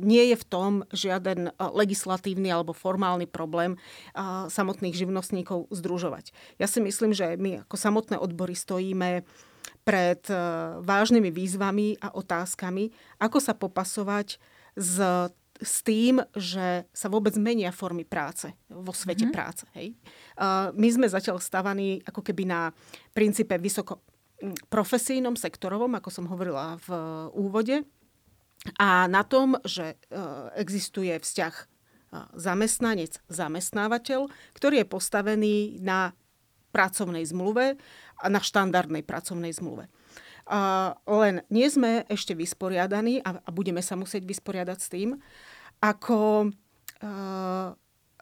nie 0.00 0.30
je 0.32 0.36
v 0.38 0.44
tom 0.46 0.72
žiaden 0.94 1.50
e, 1.50 1.52
legislatívny 1.58 2.48
alebo 2.48 2.70
formálny 2.70 3.26
problém 3.26 3.74
e, 3.74 3.78
samotných 4.46 4.94
živnostníkov 4.94 5.66
združovať. 5.74 6.30
Ja 6.62 6.70
si 6.70 6.78
myslím, 6.78 7.10
že 7.10 7.34
my 7.34 7.66
ako 7.66 7.74
samotné 7.74 8.16
odbory 8.22 8.54
stojíme 8.54 9.26
pred 9.82 10.22
vážnymi 10.78 11.34
výzvami 11.34 11.98
a 11.98 12.14
otázkami, 12.14 12.94
ako 13.18 13.38
sa 13.42 13.50
popasovať 13.50 14.38
s, 14.78 14.94
s 15.62 15.86
tým, 15.86 16.18
že 16.34 16.84
sa 16.90 17.06
vôbec 17.06 17.32
menia 17.38 17.70
formy 17.70 18.02
práce 18.02 18.50
vo 18.66 18.90
svete 18.90 19.30
mm-hmm. 19.30 19.36
práce. 19.36 19.64
Hej? 19.78 19.94
My 20.74 20.88
sme 20.90 21.06
zatiaľ 21.06 21.38
stavaní 21.38 22.02
ako 22.02 22.20
keby 22.20 22.44
na 22.44 22.74
princípe 23.14 23.54
vysoko 23.62 24.02
profesijnom, 24.68 25.38
sektorovom, 25.38 25.94
ako 25.94 26.10
som 26.10 26.26
hovorila 26.26 26.74
v 26.82 26.88
úvode, 27.38 27.86
a 28.78 29.10
na 29.10 29.26
tom, 29.26 29.58
že 29.66 29.94
e, 29.94 29.96
existuje 30.54 31.10
vzťah 31.18 31.54
e, 31.54 31.64
zamestnanec, 32.38 33.18
zamestnávateľ, 33.26 34.30
ktorý 34.54 34.82
je 34.82 34.86
postavený 34.86 35.56
na 35.82 36.14
pracovnej 36.70 37.26
zmluve 37.26 37.74
a 38.22 38.26
na 38.30 38.40
štandardnej 38.40 39.02
pracovnej 39.02 39.52
zmluve. 39.52 39.92
Len 41.06 41.34
nie 41.54 41.68
sme 41.70 42.02
ešte 42.10 42.34
vysporiadaní 42.34 43.22
a, 43.22 43.38
a 43.38 43.50
budeme 43.54 43.78
sa 43.78 43.94
musieť 43.94 44.26
vysporiadať 44.26 44.78
s 44.80 44.88
tým, 44.90 45.08
ako 45.82 46.46
e, 46.46 46.48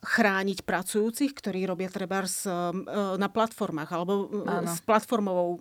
chrániť 0.01 0.65
pracujúcich, 0.65 1.37
ktorí 1.37 1.69
robia 1.69 1.93
treba 1.93 2.25
na 3.21 3.29
platformách 3.29 3.91
alebo 3.93 4.33
Áno. 4.49 4.65
s 4.65 4.81
platformovou 4.81 5.61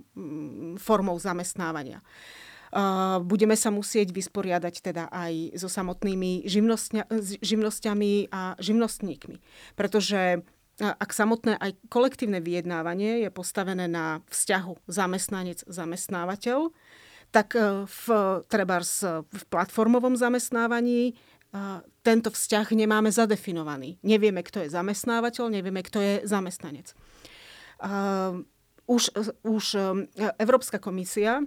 formou 0.80 1.20
zamestnávania. 1.20 2.00
Budeme 3.26 3.60
sa 3.60 3.68
musieť 3.74 4.16
vysporiadať 4.16 4.76
teda 4.80 5.12
aj 5.12 5.60
so 5.60 5.68
samotnými 5.68 6.47
živnosťami 7.43 8.12
a 8.32 8.56
živnostníkmi. 8.62 9.38
Pretože 9.76 10.45
ak 10.80 11.10
samotné 11.12 11.60
aj 11.60 11.76
kolektívne 11.91 12.39
vyjednávanie 12.39 13.28
je 13.28 13.30
postavené 13.34 13.91
na 13.91 14.24
vzťahu 14.32 14.88
zamestnanec-zamestnávateľ, 14.88 16.72
tak 17.36 17.60
v, 17.86 18.06
treba 18.47 18.80
v 19.20 19.43
platformovom 19.52 20.16
zamestnávaní 20.16 21.20
tento 22.06 22.30
vzťah 22.30 22.68
nemáme 22.78 23.10
zadefinovaný. 23.10 23.97
Nevieme, 24.06 24.45
kto 24.45 24.62
je 24.62 24.70
zamestnávateľ, 24.70 25.50
nevieme, 25.50 25.82
kto 25.82 25.97
je 25.97 26.14
zamestnanec. 26.30 26.93
Už, 28.89 29.14
už 29.45 29.66
e, 29.78 29.82
Európska 30.41 30.82
komisia 30.82 31.45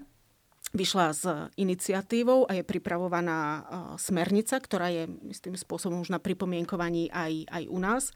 vyšla 0.70 1.06
s 1.10 1.26
iniciatívou 1.58 2.46
a 2.46 2.54
je 2.54 2.62
pripravovaná 2.62 3.38
e, 3.42 3.60
smernica, 3.98 4.62
ktorá 4.62 4.94
je 4.94 5.10
istým 5.26 5.58
spôsobom 5.58 6.06
už 6.06 6.14
na 6.14 6.22
pripomienkovaní 6.22 7.10
aj, 7.10 7.50
aj 7.50 7.64
u 7.66 7.78
nás, 7.82 8.14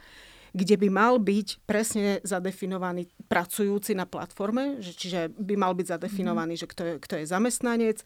kde 0.53 0.77
by 0.79 0.89
mal 0.93 1.15
byť 1.19 1.49
presne 1.65 2.21
zadefinovaný 2.23 3.09
pracujúci 3.27 3.97
na 3.97 4.07
platforme, 4.07 4.79
že, 4.79 4.95
čiže 4.95 5.33
by 5.35 5.55
mal 5.59 5.73
byť 5.75 5.87
zadefinovaný, 5.99 6.55
mm. 6.55 6.61
že 6.63 6.67
kto 6.71 6.83
je, 6.83 6.95
kto 7.03 7.15
je 7.23 7.25
zamestnanec, 7.27 7.99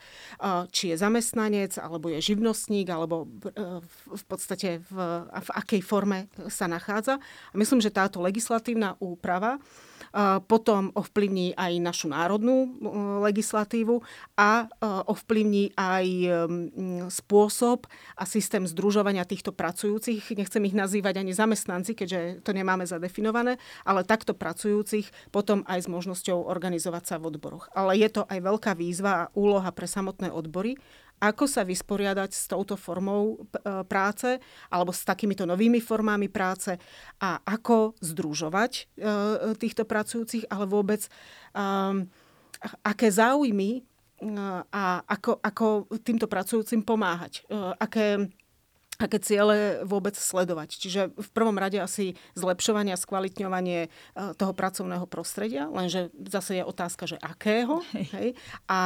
či 0.73 0.85
je 0.93 0.97
zamestnanec, 0.97 1.73
alebo 1.77 2.09
je 2.09 2.21
živnostník, 2.23 2.89
alebo 2.89 3.27
e, 3.27 3.83
v 4.17 4.25
podstate 4.25 4.81
v, 4.89 4.97
v 5.29 5.51
akej 5.53 5.83
forme 5.85 6.33
sa 6.49 6.71
nachádza. 6.71 7.21
A 7.53 7.55
myslím, 7.59 7.83
že 7.83 7.93
táto 7.93 8.23
legislatívna 8.23 8.97
úprava 9.03 9.61
potom 10.51 10.91
ovplyvní 10.95 11.55
aj 11.55 11.73
našu 11.79 12.07
národnú 12.11 12.75
legislatívu 13.23 14.03
a 14.35 14.67
ovplyvní 15.07 15.71
aj 15.79 16.07
spôsob 17.11 17.87
a 18.19 18.25
systém 18.27 18.67
združovania 18.67 19.23
týchto 19.23 19.55
pracujúcich. 19.55 20.35
Nechcem 20.35 20.67
ich 20.67 20.75
nazývať 20.75 21.23
ani 21.23 21.31
zamestnanci, 21.31 21.95
keďže 21.95 22.43
to 22.43 22.51
nemáme 22.51 22.83
zadefinované, 22.87 23.57
ale 23.87 24.03
takto 24.03 24.35
pracujúcich 24.35 25.31
potom 25.31 25.63
aj 25.71 25.87
s 25.87 25.89
možnosťou 25.89 26.47
organizovať 26.47 27.05
sa 27.07 27.17
v 27.23 27.31
odboroch. 27.31 27.71
Ale 27.71 27.95
je 27.99 28.11
to 28.11 28.27
aj 28.27 28.39
veľká 28.43 28.73
výzva 28.75 29.13
a 29.15 29.29
úloha 29.39 29.71
pre 29.71 29.87
samotné 29.87 30.35
odbory, 30.35 30.75
ako 31.21 31.45
sa 31.45 31.63
vysporiadať 31.63 32.31
s 32.33 32.49
touto 32.49 32.81
formou 32.81 33.37
e, 33.37 33.85
práce 33.85 34.41
alebo 34.73 34.91
s 34.91 35.05
takýmito 35.05 35.45
novými 35.45 35.79
formami 35.79 36.33
práce 36.33 36.75
a 37.21 37.45
ako 37.45 37.95
združovať 38.01 38.73
e, 38.73 38.83
týchto 39.61 39.85
pracujúcich, 39.85 40.49
ale 40.49 40.65
vôbec 40.65 41.05
um, 41.53 42.09
aké 42.85 43.09
záujmy 43.13 43.85
a 44.69 45.01
ako, 45.09 45.41
ako 45.41 45.67
týmto 46.05 46.29
pracujúcim 46.29 46.85
pomáhať. 46.85 47.41
Aké 47.81 48.29
aké 49.01 49.17
ciele 49.19 49.81
vôbec 49.89 50.13
sledovať. 50.13 50.77
Čiže 50.77 51.01
v 51.17 51.29
prvom 51.33 51.57
rade 51.57 51.81
asi 51.81 52.15
zlepšovanie 52.37 52.93
a 52.93 53.01
skvalitňovanie 53.01 53.81
e, 53.87 53.89
toho 54.37 54.53
pracovného 54.53 55.09
prostredia, 55.09 55.67
lenže 55.73 56.13
zase 56.29 56.61
je 56.61 56.65
otázka, 56.69 57.09
že 57.09 57.17
akého. 57.17 57.81
Hej. 57.97 58.07
Hej? 58.13 58.29
A 58.69 58.81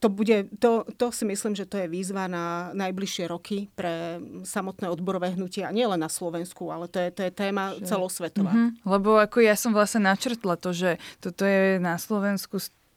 to, 0.00 0.08
bude, 0.08 0.48
to, 0.62 0.86
to 0.96 1.12
si 1.12 1.28
myslím, 1.28 1.52
že 1.52 1.68
to 1.68 1.76
je 1.76 1.90
výzva 1.90 2.24
na 2.24 2.72
najbližšie 2.72 3.28
roky 3.28 3.68
pre 3.76 4.22
samotné 4.46 4.88
odborové 4.88 5.36
hnutie 5.36 5.60
a 5.66 5.74
nielen 5.74 6.00
na 6.00 6.08
Slovensku, 6.08 6.72
ale 6.72 6.88
to 6.88 6.96
je, 6.96 7.08
to 7.12 7.20
je 7.28 7.32
téma 7.32 7.76
celosvetová. 7.84 8.52
Mm-hmm. 8.52 8.88
Lebo 8.88 9.20
ako 9.20 9.44
ja 9.44 9.58
som 9.58 9.76
vlastne 9.76 10.08
načrtla 10.08 10.56
to, 10.56 10.72
že 10.72 10.96
toto 11.20 11.44
je 11.44 11.76
na 11.76 12.00
Slovensku 12.00 12.56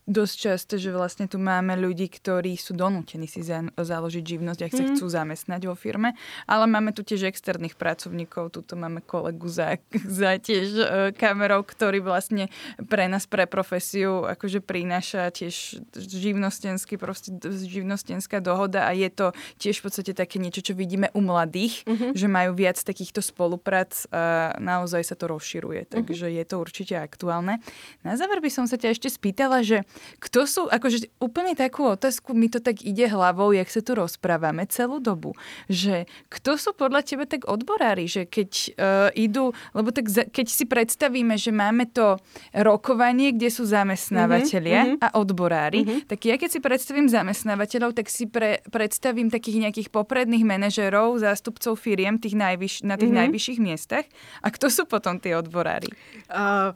dosť 0.09 0.35
často, 0.35 0.73
že 0.81 0.89
vlastne 0.89 1.29
tu 1.29 1.37
máme 1.37 1.77
ľudí, 1.77 2.09
ktorí 2.09 2.57
sú 2.57 2.73
donútení 2.73 3.29
si 3.29 3.45
za, 3.45 3.61
založiť 3.77 4.23
živnosť 4.25 4.59
a 4.61 4.67
sa 4.73 4.83
mm. 4.83 4.89
chcú 4.97 5.05
zamestnať 5.05 5.61
vo 5.69 5.75
firme, 5.77 6.17
ale 6.49 6.65
máme 6.65 6.89
tu 6.89 7.05
tiež 7.05 7.29
externých 7.29 7.77
pracovníkov, 7.77 8.49
tuto 8.49 8.73
máme 8.73 9.05
kolegu 9.05 9.45
za, 9.45 9.77
za 10.21 10.41
tiež 10.41 10.65
uh, 10.73 10.85
kamerou, 11.13 11.61
ktorý 11.61 12.01
vlastne 12.01 12.49
pre 12.89 13.05
nás, 13.05 13.29
pre 13.29 13.45
profesiu 13.45 14.25
akože 14.25 14.65
prináša 14.65 15.29
tiež 15.29 15.85
živnostenský, 15.93 16.97
proste 16.97 17.37
živnostenská 17.45 18.41
dohoda 18.41 18.89
a 18.89 18.97
je 18.97 19.09
to 19.13 19.37
tiež 19.61 19.79
v 19.79 19.83
podstate 19.85 20.11
také 20.17 20.41
niečo, 20.41 20.65
čo 20.65 20.73
vidíme 20.73 21.13
u 21.13 21.21
mladých, 21.21 21.85
mm-hmm. 21.85 22.11
že 22.17 22.27
majú 22.27 22.57
viac 22.57 22.81
takýchto 22.81 23.21
spoluprác 23.21 24.09
a 24.09 24.57
naozaj 24.57 25.05
sa 25.05 25.15
to 25.15 25.29
rozširuje, 25.29 25.85
mhm. 25.85 25.89
takže 25.93 26.25
mm-hmm. 26.25 26.39
je 26.41 26.45
to 26.49 26.55
určite 26.57 26.95
aktuálne. 26.97 27.61
Na 28.01 28.17
záver 28.17 28.41
by 28.41 28.49
som 28.49 28.65
sa 28.65 28.81
ťa 28.81 28.97
ešte 28.97 29.09
spýtala, 29.13 29.61
že 29.61 29.85
kto 30.21 30.45
sú, 30.45 30.61
akože 30.69 31.09
úplne 31.17 31.57
takú 31.57 31.87
otázku, 31.89 32.37
mi 32.37 32.47
to 32.47 32.61
tak 32.61 32.85
ide 32.85 33.09
hlavou, 33.09 33.51
jak 33.51 33.67
sa 33.67 33.81
tu 33.81 33.97
rozprávame 33.97 34.65
celú 34.69 35.01
dobu, 35.01 35.33
že 35.67 36.05
kto 36.29 36.57
sú 36.57 36.71
podľa 36.77 37.01
teba 37.05 37.25
tak 37.25 37.49
odborári, 37.49 38.05
že 38.05 38.29
keď 38.29 38.51
uh, 38.51 39.09
idú, 39.17 39.55
lebo 39.73 39.89
tak 39.89 40.07
za, 40.07 40.23
keď 40.27 40.47
si 40.47 40.65
predstavíme, 40.69 41.35
že 41.35 41.51
máme 41.51 41.89
to 41.89 42.21
rokovanie, 42.53 43.33
kde 43.33 43.49
sú 43.49 43.63
zamestnávateľia 43.65 44.81
mm-hmm. 44.97 45.03
a 45.03 45.07
odborári, 45.17 45.81
mm-hmm. 45.83 45.99
tak 46.07 46.19
ja 46.27 46.35
keď 46.37 46.49
si 46.53 46.59
predstavím 46.59 47.07
zamestnávateľov, 47.09 47.97
tak 47.97 48.07
si 48.07 48.29
pre, 48.29 48.61
predstavím 48.69 49.33
takých 49.33 49.67
nejakých 49.67 49.89
popredných 49.89 50.45
manažerov, 50.45 51.19
zástupcov 51.19 51.75
firiem 51.77 52.21
tých 52.21 52.37
najvyš, 52.37 52.85
na 52.85 52.95
tých 52.95 53.09
mm-hmm. 53.09 53.21
najvyšších 53.27 53.59
miestach. 53.59 54.05
A 54.41 54.47
kto 54.53 54.69
sú 54.69 54.83
potom 54.85 55.17
tí 55.17 55.33
odborári? 55.33 55.89
Uh, 56.29 56.75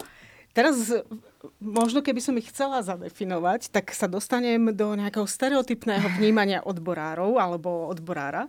teraz 0.56 0.92
možno 1.60 2.06
keby 2.06 2.22
som 2.22 2.38
ich 2.38 2.50
chcela 2.50 2.82
zadefinovať, 2.86 3.74
tak 3.74 3.92
sa 3.92 4.06
dostanem 4.06 4.72
do 4.72 4.94
nejakého 4.94 5.28
stereotypného 5.28 6.08
vnímania 6.18 6.62
odborárov 6.64 7.38
alebo 7.38 7.90
odborára. 7.90 8.48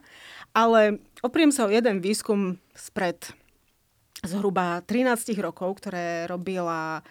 Ale 0.56 1.00
opriem 1.20 1.52
sa 1.52 1.68
o 1.68 1.72
jeden 1.72 2.00
výskum 2.00 2.56
spred 2.72 3.36
zhruba 4.24 4.82
13 4.82 5.36
rokov, 5.38 5.78
ktoré 5.80 6.26
robila, 6.26 7.04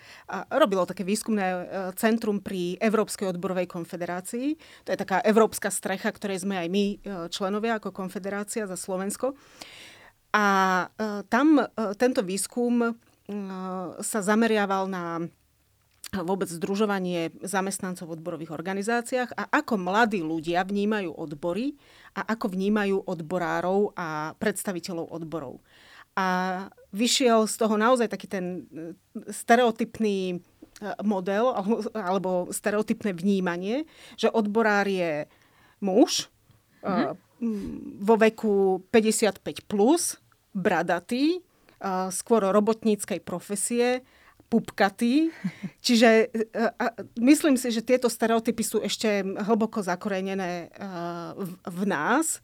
robilo 0.52 0.84
také 0.90 1.06
výskumné 1.08 1.46
e, 1.46 1.58
centrum 1.96 2.44
pri 2.44 2.76
Európskej 2.82 3.32
odborovej 3.32 3.70
konfederácii. 3.70 4.58
To 4.86 4.90
je 4.92 4.98
taká 5.00 5.22
európska 5.24 5.72
strecha, 5.72 6.12
ktorej 6.12 6.44
sme 6.44 6.60
aj 6.60 6.68
my 6.68 6.86
e, 6.86 6.96
členovia 7.32 7.78
ako 7.78 7.96
konfederácia 7.96 8.66
za 8.66 8.76
Slovensko. 8.76 9.38
A 10.36 10.46
e, 10.86 10.86
tam 11.32 11.62
tento 11.96 12.22
výskum 12.26 12.98
sa 14.06 14.20
zameriaval 14.22 14.86
na 14.86 15.26
vôbec 16.14 16.46
združovanie 16.46 17.34
zamestnancov 17.42 18.08
v 18.08 18.16
odborových 18.22 18.54
organizáciách 18.54 19.34
a 19.34 19.50
ako 19.50 19.82
mladí 19.82 20.22
ľudia 20.22 20.62
vnímajú 20.62 21.12
odbory 21.12 21.76
a 22.14 22.24
ako 22.36 22.54
vnímajú 22.54 23.04
odborárov 23.10 23.96
a 23.98 24.38
predstaviteľov 24.38 25.12
odborov. 25.12 25.60
A 26.16 26.28
vyšiel 26.96 27.44
z 27.50 27.56
toho 27.60 27.76
naozaj 27.76 28.08
taký 28.08 28.28
ten 28.32 28.46
e, 28.72 28.88
stereotypný 29.28 30.18
e, 30.32 30.38
model 31.04 31.52
alebo 31.92 32.48
stereotypné 32.56 33.12
vnímanie, 33.12 33.84
že 34.16 34.32
odborár 34.32 34.88
je 34.88 35.28
muž 35.84 36.32
mm-hmm. 36.80 37.20
vo 38.00 38.16
veku 38.16 38.80
55+, 38.96 39.68
plus, 39.68 40.16
bradatý, 40.56 41.44
skôr 42.10 42.42
robotníckej 42.42 43.20
profesie, 43.22 44.02
pupkatý. 44.48 45.34
Čiže 45.86 46.30
uh, 46.30 46.72
myslím 47.20 47.58
si, 47.58 47.74
že 47.74 47.86
tieto 47.86 48.08
stereotypy 48.08 48.64
sú 48.64 48.78
ešte 48.82 49.22
hlboko 49.22 49.82
zakorenené 49.82 50.70
uh, 50.76 51.34
v, 51.66 51.82
nás. 51.86 52.40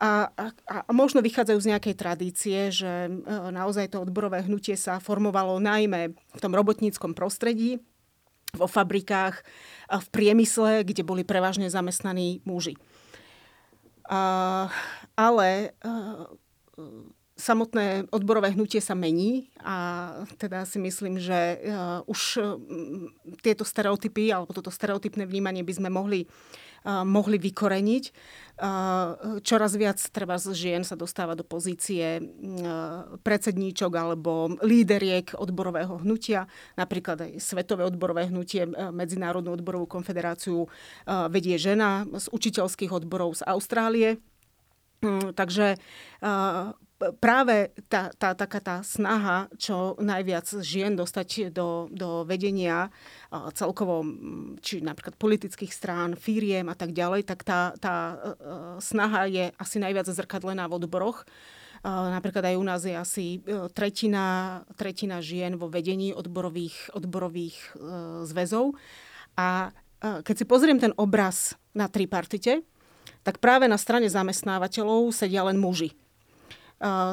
A, 0.00 0.32
a, 0.34 0.44
a 0.66 0.90
možno 0.90 1.20
vychádzajú 1.20 1.58
z 1.60 1.70
nejakej 1.76 1.94
tradície, 1.94 2.58
že 2.72 3.10
uh, 3.10 3.52
naozaj 3.52 3.92
to 3.92 4.02
odborové 4.02 4.42
hnutie 4.46 4.74
sa 4.74 4.98
formovalo 4.98 5.60
najmä 5.60 6.14
v 6.14 6.40
tom 6.40 6.54
robotníckom 6.54 7.12
prostredí, 7.12 7.78
vo 8.52 8.68
fabrikách, 8.68 9.40
v 9.88 10.06
priemysle, 10.12 10.84
kde 10.84 11.00
boli 11.00 11.24
prevažne 11.24 11.72
zamestnaní 11.72 12.44
muži. 12.44 12.76
Ale 15.16 15.72
samotné 17.32 18.12
odborové 18.12 18.52
hnutie 18.52 18.84
sa 18.84 18.92
mení 18.92 19.48
a 19.58 20.10
teda 20.36 20.68
si 20.68 20.76
myslím, 20.76 21.16
že 21.16 21.58
uh, 21.64 22.04
už 22.04 22.20
uh, 22.38 22.60
tieto 23.40 23.64
stereotypy 23.64 24.28
alebo 24.28 24.52
toto 24.52 24.68
stereotypné 24.68 25.24
vnímanie 25.24 25.64
by 25.64 25.72
sme 25.72 25.88
mohli, 25.88 26.28
uh, 26.84 27.02
mohli 27.02 27.40
vykoreniť. 27.40 28.04
Čoraz 29.42 29.74
viac 29.74 29.98
treba 30.14 30.38
z 30.38 30.54
žien 30.54 30.82
sa 30.86 30.94
dostáva 30.94 31.34
do 31.34 31.42
pozície 31.42 32.22
predsedníčok 33.24 33.90
alebo 33.90 34.54
líderiek 34.62 35.34
odborového 35.34 35.98
hnutia. 35.98 36.46
Napríklad 36.78 37.26
aj 37.26 37.30
Svetové 37.42 37.82
odborové 37.82 38.30
hnutie, 38.30 38.68
Medzinárodnú 38.70 39.58
odborovú 39.58 39.90
konfederáciu 39.90 40.70
vedie 41.32 41.58
žena 41.58 42.06
z 42.06 42.30
učiteľských 42.30 42.92
odborov 42.94 43.40
z 43.40 43.42
Austrálie. 43.50 44.22
Um, 45.02 45.34
takže 45.34 45.82
práve 47.18 47.74
tá, 47.90 48.12
tá, 48.14 48.34
taká 48.36 48.60
tá 48.62 48.76
snaha, 48.86 49.50
čo 49.58 49.98
najviac 49.98 50.46
žien 50.62 50.94
dostať 50.94 51.50
do, 51.50 51.90
do 51.90 52.22
vedenia 52.22 52.92
celkovo, 53.56 54.04
či 54.60 54.84
napríklad 54.84 55.16
politických 55.16 55.72
strán, 55.72 56.14
firiem 56.14 56.68
a 56.68 56.76
tak 56.76 56.92
ďalej, 56.92 57.24
tak 57.24 57.42
tá, 57.42 57.72
tá 57.80 57.94
e, 58.12 58.16
snaha 58.78 59.26
je 59.26 59.44
asi 59.56 59.76
najviac 59.80 60.06
zrkadlená 60.06 60.68
v 60.68 60.76
odboroch. 60.82 61.24
Napríklad 61.82 62.46
aj 62.46 62.56
u 62.60 62.64
nás 62.64 62.86
je 62.86 62.94
asi 62.94 63.26
e, 63.42 63.66
tretina, 63.74 64.60
tretina 64.78 65.18
žien 65.18 65.58
vo 65.58 65.66
vedení 65.66 66.14
odborových, 66.14 66.94
odborových 66.94 67.56
e, 67.58 67.68
zväzov. 68.28 68.78
A 69.34 69.72
keď 70.02 70.34
si 70.34 70.44
pozriem 70.44 70.82
ten 70.82 70.90
obraz 70.98 71.54
na 71.72 71.86
tripartite, 71.86 72.66
tak 73.22 73.38
práve 73.38 73.70
na 73.70 73.78
strane 73.78 74.10
zamestnávateľov 74.10 75.14
sedia 75.14 75.46
len 75.46 75.56
muži. 75.56 75.94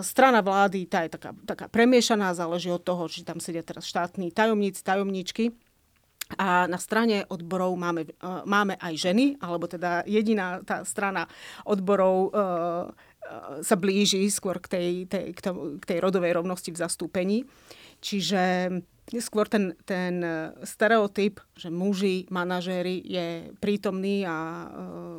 Strana 0.01 0.41
vlády, 0.41 0.89
tá 0.89 1.05
je 1.05 1.13
taká, 1.13 1.31
taká 1.45 1.65
premiešaná, 1.69 2.33
záleží 2.33 2.73
od 2.73 2.81
toho, 2.81 3.05
či 3.05 3.21
tam 3.21 3.37
sedia 3.37 3.61
teraz 3.61 3.85
štátni 3.85 4.33
tajomníci, 4.33 4.81
tajomníčky. 4.81 5.53
A 6.37 6.69
na 6.69 6.77
strane 6.77 7.25
odborov 7.25 7.73
máme, 7.73 8.05
máme 8.45 8.77
aj 8.77 8.93
ženy, 8.97 9.37
alebo 9.41 9.65
teda 9.65 10.05
jediná 10.05 10.61
tá 10.61 10.85
strana 10.85 11.25
odborov 11.65 12.29
sa 13.61 13.75
blíži 13.77 14.29
skôr 14.29 14.61
k 14.61 14.67
tej, 14.69 14.89
tej, 15.05 15.25
k, 15.37 15.39
k 15.81 15.83
tej 15.85 15.97
rodovej 16.01 16.33
rovnosti 16.37 16.69
v 16.69 16.81
zastúpení. 16.81 17.37
Čiže 18.01 18.69
skôr 19.17 19.49
ten, 19.49 19.73
ten 19.89 20.21
stereotyp, 20.61 21.41
že 21.57 21.73
muži, 21.73 22.29
manažéri 22.29 23.01
je 23.01 23.49
prítomný 23.57 24.21
a 24.21 24.37
uh, 24.37 24.67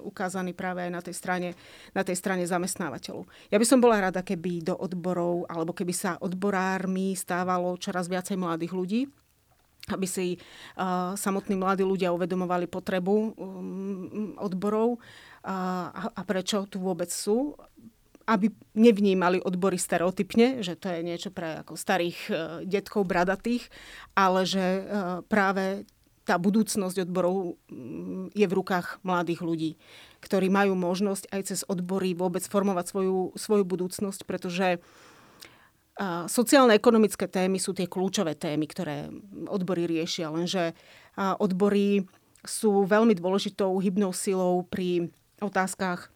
ukázaný 0.06 0.54
práve 0.54 0.86
aj 0.86 0.92
na 0.94 1.02
tej, 1.02 1.14
strane, 1.18 1.50
na 1.90 2.06
tej 2.06 2.14
strane 2.14 2.46
zamestnávateľov. 2.46 3.26
Ja 3.50 3.58
by 3.58 3.66
som 3.66 3.82
bola 3.82 3.98
rada, 3.98 4.22
keby 4.22 4.62
do 4.62 4.78
odborov, 4.78 5.50
alebo 5.50 5.74
keby 5.74 5.90
sa 5.90 6.14
odborármi 6.22 7.18
stávalo 7.18 7.74
čoraz 7.82 8.06
viacej 8.06 8.38
mladých 8.38 8.72
ľudí, 8.78 9.00
aby 9.90 10.06
si 10.06 10.38
uh, 10.38 11.18
samotní 11.18 11.58
mladí 11.58 11.82
ľudia 11.82 12.14
uvedomovali 12.14 12.70
potrebu 12.70 13.34
um, 13.34 14.38
odborov 14.38 14.94
uh, 14.94 15.90
a, 15.90 16.14
a 16.14 16.22
prečo 16.22 16.70
tu 16.70 16.78
vôbec 16.78 17.10
sú 17.10 17.58
aby 18.28 18.52
nevnímali 18.76 19.40
odbory 19.40 19.80
stereotypne, 19.80 20.60
že 20.60 20.76
to 20.76 20.92
je 20.92 21.00
niečo 21.00 21.30
pre 21.32 21.64
ako 21.64 21.74
starých 21.74 22.18
uh, 22.28 22.36
detkov 22.62 23.08
bradatých, 23.08 23.66
ale 24.14 24.44
že 24.44 24.60
uh, 24.60 25.20
práve 25.24 25.88
tá 26.28 26.36
budúcnosť 26.38 27.08
odborov 27.08 27.58
je 28.36 28.46
v 28.46 28.56
rukách 28.56 29.02
mladých 29.02 29.40
ľudí, 29.42 29.70
ktorí 30.22 30.46
majú 30.52 30.78
možnosť 30.78 31.26
aj 31.32 31.40
cez 31.48 31.60
odbory 31.66 32.14
vôbec 32.14 32.44
formovať 32.44 32.86
svoju, 32.86 33.34
svoju 33.34 33.64
budúcnosť, 33.66 34.28
pretože 34.28 34.78
uh, 34.78 36.28
sociálne-ekonomické 36.30 37.26
témy 37.26 37.58
sú 37.58 37.72
tie 37.72 37.90
kľúčové 37.90 38.38
témy, 38.38 38.68
ktoré 38.68 39.10
odbory 39.48 39.90
riešia, 39.90 40.30
lenže 40.30 40.76
odbory 41.18 42.06
sú 42.46 42.88
veľmi 42.88 43.12
dôležitou 43.12 43.76
hybnou 43.76 44.16
silou 44.16 44.64
pri 44.64 45.12
otázkach 45.44 46.08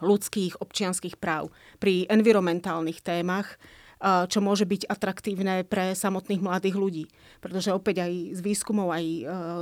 ľudských 0.00 0.62
občianských 0.62 1.20
práv, 1.20 1.52
pri 1.76 2.08
environmentálnych 2.08 3.04
témach, 3.04 3.60
čo 4.02 4.42
môže 4.42 4.66
byť 4.66 4.90
atraktívne 4.90 5.62
pre 5.62 5.94
samotných 5.94 6.42
mladých 6.42 6.74
ľudí. 6.74 7.04
Pretože 7.38 7.70
opäť 7.70 8.02
aj 8.02 8.12
z 8.34 8.40
výskumov, 8.42 8.90
aj 8.90 9.04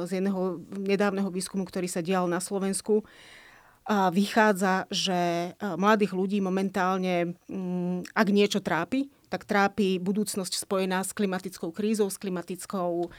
z 0.09 0.11
jedného 0.17 0.65
nedávneho 0.81 1.29
výskumu, 1.29 1.69
ktorý 1.69 1.85
sa 1.93 2.01
dial 2.01 2.25
na 2.25 2.41
Slovensku, 2.41 3.05
vychádza, 3.91 4.89
že 4.89 5.53
mladých 5.61 6.17
ľudí 6.17 6.39
momentálne, 6.41 7.37
mm, 7.51 8.17
ak 8.17 8.29
niečo 8.33 8.65
trápi, 8.65 9.13
tak 9.29 9.45
trápi 9.45 10.01
budúcnosť 10.01 10.57
spojená 10.63 11.05
s 11.05 11.13
klimatickou 11.13 11.69
krízou, 11.75 12.09
s 12.09 12.17
klimatickou 12.17 13.13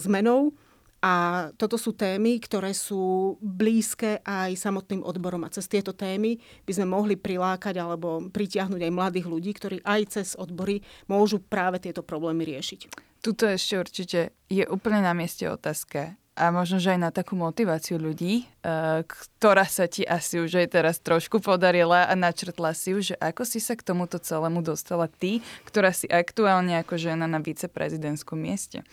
zmenou 0.00 0.52
a 0.98 1.46
toto 1.54 1.78
sú 1.78 1.94
témy, 1.94 2.42
ktoré 2.42 2.74
sú 2.74 3.36
blízke 3.38 4.18
aj 4.26 4.58
samotným 4.58 5.06
odborom. 5.06 5.46
A 5.46 5.52
cez 5.54 5.70
tieto 5.70 5.94
témy 5.94 6.42
by 6.66 6.72
sme 6.74 6.86
mohli 6.90 7.14
prilákať 7.14 7.78
alebo 7.78 8.26
pritiahnuť 8.34 8.80
aj 8.82 8.92
mladých 8.92 9.26
ľudí, 9.30 9.50
ktorí 9.54 9.76
aj 9.86 10.00
cez 10.18 10.28
odbory 10.34 10.82
môžu 11.06 11.38
práve 11.38 11.78
tieto 11.78 12.02
problémy 12.02 12.42
riešiť. 12.42 12.90
Tuto 13.22 13.46
ešte 13.46 13.74
určite 13.78 14.20
je 14.50 14.66
úplne 14.66 15.02
na 15.02 15.14
mieste 15.14 15.46
otázka 15.46 16.18
a 16.38 16.54
možno, 16.54 16.78
že 16.78 16.94
aj 16.94 17.00
na 17.02 17.10
takú 17.10 17.34
motiváciu 17.34 17.98
ľudí, 17.98 18.46
eh, 18.46 19.02
ktorá 19.02 19.66
sa 19.66 19.90
ti 19.90 20.06
asi 20.06 20.38
už 20.38 20.62
aj 20.62 20.66
teraz 20.70 21.02
trošku 21.02 21.42
podarila 21.42 22.06
a 22.06 22.14
načrtla 22.14 22.70
si 22.78 22.94
ju, 22.94 23.02
že 23.02 23.14
ako 23.18 23.42
si 23.42 23.58
sa 23.58 23.74
k 23.74 23.82
tomuto 23.82 24.22
celému 24.22 24.62
dostala 24.62 25.10
ty, 25.10 25.42
ktorá 25.66 25.90
si 25.90 26.06
aktuálne 26.06 26.78
ako 26.78 26.94
žena 26.94 27.26
na 27.26 27.42
viceprezidentskom 27.42 28.38
mieste. 28.38 28.86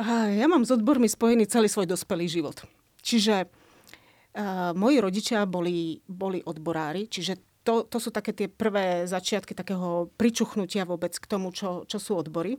Ja 0.00 0.46
mám 0.48 0.64
s 0.64 0.72
odbormi 0.72 1.06
spojený 1.06 1.46
celý 1.46 1.68
svoj 1.68 1.84
dospelý 1.84 2.26
život. 2.26 2.64
Čiže 3.02 3.44
uh, 3.44 4.72
moji 4.72 4.96
rodičia 5.02 5.44
boli, 5.44 6.00
boli 6.06 6.40
odborári, 6.40 7.10
čiže 7.10 7.62
to, 7.62 7.86
to 7.86 7.98
sú 8.02 8.10
také 8.10 8.34
tie 8.34 8.50
prvé 8.50 9.06
začiatky 9.06 9.54
takého 9.54 10.10
pričuchnutia 10.18 10.82
vôbec 10.82 11.14
k 11.14 11.26
tomu, 11.30 11.54
čo, 11.54 11.86
čo 11.86 12.02
sú 12.02 12.18
odbory. 12.18 12.58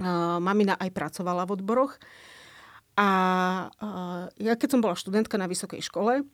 Uh, 0.00 0.40
mamina 0.42 0.74
aj 0.80 0.90
pracovala 0.90 1.46
v 1.46 1.60
odboroch. 1.60 2.00
A 2.98 3.08
uh, 3.70 4.24
ja 4.40 4.58
keď 4.58 4.68
som 4.74 4.82
bola 4.82 4.98
študentka 4.98 5.38
na 5.38 5.46
vysokej 5.46 5.84
škole, 5.84 6.26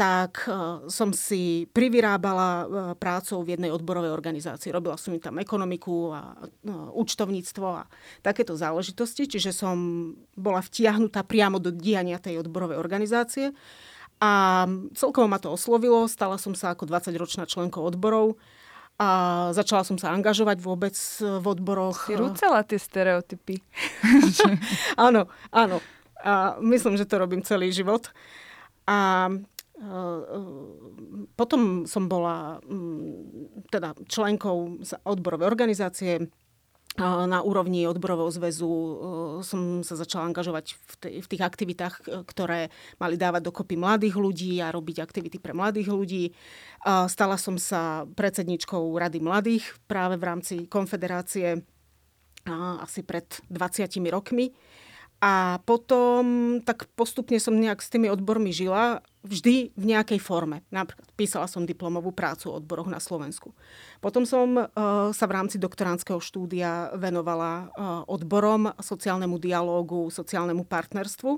tak 0.00 0.48
e, 0.48 0.88
som 0.88 1.12
si 1.12 1.68
privyrábala 1.76 2.48
e, 2.48 2.64
prácou 2.96 3.44
v 3.44 3.52
jednej 3.52 3.68
odborovej 3.68 4.08
organizácii. 4.08 4.72
Robila 4.72 4.96
som 4.96 5.12
tam 5.20 5.36
ekonomiku 5.36 6.16
a 6.16 6.40
no, 6.64 6.88
účtovníctvo 6.96 7.66
a 7.68 7.84
takéto 8.24 8.56
záležitosti, 8.56 9.28
čiže 9.28 9.52
som 9.52 9.76
bola 10.32 10.64
vtiahnutá 10.64 11.20
priamo 11.20 11.60
do 11.60 11.68
diania 11.68 12.16
tej 12.16 12.40
odborovej 12.40 12.80
organizácie. 12.80 13.52
A 14.24 14.64
celkovo 14.96 15.28
ma 15.28 15.36
to 15.36 15.52
oslovilo, 15.52 16.08
stala 16.08 16.40
som 16.40 16.56
sa 16.56 16.72
ako 16.72 16.88
20-ročná 16.88 17.44
členkou 17.44 17.84
odborov 17.84 18.40
a 18.96 19.08
začala 19.52 19.84
som 19.84 20.00
sa 20.00 20.16
angažovať 20.16 20.64
vôbec 20.64 20.96
v 21.20 21.44
odboroch. 21.44 22.08
Si 22.08 22.16
rúcala 22.16 22.64
tie 22.64 22.80
stereotypy. 22.80 23.60
áno, 24.96 25.28
áno. 25.52 25.80
A 26.20 26.56
myslím, 26.60 26.96
že 26.96 27.08
to 27.08 27.20
robím 27.20 27.44
celý 27.44 27.72
život. 27.72 28.12
A 28.90 29.28
potom 31.40 31.88
som 31.88 32.04
bola 32.04 32.60
mm, 32.60 33.64
teda 33.72 33.96
členkou 34.04 34.76
odborovej 35.08 35.46
organizácie 35.48 36.28
na 37.00 37.40
úrovni 37.40 37.86
odborového 37.86 38.28
zväzu 38.34 38.70
som 39.46 39.80
sa 39.86 39.94
začala 39.94 40.26
angažovať 40.26 40.74
v, 41.00 41.26
tých 41.26 41.40
aktivitách, 41.40 42.26
ktoré 42.26 42.68
mali 42.98 43.14
dávať 43.14 43.46
dokopy 43.46 43.78
mladých 43.78 44.18
ľudí 44.18 44.58
a 44.58 44.74
robiť 44.74 44.98
aktivity 44.98 45.38
pre 45.38 45.54
mladých 45.54 45.88
ľudí. 45.88 46.24
Stala 46.84 47.38
som 47.38 47.56
sa 47.56 48.04
predsedničkou 48.04 48.82
Rady 48.90 49.22
mladých 49.22 49.64
práve 49.86 50.18
v 50.18 50.26
rámci 50.28 50.54
konfederácie 50.66 51.62
asi 52.82 53.00
pred 53.06 53.38
20 53.48 53.86
rokmi. 54.10 54.50
A 55.20 55.60
potom 55.68 56.58
tak 56.64 56.88
postupne 56.96 57.36
som 57.36 57.52
nejak 57.52 57.84
s 57.84 57.92
tými 57.92 58.08
odbormi 58.08 58.56
žila, 58.56 59.04
vždy 59.20 59.76
v 59.76 59.84
nejakej 59.84 60.16
forme. 60.16 60.64
Napríklad 60.72 61.12
písala 61.12 61.44
som 61.44 61.68
diplomovú 61.68 62.08
prácu 62.08 62.48
o 62.48 62.56
odboroch 62.56 62.88
na 62.88 62.96
Slovensku. 62.96 63.52
Potom 64.00 64.24
som 64.24 64.56
uh, 64.56 64.68
sa 65.12 65.24
v 65.28 65.36
rámci 65.36 65.60
doktoránskeho 65.60 66.24
štúdia 66.24 66.96
venovala 66.96 67.68
uh, 67.68 68.00
odborom, 68.08 68.72
sociálnemu 68.80 69.36
dialógu, 69.36 70.08
sociálnemu 70.08 70.64
partnerstvu. 70.64 71.36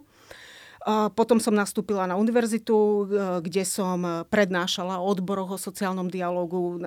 Potom 1.15 1.39
som 1.39 1.55
nastúpila 1.55 2.11
na 2.11 2.19
univerzitu, 2.19 2.75
e, 2.75 3.05
kde 3.47 3.63
som 3.63 4.27
prednášala 4.27 4.99
o 4.99 5.07
odboroch, 5.15 5.55
o 5.55 5.59
sociálnom 5.59 6.11
dialogu. 6.11 6.83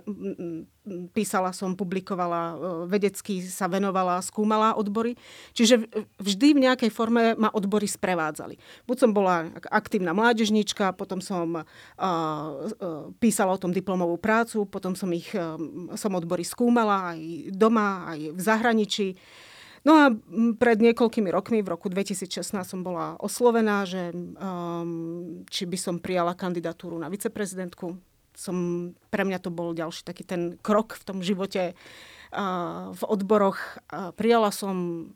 Písala 1.16 1.56
som, 1.56 1.80
publikovala, 1.80 2.42
e, 2.52 2.56
vedecky 2.92 3.40
sa 3.48 3.72
venovala, 3.72 4.20
skúmala 4.20 4.76
odbory. 4.76 5.16
Čiže 5.56 5.88
vždy 6.20 6.48
v 6.56 6.64
nejakej 6.68 6.92
forme 6.92 7.40
ma 7.40 7.48
odbory 7.56 7.88
sprevádzali. 7.88 8.60
Buď 8.84 8.98
som 9.00 9.12
bola 9.16 9.48
aktívna 9.72 10.12
mládežnička, 10.12 10.92
potom 10.96 11.24
som 11.24 11.64
písala 13.24 13.56
o 13.56 13.62
tom 13.62 13.72
diplomovú 13.72 14.20
prácu, 14.20 14.68
potom 14.68 14.94
som 14.94 15.08
ich 15.16 15.32
som 15.96 16.12
odbory 16.14 16.44
skúmala 16.44 17.16
aj 17.16 17.20
doma, 17.56 18.12
aj 18.12 18.20
v 18.36 18.40
zahraničí. 18.42 19.08
No 19.86 19.94
a 19.94 20.10
pred 20.58 20.82
niekoľkými 20.82 21.30
rokmi, 21.30 21.62
v 21.62 21.70
roku 21.78 21.94
2016 21.94 22.58
som 22.66 22.82
bola 22.82 23.22
oslovená, 23.22 23.86
že 23.86 24.10
um, 24.10 25.46
či 25.46 25.70
by 25.70 25.78
som 25.78 25.96
prijala 26.02 26.34
kandidatúru 26.34 26.98
na 26.98 27.06
viceprezidentku. 27.06 27.94
Som, 28.34 28.58
pre 29.14 29.24
mňa 29.24 29.40
to 29.46 29.54
bol 29.54 29.78
ďalší 29.78 30.02
taký 30.02 30.26
ten 30.26 30.58
krok 30.66 30.98
v 30.98 31.04
tom 31.06 31.22
živote 31.22 31.78
uh, 31.78 32.98
v 32.98 33.02
odboroch. 33.06 33.62
Uh, 33.94 34.10
prijala 34.18 34.50
som, 34.50 35.08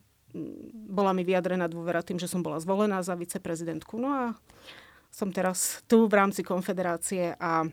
bola 0.86 1.18
mi 1.18 1.26
vyjadrená 1.26 1.66
dôvera 1.66 2.06
tým, 2.06 2.22
že 2.22 2.30
som 2.30 2.38
bola 2.38 2.62
zvolená 2.62 3.02
za 3.02 3.18
viceprezidentku. 3.18 3.98
No 3.98 4.08
a 4.14 4.22
som 5.10 5.34
teraz 5.34 5.82
tu 5.90 6.06
v 6.06 6.14
rámci 6.14 6.46
konfederácie 6.46 7.34
a 7.42 7.66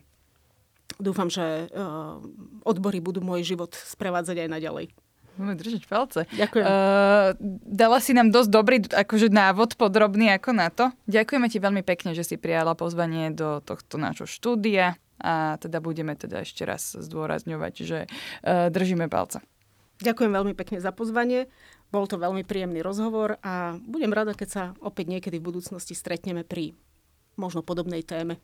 dúfam, 0.98 1.30
že 1.30 1.70
uh, 1.70 2.18
odbory 2.66 3.06
budú 3.06 3.22
môj 3.22 3.46
život 3.46 3.78
sprevádzať 3.78 4.50
aj 4.50 4.50
naďalej. 4.50 4.86
Budeme 5.38 5.54
držať 5.54 5.84
palce. 5.86 6.26
Ďakujem. 6.34 6.66
Uh, 6.66 7.38
dala 7.64 8.02
si 8.02 8.18
nám 8.18 8.34
dosť 8.34 8.50
dobrý 8.50 8.78
akože 8.82 9.30
návod 9.30 9.78
podrobný 9.78 10.34
ako 10.34 10.50
na 10.52 10.74
to. 10.74 10.90
Ďakujeme 11.06 11.48
ti 11.48 11.62
veľmi 11.62 11.86
pekne, 11.86 12.18
že 12.18 12.26
si 12.26 12.36
prijala 12.42 12.74
pozvanie 12.74 13.30
do 13.30 13.62
tohto 13.62 14.02
nášho 14.02 14.26
štúdia 14.26 14.98
a 15.22 15.62
teda 15.62 15.78
budeme 15.78 16.18
teda 16.18 16.42
ešte 16.42 16.66
raz 16.66 16.98
zdôrazňovať, 16.98 17.74
že 17.86 18.00
uh, 18.10 18.74
držíme 18.74 19.06
palce. 19.08 19.46
Ďakujem 20.02 20.30
veľmi 20.34 20.54
pekne 20.54 20.78
za 20.78 20.94
pozvanie. 20.94 21.50
Bol 21.90 22.06
to 22.06 22.20
veľmi 22.20 22.44
príjemný 22.44 22.84
rozhovor 22.84 23.40
a 23.42 23.80
budem 23.80 24.12
rada, 24.12 24.36
keď 24.36 24.50
sa 24.50 24.64
opäť 24.84 25.08
niekedy 25.08 25.40
v 25.40 25.48
budúcnosti 25.54 25.96
stretneme 25.96 26.44
pri 26.44 26.76
možno 27.40 27.64
podobnej 27.64 28.04
téme. 28.04 28.42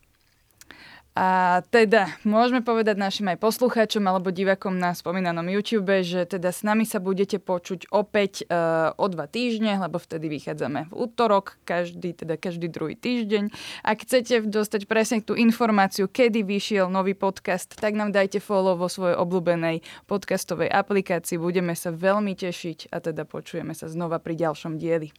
A 1.13 1.61
teda 1.69 2.09
môžeme 2.25 2.65
povedať 2.65 2.97
našim 2.97 3.29
aj 3.29 3.37
poslucháčom 3.37 4.01
alebo 4.09 4.33
divakom 4.33 4.73
na 4.73 4.97
spomínanom 4.97 5.45
YouTube, 5.45 6.01
že 6.01 6.25
teda 6.25 6.49
s 6.49 6.65
nami 6.65 6.89
sa 6.89 6.97
budete 6.97 7.37
počuť 7.37 7.93
opäť 7.93 8.49
uh, 8.49 8.97
o 8.97 9.05
dva 9.13 9.29
týždne, 9.29 9.77
lebo 9.77 10.01
vtedy 10.01 10.25
vychádzame 10.25 10.89
v 10.89 10.93
útorok, 10.97 11.61
každý, 11.69 12.17
teda 12.17 12.33
každý 12.41 12.65
druhý 12.65 12.97
týždeň. 12.97 13.53
Ak 13.85 14.01
chcete 14.01 14.49
dostať 14.49 14.89
presne 14.89 15.21
tú 15.21 15.37
informáciu, 15.37 16.09
kedy 16.09 16.41
vyšiel 16.41 16.89
nový 16.89 17.13
podcast, 17.13 17.69
tak 17.77 17.93
nám 17.93 18.09
dajte 18.09 18.41
follow 18.41 18.73
vo 18.73 18.89
svojej 18.89 19.13
obľúbenej 19.13 19.85
podcastovej 20.09 20.73
aplikácii. 20.73 21.37
Budeme 21.37 21.77
sa 21.77 21.93
veľmi 21.93 22.33
tešiť 22.33 22.89
a 22.89 22.97
teda 22.97 23.29
počujeme 23.29 23.77
sa 23.77 23.85
znova 23.85 24.17
pri 24.17 24.33
ďalšom 24.49 24.81
dieli. 24.81 25.13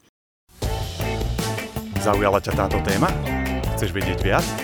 Zaujala 2.02 2.42
ťa 2.42 2.52
táto 2.58 2.82
téma? 2.82 3.06
Chceš 3.78 3.94
vedieť 3.94 4.18
viac? 4.26 4.63